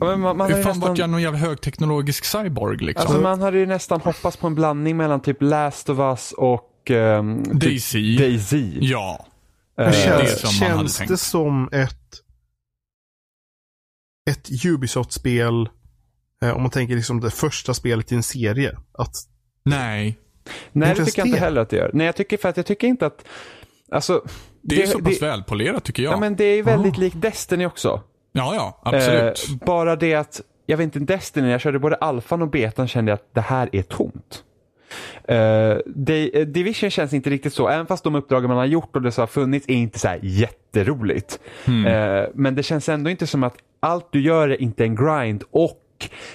[0.00, 3.06] Ja, men man, man, hur ju fan nästan, vart jag någon jävla högteknologisk cyborg liksom?
[3.06, 6.90] alltså, man hade ju nästan hoppats på en blandning mellan typ Last of Us och
[6.90, 8.16] um, Daisy.
[8.18, 8.78] Daisy.
[8.80, 9.26] ja.
[9.78, 11.10] Eh, det Känns, som man hade känns tänkt.
[11.10, 11.96] det som ett
[14.30, 15.68] ett Ubisoft-spel
[16.44, 18.78] eh, om man tänker liksom det första spelet i en serie?
[18.92, 19.14] Att,
[19.64, 20.18] Nej.
[20.72, 21.44] Nej, det tycker jag inte det.
[21.44, 21.90] heller att det gör.
[21.94, 23.24] Nej, jag tycker för att jag tycker inte att,
[23.90, 24.22] alltså.
[24.62, 26.12] Det är så pass välpolerat tycker jag.
[26.12, 28.02] Ja, men det är ju väldigt likt Destiny också.
[28.32, 29.46] ja, ja, absolut.
[29.48, 33.10] Eh, bara det att, jag vet inte, Destiny, jag körde både alfan och betan kände
[33.10, 34.44] jag att det här är tomt.
[35.28, 35.76] Eh,
[36.46, 39.22] Division känns inte riktigt så, även fast de uppdragen man har gjort och det som
[39.22, 41.38] har funnits är inte så här jätteroligt.
[41.66, 45.44] Eh, men det känns ändå inte som att allt du gör är inte en grind
[45.50, 45.80] och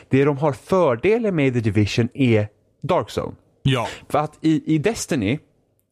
[0.10, 2.48] det de har fördelen med The Division är
[2.82, 3.36] Dark Zone.
[3.64, 3.88] ja.
[4.10, 5.40] För att i, i Destiny,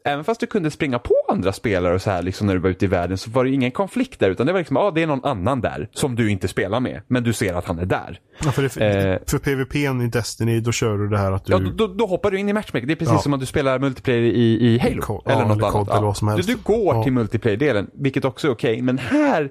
[0.08, 2.70] även fast du kunde springa på andra spelare och så här liksom när du var
[2.70, 4.92] ute i världen så var det ingen konflikt där utan det var liksom, ja ah,
[4.92, 7.80] det är någon annan där som du inte spelar med men du ser att han
[7.80, 8.20] är där.
[8.46, 9.20] Ja, för, det, Eh.
[9.28, 11.54] för PVP i Destiny då kör du det här att du...
[11.54, 12.88] Ja, då, då, hoppar du in i matchmaking.
[12.88, 13.20] Det är precis Ja.
[13.20, 15.02] som att du spelar multiplayer i, i Halo.
[15.02, 15.90] Ko- eller ja, något eller annat.
[15.90, 16.48] Eller vad som helst.
[16.48, 18.82] Du, du går till multiplayer-delen, vilket också är okej.
[18.82, 19.50] Men här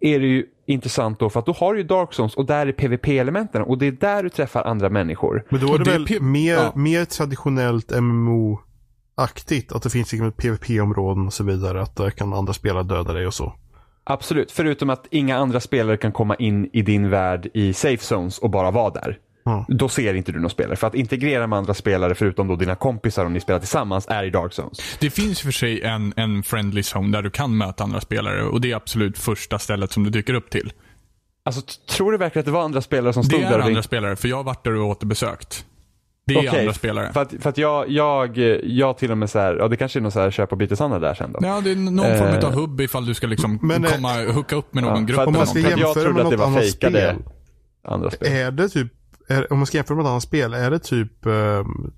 [0.00, 2.66] är det ju intressant då, för att då har du ju Dark Zones och där
[2.66, 5.44] är PVP-elementen och det är där du träffar andra människor.
[5.50, 7.92] Men då är det, det väl mer, mer traditionellt
[9.22, 9.72] MMO-aktigt.
[9.72, 11.82] Att det finns liksom PVP-områden och så vidare.
[11.82, 13.54] Att där kan andra spelare döda dig och så.
[14.04, 18.38] Absolut, förutom att inga andra spelare kan komma in i din värld i safe zones
[18.38, 19.18] och bara vara där.
[19.44, 19.66] Ja.
[19.68, 20.76] Då ser inte du någon spelare.
[20.76, 24.24] För att integrera med andra spelare, förutom då dina kompisar om ni spelar tillsammans, är
[24.24, 24.96] i Dark Zones.
[25.00, 28.60] Det finns för sig en, en friendly zone där du kan möta andra spelare och
[28.60, 30.72] det är absolut första stället som du dyker upp till.
[31.44, 31.62] Alltså,
[31.96, 33.82] tror du verkligen att det var andra spelare som stod Det där är och andra
[33.82, 35.66] spelare, för jag har varit där och återbesökt.
[36.26, 37.12] Det är Okej, andra spelare.
[37.12, 39.98] För att, för att jag, jag, jag till och med så här, ja det kanske
[39.98, 41.38] är någon så här köp och byteshandel där sen då.
[41.42, 44.08] Ja, det är någon Eh, form av hubb ifall du ska liksom men, eh, komma,
[44.34, 45.18] hooka upp med någon Ja, grupp.
[45.20, 45.78] att- Om man ska någonting.
[45.80, 47.32] jag jämföra trodde med att det något var annat fejkade spel.
[47.84, 48.32] andra spel.
[48.32, 48.92] Är det typ,
[49.28, 51.26] är, om man ska jämföra med ett annat spel, är det typ...
[51.26, 51.92] Um,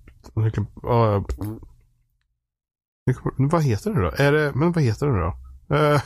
[0.86, 1.22] uh,
[3.38, 4.12] vad heter det då?
[4.16, 5.36] Är det, men vad heter det då?
[5.76, 6.00] Uh,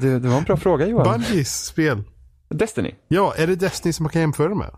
[0.00, 1.04] Det, det var en bra fråga Johan.
[1.20, 2.02] Bungies spel.
[2.48, 2.94] Destiny?
[3.08, 4.70] Ja, är det Destiny som man kan jämföra med?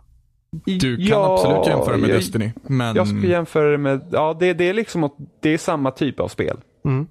[0.65, 2.53] Du kan Ja, absolut jämföra med jag, Destiny.
[2.63, 5.91] Men Jag skulle jämföra det med, ja det, det är liksom, att- det är samma
[5.91, 6.57] typ av spel.
[6.85, 7.07] Mm.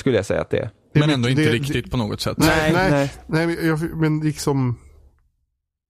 [0.00, 0.70] Skulle jag säga att det är.
[0.94, 2.36] Det men ändå inte det- riktigt på något sätt.
[2.38, 3.46] Nej, Nej, nej, nej.
[3.46, 4.76] men, jag, men liksom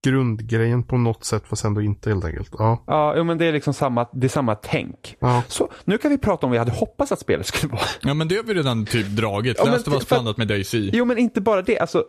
[0.05, 2.51] grundgrejen på något sätt fast ändå inte helt enkelt.
[2.59, 2.85] Ja.
[2.87, 5.17] Ja, men det är liksom samma, det är samma tänk.
[5.21, 5.43] ja.
[5.49, 7.83] Så nu kan vi prata om vad jag hade hoppats att spelet skulle vara.
[8.03, 9.57] Ja, men det har vi redan typ dragit.
[9.59, 10.91] Ja, Last of Us blandat med Daisy.
[10.93, 11.79] Jo, men inte bara det.
[11.79, 12.05] Alltså,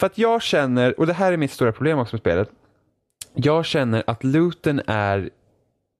[0.00, 2.48] för att jag känner, och det här är mitt stora problem också med spelet.
[3.34, 5.30] Jag känner att looten är,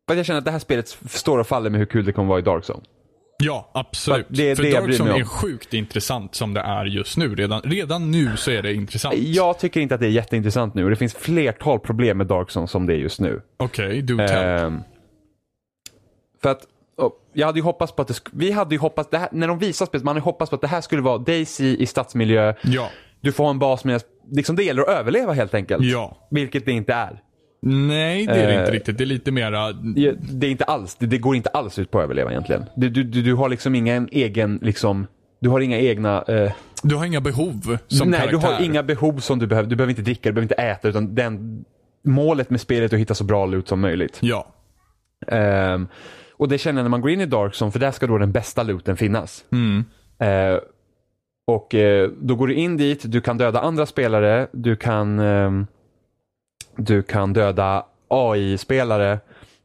[0.08, 2.28] för jag känner att det här spelet står och faller med hur kul det kommer
[2.28, 2.82] vara i Dark Zone.
[3.44, 4.26] Ja, absolut.
[4.26, 7.34] För det är För det Dark Zone är sjukt intressant som det är just nu.
[7.34, 9.14] Redan, redan nu så är det intressant.
[9.18, 12.68] Jag tycker inte att det är jätteintressant nu det finns flertal problem med Dark Zone
[12.68, 13.42] som det är just nu.
[13.56, 14.64] Okej, do tell.
[14.64, 14.80] Ehm,
[16.42, 19.28] för att och, jag hade ju hoppats på att det vi hade ju hoppats, här,
[19.32, 21.86] när de visar spelet, man hade hoppats på att det här skulle vara Daisy i
[21.86, 22.54] stadsmiljö.
[22.62, 22.90] ja.
[23.20, 24.02] Du får en bas med,
[24.36, 25.84] liksom det gäller att överleva helt enkelt.
[25.84, 26.16] Ja.
[26.30, 27.22] Vilket det inte är.
[27.62, 28.98] Nej, det är det Eh, inte riktigt.
[28.98, 29.72] Det är lite mera...
[29.72, 32.64] Det är inte alls, det, det går inte alls ut på att överleva egentligen.
[32.76, 35.06] Du, du, du, du har liksom ingen egen, liksom,
[35.40, 36.52] du har inga egna, eh,
[36.82, 38.38] Du har inga behov som nej karaktär.
[38.48, 39.68] du har inga behov som du behöver.
[39.68, 41.64] Du behöver inte dricka, du behöver inte äta utan den,
[42.04, 44.18] målet med spelet är att hitta så bra loot som möjligt.
[44.22, 44.46] Ja.
[45.28, 45.88] Ehm,
[46.36, 48.18] och det känner jag när man går in i Dark Zone, för där ska då
[48.18, 49.44] den bästa looten finnas.
[49.52, 49.84] Mm.
[51.48, 55.18] Eh, och eh, då går du in dit, du kan döda andra spelare, du kan,
[55.18, 55.66] ehm,
[56.76, 59.18] du kan döda AI-spelare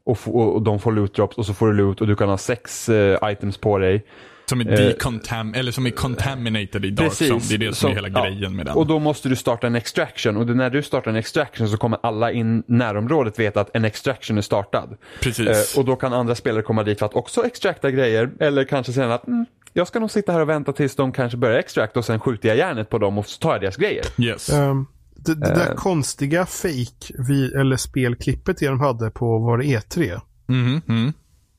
[0.04, 0.18] och,
[0.54, 2.88] och de får loot drops och så får du loot och du kan ha sex
[2.88, 4.04] eh, items på dig.
[4.48, 7.40] Som är Eh, decontam eller som är contaminated i Dark Zone.
[7.48, 8.22] Det är det som är hela ja.
[8.22, 8.76] grejen med den.
[8.76, 11.98] Och då måste du starta en extraction och när du startar en extraction så kommer
[12.02, 14.96] alla i närområdet veta att en extraction är startad.
[15.20, 15.76] Precis.
[15.76, 18.92] Eh, och då kan andra spelare komma dit för att också extrakta grejer eller kanske
[18.92, 19.46] säga att mm,
[19.78, 22.48] jag ska nog sitta här och vänta tills de kanske börjar extracta och sen skjuter
[22.48, 24.04] jag järnet på dem och så tar jag deras grejer.
[24.18, 24.50] yes.
[24.50, 24.86] Ehm,
[25.16, 25.74] det, det där Eh.
[25.74, 30.20] konstiga fake vi, eller spelklippet de hade på var det E3.
[30.46, 31.12] Mhm, mm.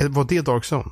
[0.03, 0.89] Eh, Var det Dark Zone?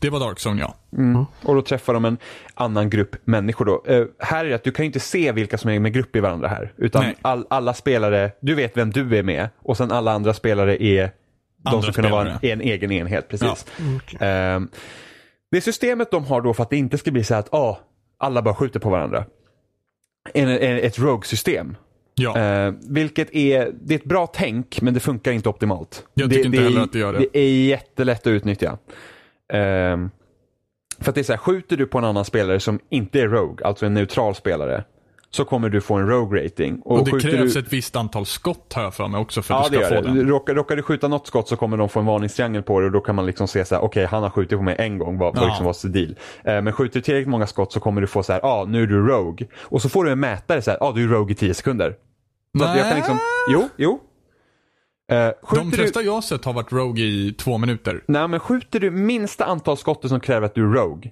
[0.00, 0.74] Det var Dark Zone, ja.
[0.98, 1.24] Mm.
[1.42, 2.18] Och då träffar de en
[2.54, 3.84] annan grupp människor då.
[3.86, 6.20] Eh, här är det att du kan inte se vilka som är med grupp i
[6.20, 6.72] varandra här.
[6.76, 10.82] Utan all, alla spelare, du vet vem du är med och sen alla andra spelare
[10.82, 11.10] är
[11.62, 12.52] de Andra som kunde vara en, spelare.
[12.52, 13.28] en egen enhet.
[13.28, 13.66] Precis.
[13.96, 14.18] Okej.
[14.28, 14.68] Ehm,
[15.50, 17.78] det systemet de har då för att det inte ska bli så att ah,
[18.18, 19.24] alla bara skjuter på varandra.
[20.34, 21.76] En, en, ett rogue-system.
[22.14, 22.38] Ja.
[22.38, 26.06] Eh, vilket är, det är ett bra tänk men det funkar inte optimalt.
[26.14, 27.18] Jag det, tycker inte det heller är, att det gör det.
[27.18, 28.78] Det är jättelätt att utnyttja.
[29.52, 30.10] Ehm,
[30.98, 33.28] för att det är så här, skjuter du på en annan spelare som inte är
[33.28, 34.84] Rogue, alltså en neutral spelare,
[35.30, 36.80] så kommer du få en Rogue rating.
[36.84, 39.54] och det skjuter krävs du, ett visst antal skott har jag för mig också för
[39.54, 40.08] att Ja, du det ska få det.
[40.08, 40.28] den.
[40.28, 42.92] Råkar, råkar du skjuta något skott så kommer de få en varningstriangel på det och
[42.92, 45.18] då kan man liksom se så här, okej han har skjutit på mig en gång,
[45.18, 45.44] vad, Ja.
[45.46, 46.16] liksom var the deal?
[46.44, 48.64] Eh, men skjuter du tillräckligt många skott så kommer du få så här, ja ah,
[48.64, 49.46] nu är du Rogue.
[49.62, 51.54] Och så får du en mätare så här, ja ah, du är Rogue i 10
[51.54, 51.94] sekunder.
[52.58, 53.18] Så att jag kan liksom,
[53.52, 54.00] jo, jo.
[55.12, 58.00] Eh, De du, flesta jag har sett har varit Rogue i två minuter.
[58.08, 61.10] nej men skjuter du minsta antal skott som kräver att du är Rogue,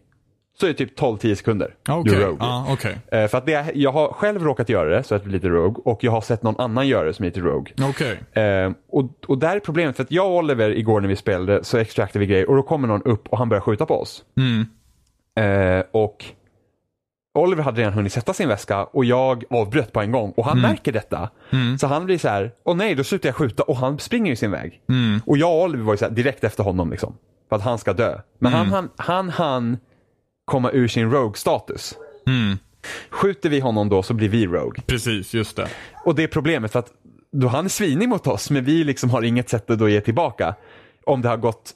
[0.61, 1.75] så är det typ 12-10 sekunder.
[1.87, 2.37] Ja, Du Rogue.
[2.41, 2.99] ja, okej.
[3.13, 5.39] Eh, för att det, är- jag har själv råkat göra det, så att jag blir
[5.39, 7.73] lite Rogue, och jag har sett någon annan göra det som är lite Rogue.
[7.89, 8.43] Okej.
[8.45, 11.65] Eh, och, och där är problemet, för att jag och Oliver igår när vi spelade
[11.65, 14.25] så extractade vi grejer och då kommer någon upp och han börjar skjuta på oss.
[14.37, 14.67] Mm.
[15.39, 16.25] Eh, och
[17.39, 20.61] Oliver hade redan hunnit sätta sin väska och jag avbröt på en gång och han
[20.61, 21.31] märker detta.
[21.51, 21.79] Mm.
[21.79, 24.37] Så han blir så här, åh nej, då slutar jag skjuta och han springer ju
[24.37, 24.81] sin väg.
[24.89, 25.21] Mm.
[25.27, 27.17] Och jag och Oliver var ju så här, direkt efter honom liksom.
[27.49, 28.19] För att han ska dö.
[28.39, 28.69] Men Mm.
[28.73, 29.77] han, han, han, han
[30.47, 31.95] komma ur sin Rogue-status.
[32.27, 32.59] Mm.
[33.11, 34.83] Skjuter vi honom då så blir vi Rogue.
[34.87, 35.69] Precis, just det.
[36.05, 36.93] Och det är problemet för att
[37.33, 40.01] då han är svinig mot oss men vi liksom har inget sätt att då ge
[40.01, 40.55] tillbaka.
[41.05, 41.73] Om det har gått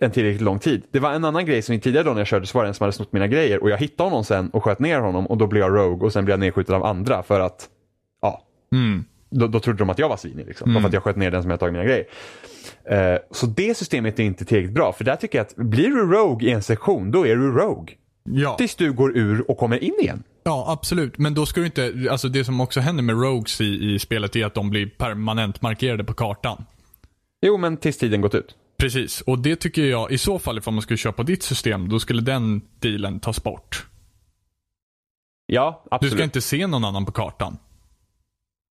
[0.00, 0.82] en tillräckligt lång tid.
[0.90, 2.74] Det var en annan grej som tidigare då när jag körde så var det en
[2.74, 5.36] som hade snott mina grejer och jag hittade honom sen och sköt ner honom och
[5.38, 7.68] då blev jag Rogue och sen blev jag nedskjuten av andra för att
[8.22, 9.04] ja, Mm.
[9.30, 10.46] då, då trodde de att jag var svinig.
[10.46, 12.04] Liksom, Bara för att jag sköt ner den som jag tagit mina grejer.
[12.84, 14.92] Eh, så det systemet är inte tillräckligt bra.
[14.92, 17.94] För där tycker jag att blir du Rogue i en sektion, då är du Rogue.
[18.24, 18.54] Ja.
[18.56, 20.22] Tills du går ur och kommer in igen.
[20.42, 21.18] ja, absolut.
[21.18, 23.64] Men då ska du inte, alltså det som också händer med Rogues i,
[23.94, 26.64] i spelet är att de blir permanent markerade på kartan.
[27.42, 28.54] Jo, men tills tiden gått ut.
[28.78, 32.00] Precis, och det tycker jag i så fall ifall man skulle köpa ditt system, då
[32.00, 33.86] skulle den dealen tas bort.
[35.46, 36.14] Ja, Du absolut.
[36.14, 37.58] ska inte se någon annan på kartan.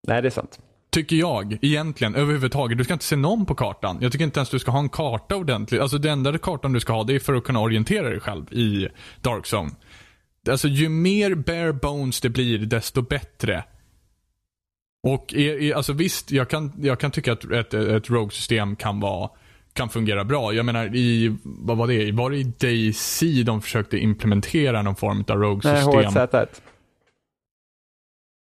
[0.07, 0.59] Nej, det är sant.
[0.89, 2.77] Tycker jag egentligen överhuvudtaget.
[2.77, 3.97] Du ska inte se någon på kartan.
[4.01, 5.81] Jag tycker inte ens du ska ha en karta ordentligt.
[5.81, 8.53] Alltså den enda kartan du ska ha det är för att kunna orientera dig själv
[8.53, 8.87] i
[9.21, 9.71] Dark Zone.
[10.49, 13.63] Alltså ju mer bare bones det blir desto bättre.
[15.03, 18.99] Och är, är, alltså visst, jag kan, jag kan tycka att ett, ett Rogue-system kan
[18.99, 19.29] vara
[19.73, 20.53] kan fungera bra.
[20.53, 22.11] Jag menar i, vad var det?
[22.11, 26.13] Var det i DayZ de försökte implementera någon form av Rogue-system?
[26.13, 26.47] Nej, HZ1.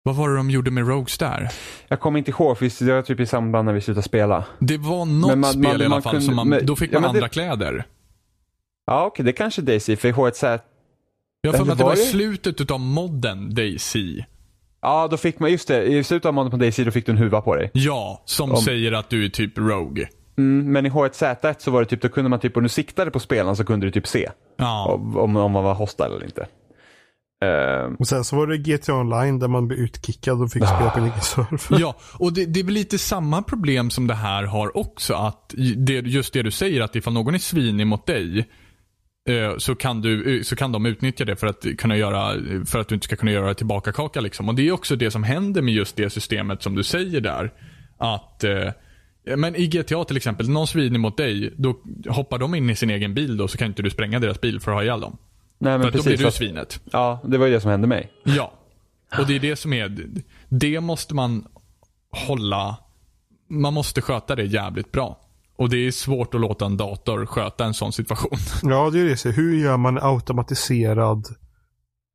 [0.09, 1.49] Vad var det de gjorde med Rogues där?
[1.89, 4.45] Jag kommer inte ihåg, för det var typ i samband när vi slutade spela.
[4.59, 6.77] Det var något man- spel man- i alla man fall kunde- som man, men- då
[6.77, 7.85] fick ja, man det- andra kläder.
[8.87, 10.59] Ja, okej, det kanske Daisy, för H1Z...
[11.41, 12.03] Jag har för mig att det var i det?
[12.03, 13.95] slutet utav modden DayZ.
[14.83, 17.13] Ja, då fick man, just det, i slutet av månaden på Daisy då fick du
[17.13, 17.71] en huva på dig.
[17.75, 20.09] Ja, som Om- säger att du är typ Rogue.
[20.39, 23.11] Mm, men i H1Z1 så var det typ, då kunde man typ, om du siktade
[23.11, 26.25] på spelaren så kunde du typ se Ja, om, om om man var hostile eller
[26.25, 26.47] inte.
[27.45, 30.91] Ehm, Och sen så var det GTA Online där man blev utkickad och fick spela
[30.91, 31.81] på en egen server.
[31.81, 35.15] ja och det, det är väl lite samma problem som det här har också.
[35.15, 38.49] Att det, just det du säger, att ifall någon är svinig mot dig
[39.29, 42.35] eh, så kan, du, eh, så kan de utnyttja det för att, kunna göra,
[42.67, 44.49] för att du inte ska kunna göra tillbaka kaka liksom.
[44.49, 47.53] Och det är också det som händer med just det systemet som du säger där.
[47.99, 48.45] Att
[49.37, 52.91] men i GTA till exempel, någon svinig mot dig, då hoppar de in i sin
[52.91, 55.19] egen bil då så kan inte du spränga deras bil för att ha ihjäl dem.
[55.59, 56.19] Nej men För att då precis.
[56.19, 56.81] blir du svinet.
[56.93, 58.13] Ja, det var ju det som hände mig.
[58.25, 58.53] Ja.
[59.19, 60.07] Och det är det som är,
[60.49, 61.47] det måste man
[62.27, 62.77] hålla,
[63.49, 65.21] man måste sköta det jävligt bra.
[65.57, 68.39] Och det är svårt att låta en dator sköta en sån situation.
[68.63, 69.17] Ja, det är det.
[69.17, 71.27] Så hur gör man automatiserad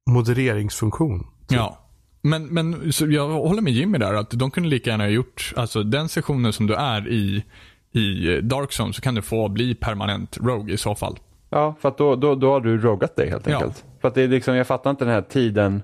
[0.09, 1.27] modereringsfunktion?
[1.49, 1.79] Ja.
[2.21, 5.53] Men, men så jag håller med Jimmy där att de kunde lika gärna ha gjort,
[5.55, 7.43] alltså den sessionen som du är i,
[7.91, 11.19] i Dark Zone så kan du få bli permanent Rogue i så fall.
[11.53, 13.55] Ja, för att då, då, då har du rogat dig helt Ja.
[13.55, 13.85] enkelt.
[14.01, 15.83] För att det är liksom, jag fattar inte den här tiden.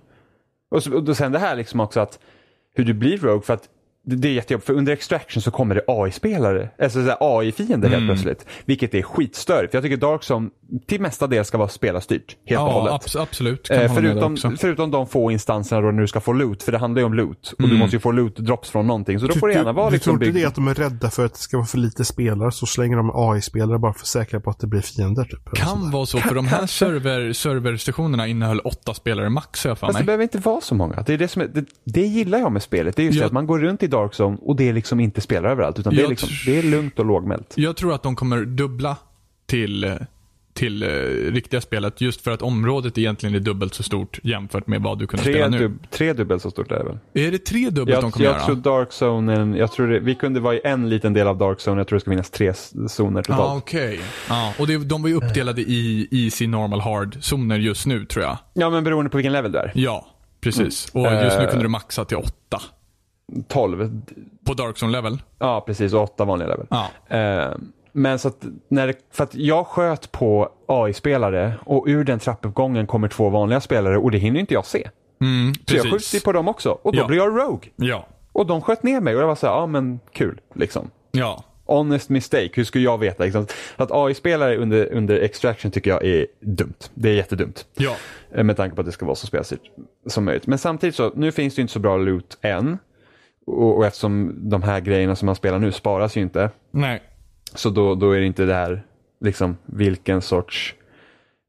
[0.71, 2.19] Och, så, och då sen det här liksom också att
[2.73, 3.69] hur du blir rogue för att
[4.15, 8.45] det, är jättejobbigt för under extraction så kommer det AI-spelare, alltså AI-fiender helt plötsligt.
[8.65, 9.71] Vilket är skitstörigt.
[9.71, 10.49] För jag tycker Dark Zone
[10.87, 12.93] till mesta del ska vara spelarstyrt helt och Ja, hållet.
[12.93, 13.67] abs- absolut.
[13.67, 16.77] Kan Eh, förutom, förutom de få instanserna då när du ska få loot, för det
[16.77, 17.53] handlar ju om loot.
[17.63, 19.19] Och du måste ju få loot-drops från någonting.
[19.19, 19.91] Så då får det gärna vara Mm.
[19.91, 21.77] du liksom tror inte det att de är rädda för att det ska vara för
[21.77, 25.23] lite spelare så slänger de AI-spelare bara för att säkra på att det blir fiender?
[25.23, 29.77] Typ, Kan vara så, för de här server, serverstationerna innehöll åtta spelare max, har jag
[29.77, 30.05] för Fast det mig.
[30.05, 31.03] behöver inte vara så många.
[31.05, 32.95] Det, är det, som är, det, det gillar jag med spelet.
[32.95, 34.73] Det är just Jag- det att man går runt i Dark Zone och det är
[34.73, 35.79] liksom inte spelare överallt.
[35.79, 37.53] Utan det är, liksom, det är lugnt och lågmält.
[37.55, 38.95] Jag tror att de kommer dubbla
[39.45, 39.95] till,
[40.53, 40.87] till eh,
[41.31, 42.01] riktiga spelet.
[42.01, 45.33] Just för att området egentligen är dubbelt så stort jämfört med vad du kunde Tre,
[45.33, 45.57] spela nu.
[45.59, 46.97] dub, tre dubbelt så stort är det väl?
[47.27, 48.45] Är det tre dubbelt de Jag, kommer jag göra?
[48.45, 51.57] tror Dark Zone, jag tror det, vi kunde vara i en liten del av Dark
[51.67, 51.79] Zone.
[51.79, 52.53] Jag tror det ska finnas tre
[52.87, 53.63] zoner totalt.
[53.63, 53.99] okej.
[54.29, 58.37] Ja, och det, de var ju uppdelade i Easy, Normal, Hard-zoner just nu tror jag.
[58.53, 59.71] Ja, men beroende på vilken level du är.
[59.75, 60.07] Ja,
[60.41, 60.89] precis.
[60.93, 61.49] Och just nu Eh.
[61.49, 62.61] kunde du maxa till åtta.
[63.47, 64.01] 12.
[64.45, 65.21] På Dark Zone-level.
[65.39, 65.93] Ja, precis.
[65.93, 66.67] Och åtta vanliga level.
[66.69, 67.17] Ja.
[67.17, 67.55] Eh,
[67.91, 72.87] men så att, när det, för att jag sköt på AI-spelare och ur den trappuppgången
[72.87, 74.89] kommer två vanliga spelare och det hinner inte jag se.
[75.21, 77.07] Mm, Så jag skjuter ju på dem också och då Ja.
[77.07, 77.69] blir jag Rogue.
[77.75, 78.07] Ja.
[78.31, 80.89] Och de sköt ner mig och jag var så här, ja men kul liksom.
[81.11, 81.43] Ja.
[81.65, 83.23] Honest mistake, hur skulle jag veta?
[83.23, 83.45] Liksom?
[83.75, 86.73] Att AI-spelare under, under extraction tycker jag är dumt.
[86.93, 87.65] Det är jättedumt.
[87.77, 87.95] Ja.
[88.31, 89.61] Eh, Med tanke på att det ska vara så spelstyrt
[90.07, 90.47] som möjligt.
[90.47, 92.77] Men samtidigt så, nu finns det inte så bra loot än.
[93.49, 96.49] Och, och eftersom de här grejerna som man spelar nu sparas ju inte.
[96.71, 97.01] Nej.
[97.55, 98.83] Så då, då är det inte det här,
[99.21, 100.75] liksom vilken sorts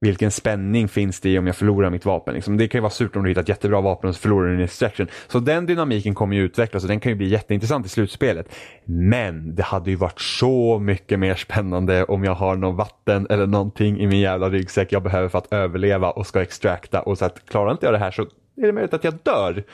[0.01, 2.35] vilken spänning finns det i om jag förlorar mitt vapen?
[2.35, 4.49] Liksom, det kan ju vara surt om du hittar ett jättebra vapen och så förlorar
[4.49, 5.09] du din extraction.
[5.29, 8.55] Så den dynamiken kommer ju utvecklas och den kan ju bli jätteintressant i slutspelet.
[8.85, 13.47] Men det hade ju varit så mycket mer spännande om jag har någon vatten eller
[13.47, 17.25] någonting i min jävla ryggsäck jag behöver för att överleva och ska extrakta och så
[17.25, 18.23] att klarar inte jag det här så
[18.57, 19.65] är det möjligt att jag dör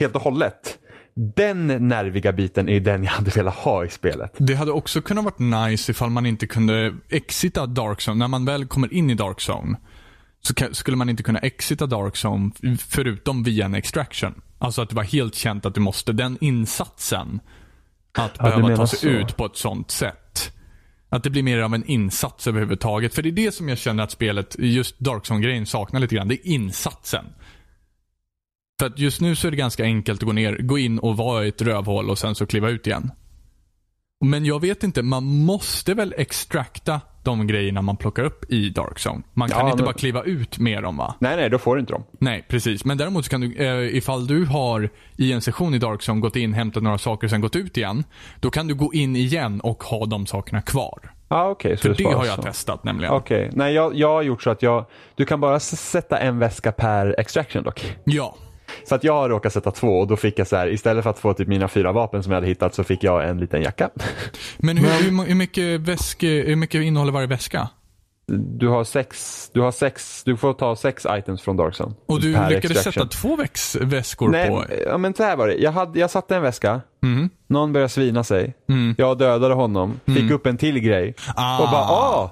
[0.00, 0.78] helt och hållet.
[1.16, 4.34] Den nerviga biten är den jag hade velat ha i spelet.
[4.38, 8.18] Det hade också kunnat varit nice ifall man inte kunde exita Dark Zone.
[8.18, 9.78] När man väl kommer in i Dark Zone
[10.40, 14.34] så skulle man inte kunna exita Dark Zone förutom via en extraction.
[14.58, 17.40] Alltså att det var helt känt att du måste, den insatsen,
[18.18, 19.06] att Ja, behöva ta sig så.
[19.06, 20.52] ut på ett sånt sätt.
[21.08, 23.14] Att det blir mer av en insats överhuvudtaget.
[23.14, 26.28] För det är det som jag känner att spelet, just Dark Zone-grejen saknar lite grann.
[26.28, 27.24] Det är insatsen.
[28.80, 31.16] För att just nu så är det ganska enkelt att gå ner, gå in och
[31.16, 33.10] vara i ett rövhål och sen så kliva ut igen.
[34.24, 38.98] Men jag vet inte, man måste väl extrakta de grejerna man plockar upp i Dark
[39.06, 39.22] Zone.
[39.32, 41.14] Man kan Ja, inte men- bara kliva ut med dem va?
[41.18, 42.04] Nej, nej, då får du inte dem.
[42.18, 42.84] Nej, precis.
[42.84, 46.20] Men däremot så kan du, eh, ifall du har i en session i Dark Zone
[46.20, 48.04] gått in, hämtat några saker och sen gått ut igen.
[48.40, 51.12] Då kan du gå in igen och ha de sakerna kvar.
[51.28, 51.76] Ja, okej.
[51.76, 52.42] så För det det har jag så.
[52.42, 53.12] testat nämligen.
[53.14, 56.72] Okej, nej jag, jag har gjort så att jag, du kan bara sätta en väska
[56.72, 57.96] per extraction dock.
[58.04, 58.36] Ja.
[58.88, 61.10] Så att jag har råkat sätta två och då fick jag så här, istället för
[61.10, 63.62] att få typ mina fyra vapen som jag hade hittat så fick jag en liten
[63.62, 63.90] jacka.
[64.58, 67.68] Men hur, hur, hur, mycket väske, hur mycket innehåller varje väska?
[68.58, 71.94] Du har sex, du har sex, du får ta sex items från Darkzone.
[72.06, 72.92] Och du lyckades extraction.
[72.92, 74.64] sätta två väx, väskor Nej, på...
[74.86, 75.54] ja, men så här var det.
[75.54, 77.30] Jag, hade, jag satte en väska, Mm.
[77.46, 78.94] någon började svina sig, Mm.
[78.98, 81.62] jag dödade honom, fick upp en till grej Ah.
[81.62, 82.30] och bara ah!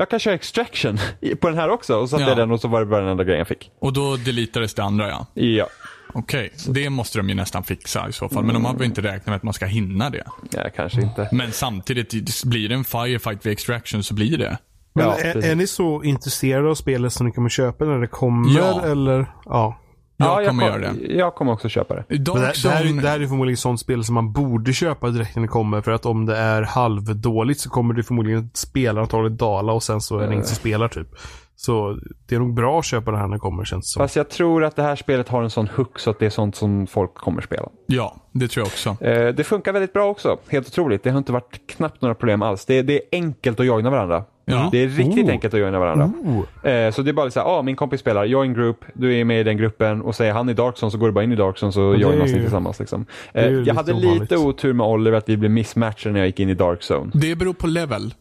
[0.00, 0.98] Jag kan köra extraction
[1.40, 1.96] på den här också.
[1.96, 2.28] Och så satte Ja.
[2.28, 3.70] jag den och så var det bara den enda grejen jag fick.
[3.80, 5.26] Och då deletades det andra ja.
[5.34, 5.66] Ja,
[6.14, 8.44] Okej, det måste de ju nästan fixa i så fall.
[8.44, 10.24] Men de har väl inte räknat med att man ska hinna det.
[10.50, 11.28] ja kanske inte.
[11.32, 14.58] Men samtidigt, blir det en firefight vid extraction så blir det.
[14.94, 18.06] Men Ja, är, är ni så intresserade av spelet så ni kommer köpa när det
[18.06, 18.58] kommer?
[18.58, 18.82] Ja.
[18.84, 19.26] Eller?
[19.44, 19.80] Ja.
[20.20, 21.14] Jag ja, kommer kom- göra det.
[21.14, 22.04] Jag kommer också köpa det.
[22.08, 25.42] Det, det, här, det här är förmodligen sånt spel som man borde köpa direkt när
[25.42, 25.80] det kommer.
[25.80, 30.18] För att om det är halvdåligt så kommer det förmodligen spelarantalet dala och sen så
[30.18, 31.08] är det ingen som spelar typ.
[31.56, 34.00] Så det är nog bra att köpa det här när det kommer känns det som.
[34.00, 36.30] Fast jag tror att det här spelet har en sån hook så att det är
[36.30, 37.68] sånt som folk kommer spela.
[37.86, 39.04] ja, det tror jag också.
[39.04, 40.38] Eh, det funkar väldigt bra också.
[40.48, 41.02] Helt otroligt.
[41.02, 42.64] Det har inte varit knappt några problem alls.
[42.64, 44.24] Det, det är enkelt att joina varandra.
[44.48, 44.68] Ja.
[44.72, 45.30] Det är riktigt Oh.
[45.30, 46.04] enkelt att joina varandra.
[46.24, 46.70] Oh.
[46.70, 49.24] Eh, så det är bara så här, ah, min kompis spelar, join group, du är
[49.24, 51.36] med i den gruppen och säger han i Darkson så går du bara in i
[51.36, 52.78] Darkson så joinas ni tillsammans.
[52.80, 53.06] Liksom.
[53.32, 54.20] Eh, jag lite hade ovanligt.
[54.20, 57.10] lite otur med Oliver att vi blev mismatchade när jag gick in i Darkzone.
[57.14, 58.14] Det beror på level.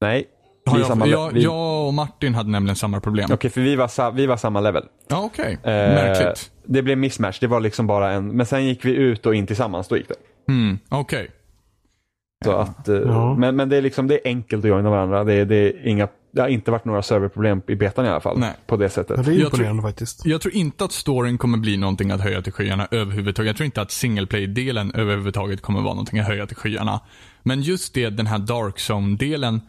[0.00, 0.24] Nej,
[0.64, 3.28] jag, samma jag, vi, jag och Martin hade nämligen samma problem.
[3.32, 4.84] Okej, för vi var, sa, vi var samma level.
[5.08, 5.58] Ja, okej.
[5.62, 6.50] Eh, Märkligt.
[6.64, 9.46] Det blev mismatch, det var liksom bara en, men sen gick vi ut och in
[9.46, 10.14] tillsammans, då gick det.
[10.52, 11.30] Mm, okej.
[12.44, 13.34] Så att, eh, Ja.
[13.34, 15.24] men, men det är liksom, det är enkelt att joina varandra.
[15.24, 18.20] Det är, det är inga, det har inte varit några serverproblem i betan i alla
[18.20, 18.38] fall.
[18.38, 18.52] Nej.
[18.66, 19.24] På det Ja, sättet.
[19.24, 20.26] det är Jag imponerande faktiskt.
[20.26, 23.46] Jag tror inte att storyn kommer bli någonting att höja till skyarna överhuvudtaget.
[23.46, 27.00] Jag tror inte att single play-delen överhuvudtaget kommer vara någonting att höja till skyarna.
[27.42, 29.60] Men just det, den här dark zone-delen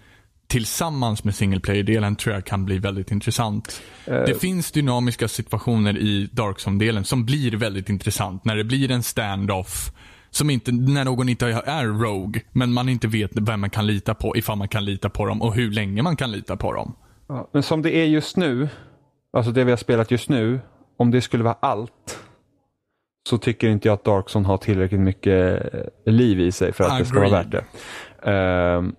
[0.47, 3.81] tillsammans med single play-delen tror jag kan bli väldigt intressant.
[4.05, 8.45] Det finns dynamiska situationer i dark zone-delen som blir väldigt intressant.
[8.45, 9.91] När det blir en standoff
[10.31, 14.13] som inte, när någon inte är rogue, men man inte vet vem man kan lita
[14.13, 16.95] på, ifall man kan lita på dem och hur länge man kan lita på dem.
[17.27, 18.69] Ja, Men som det är just nu,
[19.33, 20.59] alltså det vi har spelat just nu,
[20.97, 22.19] om det skulle vara allt
[23.29, 26.99] så tycker inte jag att Darkson har tillräckligt mycket eh, liv i sig för att
[26.99, 27.63] det ska vara värt Agreed.
[28.23, 28.31] det.
[28.31, 28.95] Ehm,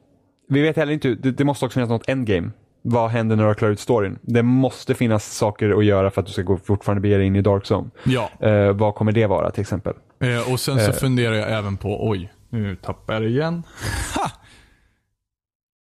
[0.48, 2.51] vi vet heller inte, det, det måste också finnas något endgame.
[2.82, 4.19] Vad händer när du har klarat ut storyn?
[4.23, 7.36] Det måste finnas saker att göra för att du ska gå fortfarande bege dig in
[7.36, 7.90] i Darkzone.
[8.05, 9.94] Ja, Uh, vad kommer det vara till exempel?
[10.20, 10.93] Eh, och sen så Eh.
[10.93, 13.62] funderar jag även på, oj, nu tappar jag det igen.
[14.15, 14.31] Ha!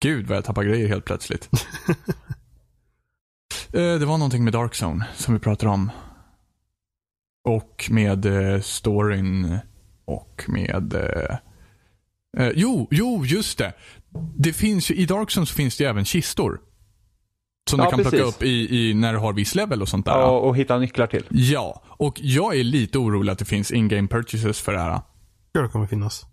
[0.02, 1.48] Gud vad jag tappar grejer helt plötsligt.
[3.72, 5.90] eh, det var någonting med Dark Zone som vi pratade om.
[7.44, 9.59] Och med eh, storyn
[10.04, 10.94] och med...
[10.94, 11.36] Eh,
[12.38, 13.72] eh, jo, jo, just det.
[14.36, 16.60] Det finns ju, I Dark Zone så finns det ju även kistor.
[17.70, 18.36] Som Ja, du kan plocka precis.
[18.36, 20.12] upp i, i, när du har viss level och sånt där.
[20.12, 21.24] Ja, och hitta nycklar till.
[21.30, 25.01] Ja, och jag är lite orolig att det finns in-game purchases för det här.
[25.52, 26.26] Ja, det kommer finnas.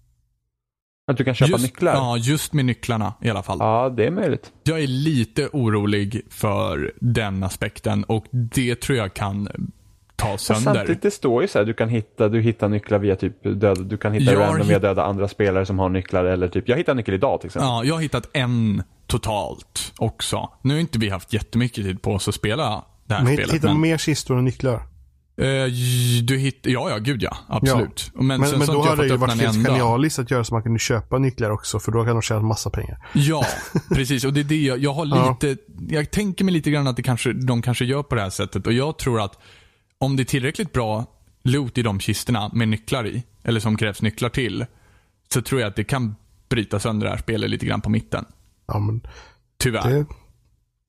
[1.11, 1.93] Att du kan köpa just, nycklar?
[1.93, 3.57] Ja, just med nycklarna i alla fall.
[3.60, 4.51] Ja, det är möjligt.
[4.64, 9.72] Jag är lite orolig för den aspekten och det tror jag kan
[10.19, 10.63] ta Och sönder.
[10.73, 13.73] samtidigt, det står ju så här, du kan hitta, du hittar nycklar via typ döda,
[13.75, 16.77] du kan hitta Jag random via döda andra spelare som har nycklar eller typ, jag
[16.77, 17.67] hittade en nyckel idag till exempel.
[17.69, 20.49] Ja, jag har hittat en totalt också.
[20.61, 23.53] Nu har inte vi haft jättemycket tid på oss att spela det här Men spelet.
[23.53, 24.75] hittar man men, mer kistor än nycklar?
[25.41, 25.45] eh,
[26.23, 27.37] du hitt, ja, ja, gud ja.
[27.47, 28.11] Absolut.
[28.15, 30.43] Men, Men, sen men så då har hade det ju varit helt genialiskt att göra
[30.43, 31.79] så man kunde köpa nycklar också.
[31.79, 32.97] För då kan de tjäna massa pengar.
[33.13, 33.45] Ja,
[33.95, 34.23] precis.
[34.25, 35.37] Och det är det jag, jag har Ja.
[35.41, 38.29] lite, jag tänker mig lite grann att det kanske, de kanske gör på det här
[38.29, 38.67] sättet.
[38.67, 39.39] Och jag tror att
[39.99, 41.05] om det är tillräckligt bra
[41.43, 44.65] loot i de kistorna med nycklar i, eller som krävs nycklar till,
[45.34, 46.15] så tror jag att det kan
[46.49, 48.26] bryta sönder det här spelet lite grann på mitten.
[48.67, 49.01] Ja, men
[49.57, 49.89] Tyvärr.
[49.89, 50.05] det,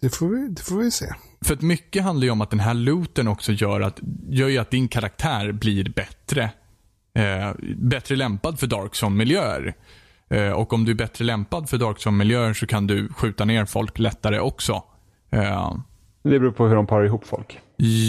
[0.00, 1.06] det, får vi, det får vi se.
[1.44, 4.58] För att mycket handlar ju om att den här looten också gör, att, gör ju
[4.58, 6.50] att din karaktär blir bättre.
[7.14, 9.74] Eh, bättre lämpad för Dark Zone-miljöer.
[10.30, 13.64] Eh, och om du är bättre lämpad för Dark Zone-miljöer så kan du skjuta ner
[13.64, 14.82] folk lättare också.
[15.30, 15.74] Eh,
[16.22, 17.58] Det beror på hur de parar ihop folk.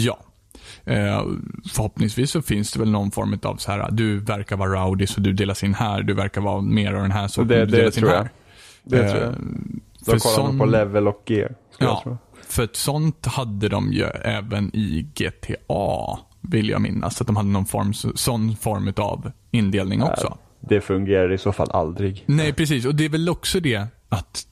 [0.04, 0.18] Ja.
[0.84, 1.22] Eh,
[1.72, 5.20] förhoppningsvis så finns det väl någon form av så här, du verkar vara rowdy så
[5.20, 7.76] du delas in här, du verkar vara mer av den här så Det- du det
[7.76, 8.16] delas in tror här.
[8.16, 8.28] jag.
[8.84, 9.32] Det tror jag.
[9.32, 9.36] Eh,
[10.06, 11.48] Då kollar man på sån, level och jag
[11.78, 12.16] ja,
[12.48, 17.20] för ett sånt hade de ju även i GTA, vill jag minnas.
[17.20, 20.38] Att de hade någon form, sån form av indelning också.
[20.60, 22.24] Det fungerar i så fall aldrig.
[22.26, 22.86] Nej, precis.
[22.86, 24.46] Och det är väl också det att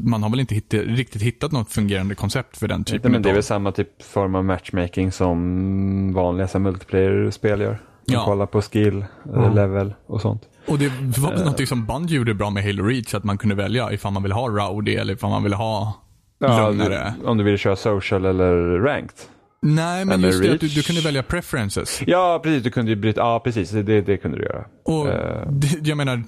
[0.00, 3.22] man har väl inte hitt, riktigt hittat något fungerande koncept för den Nej, typen men
[3.22, 7.68] det är väl samma typ form av matchmaking som vanliga multiplayer-spel gör.
[7.70, 8.24] Man Ja.
[8.24, 9.04] kollar på skill,
[9.34, 10.42] eh, level och sånt.
[10.66, 10.88] Och det
[11.18, 11.30] var Eh.
[11.34, 14.22] väl någonting som Bungie gjorde bra med Halo Reach, att man kunde välja ifall man
[14.22, 16.00] ville ha Rowdy eller ifall man ville ha
[16.40, 17.14] lugnare.
[17.20, 19.18] du, om du vill köra social eller ranked.
[19.62, 20.74] Nej, men Eller just det att du, Reach.
[20.76, 22.02] du kunde välja preferences.
[22.06, 22.62] Ja, precis.
[22.62, 23.20] Du kunde ju bryta.
[23.20, 23.70] Ja, precis.
[23.70, 24.64] Det, det kunde du göra.
[24.84, 25.48] Och Eh.
[25.50, 26.22] det, jag menar,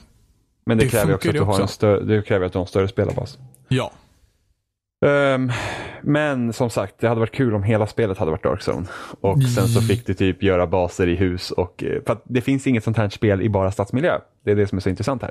[0.67, 1.75] Men det, Det kräver också att det du har en också.
[1.75, 3.39] större, det kräver att du har en större spelarbas.
[3.69, 3.93] ja.
[5.07, 5.53] Ehm,
[6.03, 8.87] men som sagt, det hade varit kul om hela spelet hade varit Dark Zone.
[9.21, 11.51] Och sen så fick du typ göra baser i hus.
[11.51, 14.19] Och, eh, för det finns inget sånt här spel i bara stadsmiljö.
[14.45, 15.31] Det är det som är så intressant här.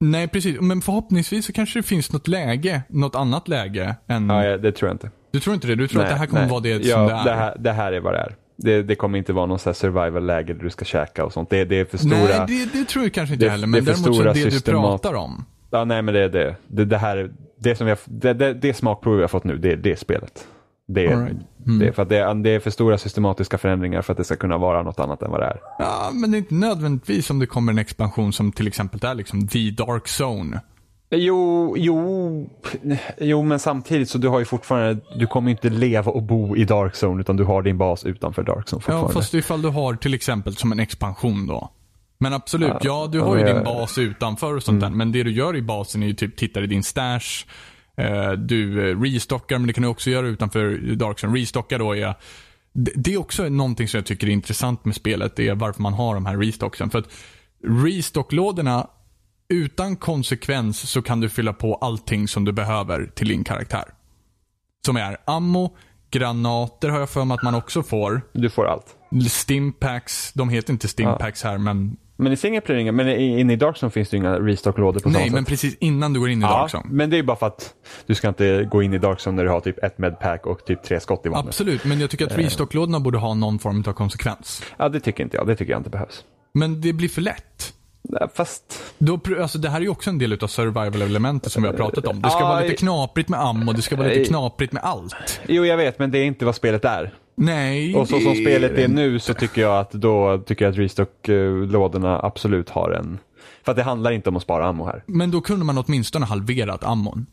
[0.00, 0.60] Nej, precis.
[0.60, 4.28] Men förhoppningsvis så kanske det finns något läge, något annat läge än...
[4.28, 5.10] Ja, ja, det tror jag inte.
[5.30, 5.74] Du tror inte det?
[5.74, 6.50] Du tror att det här kommer nej.
[6.50, 7.24] vara det ja, som det är?
[7.24, 8.34] Det här, det här är vad det är.
[8.56, 11.50] Det, det kommer inte vara någon så survival-läge där du ska käka och sånt.
[11.50, 12.14] Det, det är för stora...
[12.16, 13.66] Nej, det, det tror jag kanske inte det- heller.
[13.66, 15.44] det Men för däremot så det du pratar om.
[15.70, 16.56] Ja, nej, men det är det.
[16.66, 19.58] Det, det här är, det som vi har, det, det, det smakprov har fått nu,
[19.58, 20.46] det är det spelet.
[20.88, 21.36] Det är, right.
[21.66, 21.78] Mm.
[21.78, 24.58] det, för att det, det är för stora systematiska förändringar för att det ska kunna
[24.58, 25.60] vara något annat än vad det är.
[25.78, 29.14] Ja, men det är inte nödvändigtvis om det kommer en expansion som till exempel är
[29.14, 30.60] liksom The Dark Zone.
[31.16, 32.50] Jo, jo,
[33.18, 36.64] jo, men samtidigt så du har ju fortfarande, du kommer inte leva och bo i
[36.64, 39.12] Dark Zone utan du har din bas utanför Dark Zone Ja, fortfarande.
[39.12, 41.70] fast ifall du har till exempel som en expansion då.
[42.18, 43.64] Men absolut, ja, Ja, du har ju ja, din ja.
[43.64, 44.90] bas utanför och sånt där.
[44.90, 47.44] Men det du gör i basen är ju typ tittar i din stash.
[47.96, 51.38] Eh, du eh, restockar, men det kan du också göra utanför Dark Zone.
[51.40, 52.14] Restocka då är
[52.72, 55.36] det, det är också någonting som jag tycker är intressant med spelet.
[55.36, 56.90] Det är varför man har de här restocksen.
[56.90, 57.08] För att
[57.84, 58.86] restocklådorna,
[59.48, 63.84] utan konsekvens så kan du fylla på allting som du behöver till din karaktär.
[64.86, 65.76] Som är ammo,
[66.10, 68.20] granater har jag för mig att man också får.
[68.32, 68.96] Du får allt.
[69.30, 71.96] Stimpacks, de heter inte Stimpacks här men...
[72.16, 75.08] Men i single player, men i- inne i Dark Zone finns det inga restock-lådor på
[75.08, 75.48] Nej, men sätt.
[75.48, 76.84] precis innan du går in i Ja, Dark Zone.
[76.90, 77.74] men det är ju bara för att
[78.06, 80.64] du ska inte gå in i Dark Zone när du har typ ett medpack och
[80.64, 81.46] typ tre skott i vapnet.
[81.48, 84.62] Absolut, men jag tycker att restocklådorna borde ha någon form av konsekvens.
[84.76, 85.46] Ja, det tycker inte jag.
[85.46, 86.24] Det tycker jag inte behövs.
[86.54, 87.74] Men det blir för lätt.
[88.34, 91.76] Fast, Då, alltså, det här är ju också en del av survival-elementet som vi har
[91.76, 92.22] pratat om.
[92.22, 95.40] Det ska Ja, vara lite knaprigt med ammo, det ska vara lite knaprigt med allt.
[95.48, 97.14] jo jag vet, men det är inte vad spelet är.
[97.36, 100.78] Nej, Och så som spelet är nu så tycker jag att då tycker jag att
[100.78, 103.18] restock-lådorna absolut har en...
[103.64, 105.02] För att det handlar inte om att spara ammo här.
[105.06, 107.26] Men då kunde man åtminstone halverat ammon.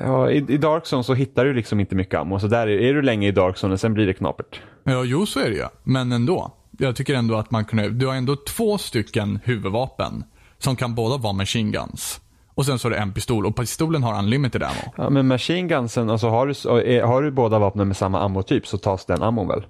[0.00, 2.38] Ja, i, I Dark Zone så hittar du liksom inte mycket ammo.
[2.38, 4.60] Så där är, är du länge i Dark Zone sen blir det knapert.
[4.84, 5.66] Ja, jo så är det ju.
[5.82, 6.52] Men ändå.
[6.78, 10.24] Jag tycker ändå att man kunde, du har ändå två stycken huvudvapen.
[10.58, 12.20] Som kan båda vara machine guns.
[12.54, 14.92] Och sen så är det en pistol och pistolen har unlimited ammo.
[14.96, 18.78] Ja, men machine gunsen, alltså har du, har du båda vapnen med samma ammotyp så
[18.78, 19.64] tas den ammon väl?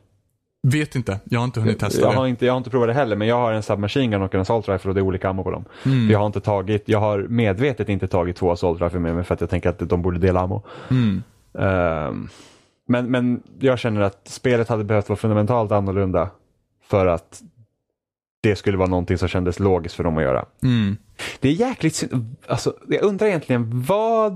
[0.62, 2.30] Vet inte, jag har inte hunnit testa Jag har, det.
[2.30, 4.40] inte, jag har inte provat det heller, men jag har en submachine gun och en
[4.40, 5.64] assault rifle och det är olika ammo på dem.
[5.86, 6.10] Mm.
[6.10, 9.34] Jag har inte tagit, jag har medvetet inte tagit två assault rifle med mig för
[9.34, 10.62] att jag tänker att de borde dela ammo.
[10.90, 11.22] Mm.
[11.58, 12.28] Ehm,
[12.88, 16.30] men, men jag känner att spelet hade behövt vara fundamentalt annorlunda
[16.82, 17.42] för att
[18.42, 20.44] det skulle vara någonting som kändes logiskt för dem att göra.
[20.62, 20.96] Mm.
[21.40, 22.36] Det är jäkligt synd.
[22.46, 24.32] Alltså, jag undrar egentligen vad...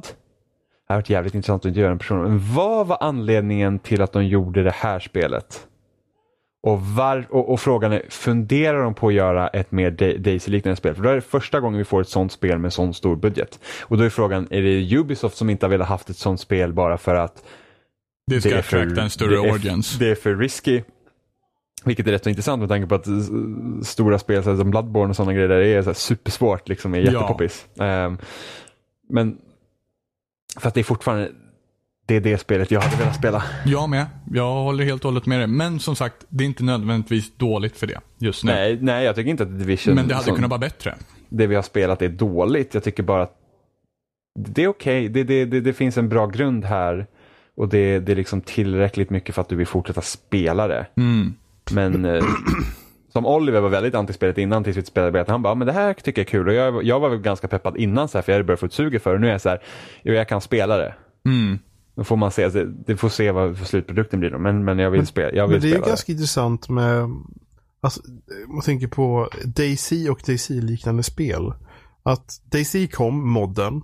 [0.86, 2.22] Det har varit jävligt intressant att intervjua en person.
[2.22, 5.66] Men vad var anledningen till att de gjorde det här spelet?
[6.66, 10.76] Och, var, och, och frågan är, funderar de på att göra ett mer Da- Daisy-liknande
[10.76, 10.94] spel?
[10.94, 13.60] För då är det första gången vi får ett sånt spel med sån stor budget.
[13.82, 16.72] Och då är frågan, är det Ubisoft som inte har velat haft ett sånt spel
[16.72, 17.44] bara för att
[18.26, 19.98] Det ska attracta en större det är, audience.
[19.98, 20.82] Det är för risky.
[21.84, 23.14] Vilket är rätt så intressant med tanke på att eh,
[23.82, 26.98] stora spel som Bloodborne och sådana grejer där det är så här supersvårt liksom, är
[26.98, 27.04] Ja.
[27.04, 27.66] jättepoppis.
[27.80, 28.18] Ehm,
[29.08, 29.38] men
[30.60, 31.30] för att det är fortfarande
[32.06, 33.42] det är det spelet jag hade velat spela.
[33.66, 34.06] Jag med.
[34.32, 35.46] Jag håller helt och hållet med dig.
[35.46, 38.52] Men som sagt, det är inte nödvändigtvis dåligt för det just nu.
[38.52, 40.94] Nej, nej, jag tycker inte att Division, Men det hade som- kunnat vara bättre.
[41.28, 42.74] det vi har spelat är dåligt.
[42.74, 43.32] Jag tycker bara att
[44.38, 45.08] det är okej.
[45.08, 47.06] Det, det, det, det finns en bra grund här
[47.56, 50.86] och det, det är liksom tillräckligt mycket för att du vill fortsätta spela det.
[50.96, 51.34] Mm.
[51.72, 52.24] Men eh,
[53.12, 55.32] som Oliver var väldigt anti-spelet innan tills vi spelade beta.
[55.32, 56.48] Han bara, "Ja, men det här tycker jag är kul.
[56.48, 58.66] Och jag, jag var väl ganska peppad innan så här, för jag hade börjat få
[58.66, 59.18] ett suger för det.
[59.18, 59.62] Nu är jag så här,
[60.02, 60.94] jag kan spela det.
[61.28, 61.58] Mm.
[61.96, 64.38] Då får man se, det, det får se vad för slutprodukten blir då.
[64.38, 67.08] Men, men jag vill, spela, jag vill Men det är ju spela ganska intressant med,
[67.80, 68.00] alltså,
[68.48, 71.52] man tänker på Daisy och Daisy-liknande spel.
[72.02, 73.82] Att Daisy kom, modden.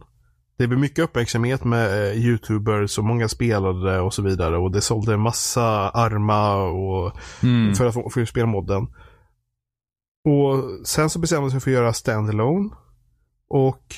[0.59, 4.59] det blev mycket uppmärksamhet med eh, YouTubers och många spelade och så vidare.
[4.59, 7.13] Och det sålde en massa arma och
[7.43, 7.75] Mm.
[7.75, 8.87] för att få, för att spela modden.
[10.25, 12.71] Och sen så bestämde de sig för att göra standalone.
[13.49, 13.95] Och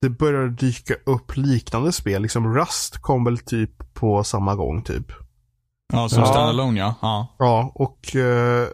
[0.00, 2.22] det började dyka upp liknande spel.
[2.22, 5.06] Liksom Rust kom väl typ på samma gång typ.
[5.92, 6.26] Ja, som Ja.
[6.26, 6.94] standalone ja.
[7.02, 7.34] ja.
[7.38, 8.68] Ja, och eh,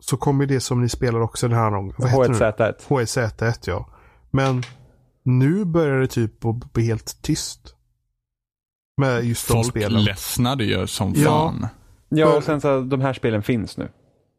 [0.00, 1.94] så kom ju det som ni spelar också den här gången.
[1.98, 2.74] Vad heter det?
[2.88, 2.88] H1Z1.
[2.88, 3.88] HZ1 ja.
[4.30, 4.62] Men
[5.22, 7.74] nu börjar det typ att bli helt tyst.
[8.96, 10.04] Med just de Folk spelen.
[10.04, 11.24] ledsnade ju som Ja.
[11.30, 11.66] fan.
[12.08, 13.88] Ja, och sen så de här spelen finns nu.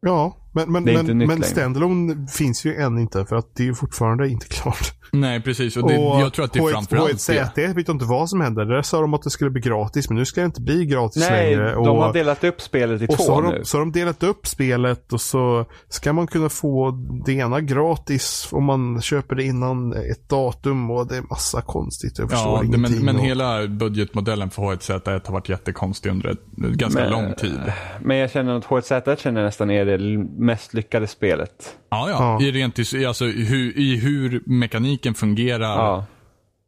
[0.00, 3.36] Ja, men, men, Det är inte men, nytt men standalone finns ju än inte för
[3.36, 4.92] att det är ju fortfarande inte klart.
[5.14, 5.76] Nej, precis.
[5.76, 7.32] Och det, jag tror att det är framförallt det.
[7.56, 8.64] H1Z1 vet jag inte vad som händer.
[8.64, 11.26] Där sa de att det skulle bli gratis men nu ska det inte bli gratis
[11.30, 11.72] Nej, längre.
[11.74, 13.58] de har delat upp spelet i och så två har, nu.
[13.58, 16.90] de, så har de delat upp spelet och så ska man kunna få
[17.26, 22.18] det ena gratis om man köper det innan ett datum och det är massa konstigt.
[22.18, 22.96] Jag förstår Ja, det, ingenting.
[22.96, 27.34] men, men och- hela budgetmodellen för H1Z1 har varit jättekonstig under ett, ganska Men- lång
[27.34, 27.60] tid.
[28.00, 29.98] Men jag känner att H1Z1 känner nästan är det
[30.42, 31.76] mest lyckade spelet.
[31.90, 32.16] Ja, ja.
[32.40, 32.46] Ja.
[32.46, 35.76] I, rent, i- alltså, hur, I hur mekaniken fungerar.
[35.76, 36.06] Ja.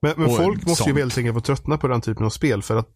[0.03, 0.99] Men, men folk måste ju sånt.
[0.99, 2.89] helt enkelt få tröttna på den typen av spel för att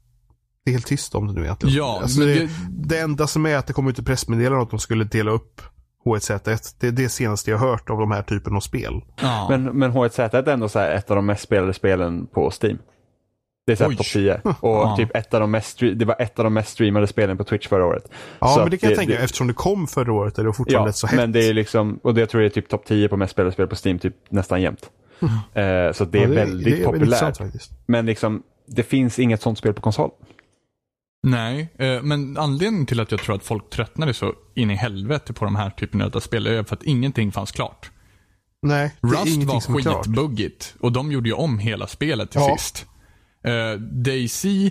[0.65, 1.77] det är helt tyst om det nu egentligen.
[1.77, 2.49] Ja, alltså men det, det-
[2.89, 5.63] det enda som är att det kommer ut ett pressmeddelande att de skulle dela upp
[6.05, 6.75] H1Z1.
[6.81, 9.01] Det är det senaste jag har hört av de här typen av spel.
[9.23, 9.47] Ja.
[9.51, 12.79] Men, men H1Z1 är ändå så här ett av de mest spelade spelen på Steam.
[13.77, 14.41] Det är topp 10.
[14.45, 14.95] Och Ja.
[14.97, 17.69] typ ett av de mest, det var ett av de mest streamade spelen på Twitch
[17.69, 18.11] förra året.
[18.39, 20.89] Ja, Så men det kan jag tänka Eftersom det kom förra året är det fortfarande
[20.89, 21.17] Ja, så hett.
[21.17, 23.53] men det är liksom, och det tror jag är typ topp 10 på mest spelade
[23.53, 24.91] spel på Steam typ nästan jämt.
[25.55, 27.39] Eh, så det är Ja, väldigt det är populärt.
[27.87, 30.11] Men liksom, det finns inget sånt spel på konsol.
[31.23, 35.33] Nej, eh, men anledningen till att jag tror att folk tröttnade så in i helvete
[35.33, 37.91] på de här typerna av spel är för att ingenting fanns klart.
[38.63, 42.57] Nej, det Rust var skitbuggigt och de gjorde ju om hela spelet till Ja.
[42.57, 42.87] sist.
[43.49, 44.71] Uh, Daisy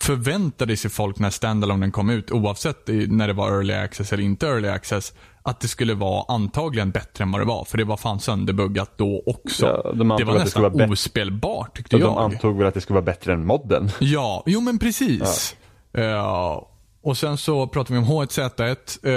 [0.00, 4.46] förväntade sig folk när standalonen kom ut, oavsett när det var early access eller inte
[4.46, 5.12] early access,
[5.42, 7.64] att det skulle vara antagligen bättre än vad det var.
[7.64, 9.66] För det var fan sönderbuggat då också.
[9.66, 10.92] Ja, de det var det nästan vara bättre.
[10.92, 12.18] ospelbart tyckte de jag.
[12.18, 13.90] antog väl att det skulle vara bättre än modden.
[14.00, 15.56] Ja, jo men precis.
[15.94, 16.60] Eh,
[17.02, 18.66] och sen så pratar vi om H1Z1.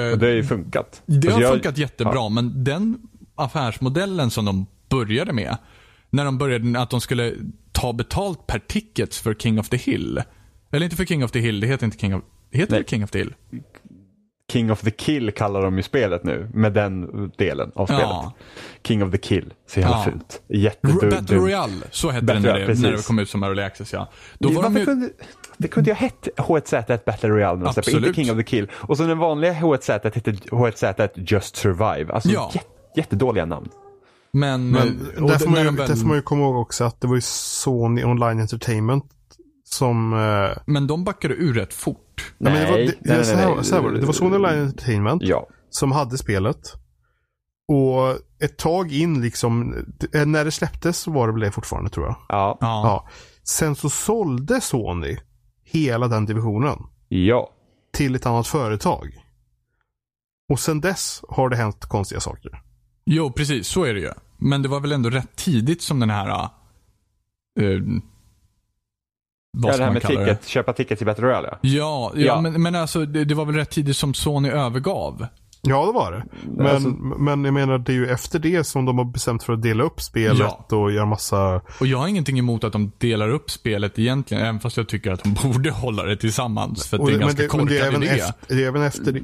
[0.07, 1.01] eh, Och det har ju funkat.
[1.05, 2.29] det Alltså har jag- funkat jättebra, ja.
[2.29, 2.97] men den
[3.35, 5.57] affärsmodellen som de började med,
[6.15, 7.33] när de började att de skulle
[7.71, 10.21] ta betalt per tickets för King of the Hill.
[10.71, 12.81] Eller inte för King of the Hill, det heter inte King of, heter Nej.
[12.83, 13.33] det King of the Hill?
[14.51, 18.01] King of the Kill kallar de ju spelet nu, med den delen av spelet.
[18.03, 18.33] Ja.
[18.83, 20.03] King of the Kill, så jävla Ja.
[20.03, 20.41] fult.
[20.47, 21.01] Jättedumt.
[21.09, 23.93] Battle Royale, så hette Battle det när det, när det kom ut som Early Access
[23.93, 24.09] ja.
[24.39, 25.09] Då var de ju, kunde,
[25.57, 28.13] det kunde ju ha hett H1Z1 Battle Royale, släppte, inte.
[28.13, 28.67] King of the Kill.
[28.73, 32.13] Och så den vanliga H1Z1 hette H1Z1 Just Survive.
[32.13, 32.51] Alltså Ja.
[32.53, 33.69] jät, jättedåliga namn.
[34.39, 36.55] Men, Men eh, och där får, man ju, väl- där får man ju komma ihåg
[36.55, 39.05] också att det var ju Sony Online Entertainment
[39.63, 40.13] som...
[40.13, 42.33] Eh, men de backade ur rätt fort.
[42.37, 43.65] nej, men det, var, Nej, det, nej, det, så nej, här, nej.
[43.65, 43.99] så här var det.
[43.99, 45.47] det var Sony Online Entertainment Ja.
[45.69, 46.73] som hade spelet.
[47.67, 49.75] Och ett tag in liksom,
[50.11, 52.15] det- när det släpptes så var det väl det fortfarande tror jag.
[52.29, 52.57] Ja.
[52.61, 52.67] Ja.
[52.83, 53.09] Ja.
[53.43, 55.17] Sen så sålde Sony
[55.63, 57.49] hela den divisionen Ja.
[57.93, 59.07] till ett annat företag.
[60.51, 62.61] Och sen dess har det hänt konstiga saker.
[63.05, 63.67] Jo, precis.
[63.67, 64.11] Så är det ju.
[64.37, 66.49] Men det var väl ändå rätt tidigt som den här...
[67.59, 67.81] Uh,
[69.57, 71.57] vad ja, det här med ticket, köpa ticket till Battle Royale ja.
[71.61, 72.41] Ja, ja.
[72.41, 75.27] Men, men alltså det, det var väl rätt tidigt som Sony övergav.
[75.61, 76.25] Ja, det var det.
[76.57, 79.53] Men, Alltså- men jag menar, det är ju efter det som de har bestämt för
[79.53, 80.77] att dela upp spelet Ja.
[80.77, 81.61] och göra massa...
[81.79, 85.11] Och jag har ingenting emot att de delar upp spelet egentligen, även fast jag tycker
[85.11, 86.87] att de borde hålla det tillsammans.
[86.87, 88.11] För att Och det är en ganska det, korkad det är även idé.
[88.11, 89.23] efter, det är även efter,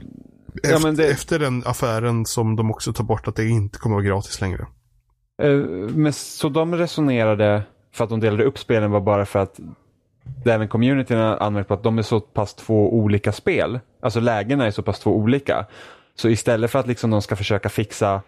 [0.63, 3.79] Ja, efter, men det- efter den affären som de också tar bort att det inte
[3.79, 4.65] kommer att vara gratis längre.
[5.43, 5.49] Eh,
[5.95, 7.63] Men så de resonerade
[7.93, 9.59] för att de delade upp spelen var bara för att
[10.43, 13.79] det även communityn har anmärkt på att de är så pass två olika spel.
[14.01, 15.65] Alltså lägena är så pass två olika.
[16.15, 18.21] Så istället för att liksom de ska försöka fixa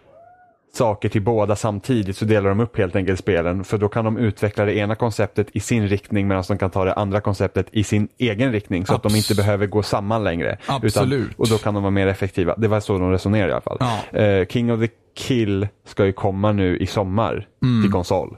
[0.74, 3.64] saker till båda samtidigt så delar de upp helt enkelt spelen.
[3.64, 6.84] För då kan de utveckla det ena konceptet i sin riktning medan de kan ta
[6.84, 8.86] det andra konceptet i sin egen riktning.
[8.86, 10.58] Så att de Abs- inte behöver gå samman längre.
[10.66, 11.20] Absolut.
[11.28, 12.54] Utan, och då kan de vara mer effektiva.
[12.56, 13.76] Det var så de resonerade i alla fall.
[14.12, 14.18] Ja.
[14.20, 17.82] Eh, King of the Kill ska ju komma nu i sommar Mm.
[17.82, 18.36] till konsol.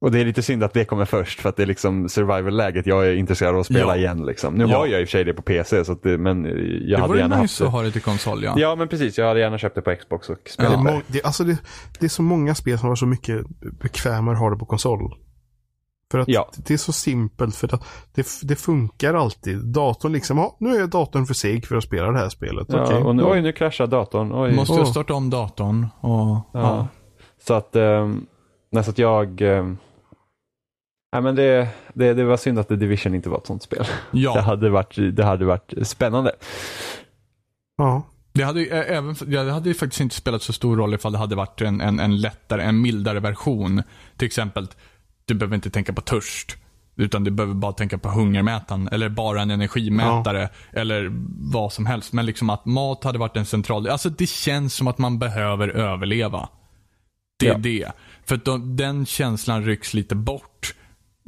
[0.00, 2.86] Och det är lite synd att det kommer först för att det är liksom survival-läget
[2.86, 3.96] jag är intresserad av att spela Ja.
[3.96, 4.26] igen.
[4.26, 4.54] Liksom.
[4.54, 4.78] Nu Ja.
[4.78, 6.96] har jag i och för sig det på PC så att det, men jag Det
[6.96, 7.68] hade vore gärna haft nice det.
[7.68, 8.54] att ha det till konsol ja.
[8.56, 11.02] Ja men precis, jag hade gärna köpt det på Xbox och Det, spelat är det.
[11.06, 11.58] det, alltså det,
[11.98, 13.46] det är så många spel som har så mycket
[13.82, 15.14] bekvämare att ha det på konsol.
[16.10, 16.50] För att Ja.
[16.56, 17.56] det är så simpelt.
[17.56, 19.64] För att det, det funkar alltid.
[19.64, 22.66] Datorn liksom, ja, nu är datorn för seg för att spela det här spelet.
[22.70, 24.32] Ja, Okej, och nu, oj, nu kraschar datorn.
[24.34, 24.52] Oj.
[24.54, 26.10] Måste jag starta om datorn och...
[26.10, 26.44] Ja.
[26.52, 26.86] Ja.
[27.46, 28.26] Så att, um,
[28.72, 29.76] nej, så att jag, ehm,
[31.12, 33.84] Nej, men det, det, det var synd att The Division inte var ett sånt spel.
[34.10, 34.34] Ja.
[34.34, 36.32] Det, hade varit, det hade varit spännande.
[37.78, 38.02] Ja.
[38.32, 41.18] Det hade, även, ja, det hade ju faktiskt inte spelat så stor roll ifall det
[41.18, 43.82] hade varit en, en, en lättare, en mildare version.
[44.16, 44.68] Till exempel,
[45.24, 46.56] du behöver inte tänka på törst.
[46.96, 48.88] Utan du behöver bara tänka på hungermätaren.
[48.92, 50.48] Eller bara en energimätare.
[50.72, 51.10] Eller
[51.52, 52.12] vad som helst.
[52.12, 55.68] Men liksom att mat hade varit en central Alltså det känns som att man behöver
[55.68, 56.48] överleva.
[57.38, 57.58] Det är Ja.
[57.58, 57.92] det.
[58.24, 60.74] För att då, den känslan rycks lite bort.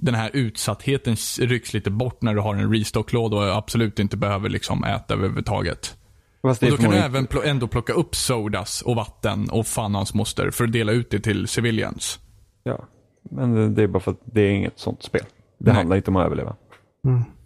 [0.03, 4.49] Den här utsattheten rycks lite bort när du har en restocklåda och absolut inte behöver
[4.49, 5.97] liksom äta överhuvudtaget.
[6.43, 9.95] Fast Och då kan du även pl- ändå plocka upp sodas och vatten och fan
[9.95, 12.21] hans moster för att dela ut det till civilians.
[12.63, 12.85] Ja,
[13.31, 15.25] men det, är bara för att det är inget sånt spel.
[15.59, 15.75] Det Nej.
[15.75, 16.57] handlar inte om att överleva.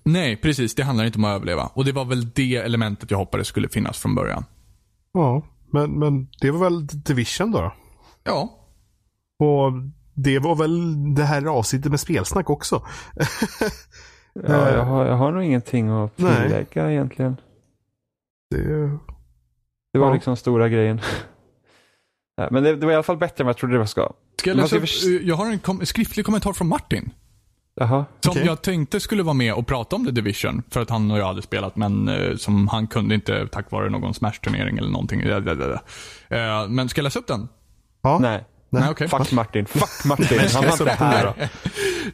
[0.04, 0.74] Nej, precis.
[0.74, 1.70] Det handlar inte om att överleva.
[1.74, 4.44] Och det var väl det elementet jag hoppades skulle finnas från början.
[5.12, 7.72] Ja, men, men det var väl Division då?
[8.24, 8.50] Ja.
[9.38, 9.72] Och
[10.16, 12.82] det var väl det här avsnittet med spelsnack också.
[14.48, 16.43] Ja, jag, har, jag har nog ingenting att Nej.
[16.43, 17.36] tillägga egentligen.
[18.51, 18.62] Det,
[19.93, 20.14] Det var Ja.
[20.14, 21.01] liksom stora grejen.
[22.36, 23.86] Ja, men det, det var i alla fall bättre än vad jag trodde det var
[23.86, 24.12] ska.
[24.38, 27.10] Ska jag, läsa ska förs- jag har en kom- skriftlig kommentar från Martin.
[27.74, 28.05] Jaha.
[28.20, 28.47] Som Okej.
[28.47, 30.62] jag tänkte skulle vara med och prata om The Division.
[30.70, 33.90] För att han och jag hade spelat, men eh, som han kunde inte tack vare
[33.90, 35.20] någon Smash-turnering eller någonting.
[35.20, 35.36] Ja.
[36.36, 37.48] Eh, men ska jag läsa upp den?
[38.02, 38.18] ja.
[38.18, 38.44] Nej.
[38.80, 39.08] Nej, okej.
[39.08, 39.66] Fuck Martin.
[39.66, 40.38] Fuck Martin.
[40.54, 41.48] Han var inte här.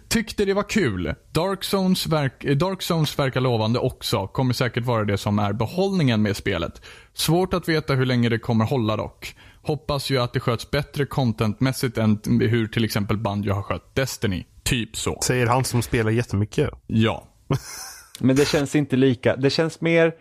[0.09, 1.15] Tyckte det var kul.
[1.33, 4.27] Dark Zones, verk, eh, Dark Zones verkar lovande också.
[4.27, 6.83] Kommer säkert vara det som är behållningen med spelet.
[7.15, 9.35] Svårt att veta hur länge det kommer hålla dock.
[9.63, 14.45] Hoppas ju att det sköts bättre contentmässigt än hur till exempel Banjo har skött Destiny.
[14.63, 15.21] Typ så.
[15.25, 16.71] Säger han som spelar jättemycket.
[16.87, 17.29] Ja.
[18.21, 19.37] Men det känns inte lika.
[19.37, 20.13] Det känns mer.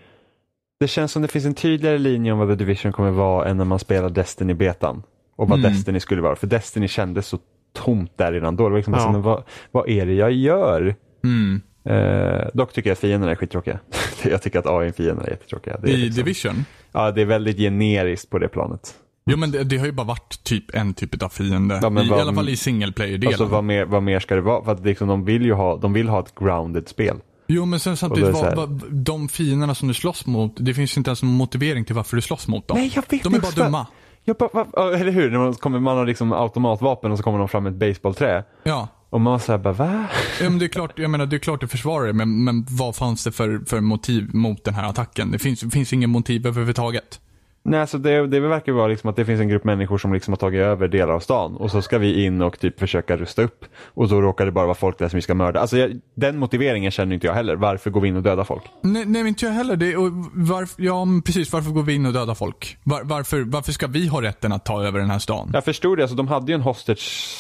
[0.80, 3.58] Det känns som det finns en tydligare linje om vad The Division kommer vara än
[3.58, 5.04] när man spelar Destiny-betan.
[5.36, 5.72] Och vad Mm.
[5.74, 6.36] Destiny skulle vara.
[6.36, 7.40] För Destiny kändes så
[7.74, 8.64] tomt där redan då.
[8.64, 9.00] Det var liksom Ja.
[9.00, 10.96] alltså, vad, vad är det jag gör?
[11.24, 11.62] Mm.
[11.86, 13.80] Eh, dock tycker jag att fienderna är skittråkiga.
[14.24, 15.78] jag tycker att AI-fienderna är jättetråkiga.
[15.78, 16.66] Det är, I liksom, Division.
[16.92, 18.94] ja, det är väldigt generiskt på det planet.
[19.26, 21.80] Jo men det, det har ju bara varit typ en typ av fiende.
[21.82, 23.28] Ja, vad- I alla fall i single player-delen.
[23.28, 24.64] Alltså vad mer, vad mer ska det vara?
[24.66, 27.18] För att liksom, de vill ju ha, de vill ha ett grounded spel.
[27.48, 31.00] Jo men sen samtidigt, vad, vad, de fienderna som du slåss mot, det finns ju
[31.00, 32.78] inte ens någon motivering till varför du slåss mot dem.
[32.78, 33.88] Nej, jag vet de är bara dumma.
[34.24, 35.32] Jag bara, va, eller hur?
[35.32, 38.44] När man, kommer, man har liksom automatvapen och så kommer de fram med ett baseballträ.
[38.64, 38.88] Ja.
[39.10, 40.06] Och man säger bara va?
[40.42, 42.66] Ja, men det är klart, jag menar, det är klart du försvarar det, men, men
[42.70, 45.32] vad fanns det för, för motiv mot den här attacken?
[45.32, 47.20] Det finns, finns ingen motiv överhuvudtaget.
[47.64, 50.32] Nej, alltså det, det verkar vara liksom att det finns en grupp människor som liksom
[50.32, 53.42] har tagit över delar av stan och så ska vi in och typ försöka rusta
[53.42, 55.60] upp och så råkar det bara vara folk där som vi ska mörda.
[55.60, 57.56] Alltså jag, den motiveringen känner inte jag heller.
[57.56, 58.64] Varför går vi in och dödar folk?
[58.82, 59.76] Nej, nej inte jag heller.
[59.76, 61.54] Det, och varför, ja, precis.
[61.54, 62.78] Varför går vi in och dödar folk?
[62.84, 65.50] Var, varför, varför ska vi ha rätten att ta över den här stan?
[65.54, 67.38] Jag förstod det, alltså de hade ju en hostage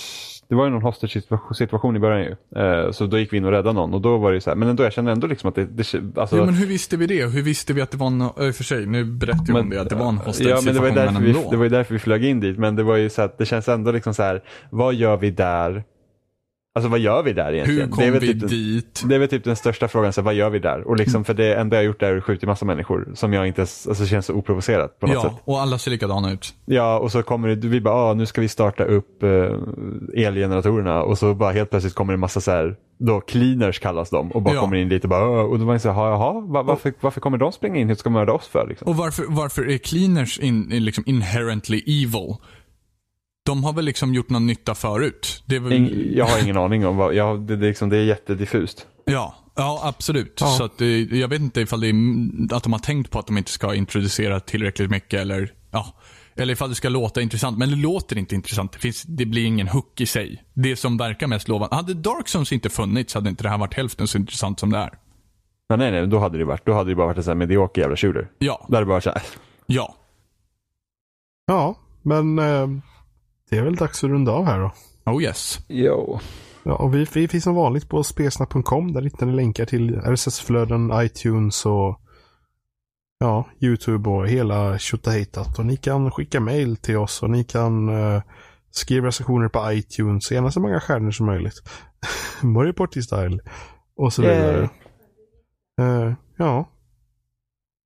[0.51, 2.61] det var ju någon hostage situa- situation i början ju.
[2.61, 4.49] Eh, så då gick vi in och räddade någon och då var det ju så
[4.49, 6.97] här, men ändå jag kände ändå liksom att det, det alltså, Jo, men hur visste
[6.97, 7.25] vi det?
[7.25, 9.69] Hur visste vi att det var en, i och för sig, nu berättar jag om
[9.69, 11.63] det, att det var en hostage Ja, men det var, ju men vi, det var
[11.63, 12.57] ju därför vi flög in dit.
[12.57, 15.31] Men det var ju så att det känns ändå liksom så här, vad gör vi
[15.31, 15.83] där?
[16.75, 17.79] Alltså vad gör vi där egentligen?
[17.93, 19.03] Hur det, är kom väl vi typ dit?
[19.05, 20.87] det är väl typ den största frågan, så vad gör vi där?
[20.87, 23.33] Och liksom för det enda jag har gjort där är att skjuta massa människor som
[23.33, 25.33] jag inte, ens- alltså känns så oprovocerat på något Ja, sätt.
[25.45, 26.53] och alla ser likadana ut.
[26.65, 29.29] Ja, och så kommer det, vi bara, ah, nu ska vi starta upp eh,
[30.25, 34.09] elgeneratorerna och så bara helt plötsligt kommer det en massa så här, då cleaners kallas
[34.09, 34.61] de och bara Ja.
[34.61, 36.93] kommer in lite och bara, "Åh", och då var jag så här, jaha, va- varför,
[37.01, 38.87] varför kommer de springa in hit och ska mörda oss för liksom?
[38.87, 42.35] Och varför, varför är cleaners in, liksom inherently evil?
[43.51, 45.43] De har väl liksom gjort någon nytta förut?
[45.45, 47.89] Det är väl, Ing, jag har ingen aning om vad, jag, det, det, är liksom,
[47.89, 48.87] det är jättediffust.
[49.05, 50.37] Ja, ja absolut.
[50.41, 50.47] Ja.
[50.47, 53.27] Så att, det- jag vet inte ifall det är att de har tänkt på att
[53.27, 55.93] de inte ska introducera tillräckligt mycket eller ja.
[56.35, 57.57] Eller ifall det ska låta intressant.
[57.57, 58.71] Men det låter inte intressant.
[58.71, 60.43] Det, finns, det blir ingen hook i sig.
[60.53, 61.75] Det som verkar mest lovande.
[61.75, 64.77] Hade Dark Zones inte funnits hade inte det här varit hälften så intressant som det
[64.77, 64.93] är.
[65.69, 67.35] Men nej, nej, då hade det varit, då hade det bara varit en sån här
[67.35, 68.29] medioker jävla shooter.
[68.39, 69.21] Ja, Då hade det bara varit så här,
[69.65, 69.95] ja.
[71.47, 72.67] Ja, men eh,
[73.51, 74.71] det är väl dags att runda av här då.
[75.11, 75.59] Oh yes.
[75.67, 76.19] jo.
[76.63, 78.93] Ja, och vi, vi finns som vanligt på spesna.com.
[78.93, 82.01] Där hittar ni länkar till RSS-flöden, iTunes och
[83.19, 85.59] ja, YouTube och hela tjotahejtat.
[85.59, 88.21] Och ni kan skicka mail till oss och ni kan eh,
[88.71, 90.31] skriva recensioner på iTunes.
[90.31, 91.61] Gärna så många stjärnor som möjligt.
[92.41, 93.39] Mario Party style.
[93.95, 94.69] Och så vidare.
[95.81, 96.69] Eh, ja.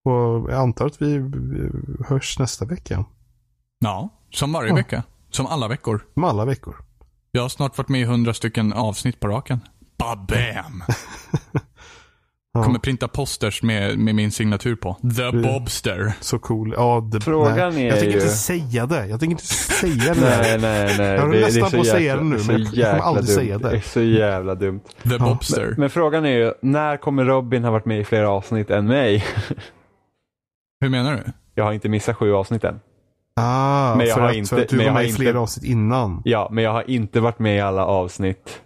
[0.05, 1.31] Och jag antar att vi
[2.07, 3.05] hörs nästa vecka.
[3.79, 4.75] Ja, som varje Ja.
[4.75, 5.03] vecka.
[5.35, 6.01] Som alla veckor.
[6.13, 6.75] Som alla veckor.
[7.31, 9.59] Jag har snart varit med i hundra stycken avsnitt på raken.
[9.97, 10.83] Babam!
[12.57, 12.63] Ja.
[12.63, 14.93] Kommer printa posters med, med min signatur på.
[15.17, 16.13] The Bobster.
[16.21, 16.73] Så cool.
[16.77, 17.83] Ja, det, Frågan nej.
[17.83, 19.07] är Jag tänker ju- inte säga det.
[19.07, 20.19] Jag tänker inte säga det.
[20.21, 21.07] Nej, nej, nej.
[21.07, 23.35] Jag höll är nästan på att säga det nu, men jag kommer aldrig dumt.
[23.35, 23.69] säga det.
[23.69, 24.79] Det är så jävla dumt.
[25.03, 25.67] The Bobster.
[25.67, 28.87] Men, men frågan är ju, när kommer Robin ha varit med i fler avsnitt än
[28.87, 29.25] mig?
[30.81, 31.31] Hur menar du?
[31.55, 32.79] Jag har inte missat sju avsnitt än.
[33.35, 35.07] Ah, Men jag för, har att, inte- för att du men var jag med i
[35.07, 36.21] inte- flera avsnitt innan.
[36.25, 38.61] Ja, men jag har inte varit med i alla avsnitt.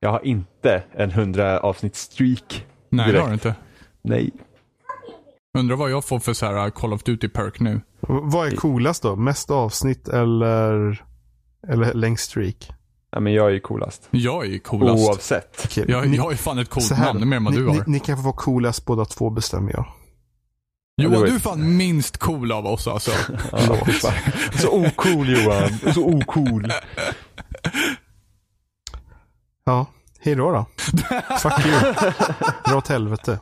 [0.00, 2.66] Jag har inte en 100 avsnitt streak.
[2.88, 3.12] Nej, Direkt.
[3.14, 3.54] det har du inte.
[4.02, 4.30] Nej.
[5.58, 7.80] Undrar vad jag får för så här uh, Call of Duty perk nu.
[8.00, 9.16] Vad är coolast då?
[9.16, 11.02] Mest avsnitt eller,
[11.68, 12.70] eller längst streak?
[13.10, 14.08] Ja, men jag är ju coolast.
[14.10, 15.08] Jag är ju coolast.
[15.08, 15.62] Oavsett.
[15.64, 17.66] Okej, Jag, ni- jag är fan ett coolt här, namn, mer än vad ni, du
[17.66, 17.74] har.
[17.74, 19.84] Ni, ni kan få vara coolast båda två bestämmer jag.
[20.96, 23.10] Johan, du är fan minst cool av oss alltså.
[23.52, 23.86] Ja,
[24.60, 25.92] så ocool Johan.
[25.94, 26.72] Så ocool.
[29.64, 29.86] Ja,
[30.20, 30.66] hej då då.
[31.38, 31.94] Fuck you.
[32.66, 33.38] Dra åt helvete.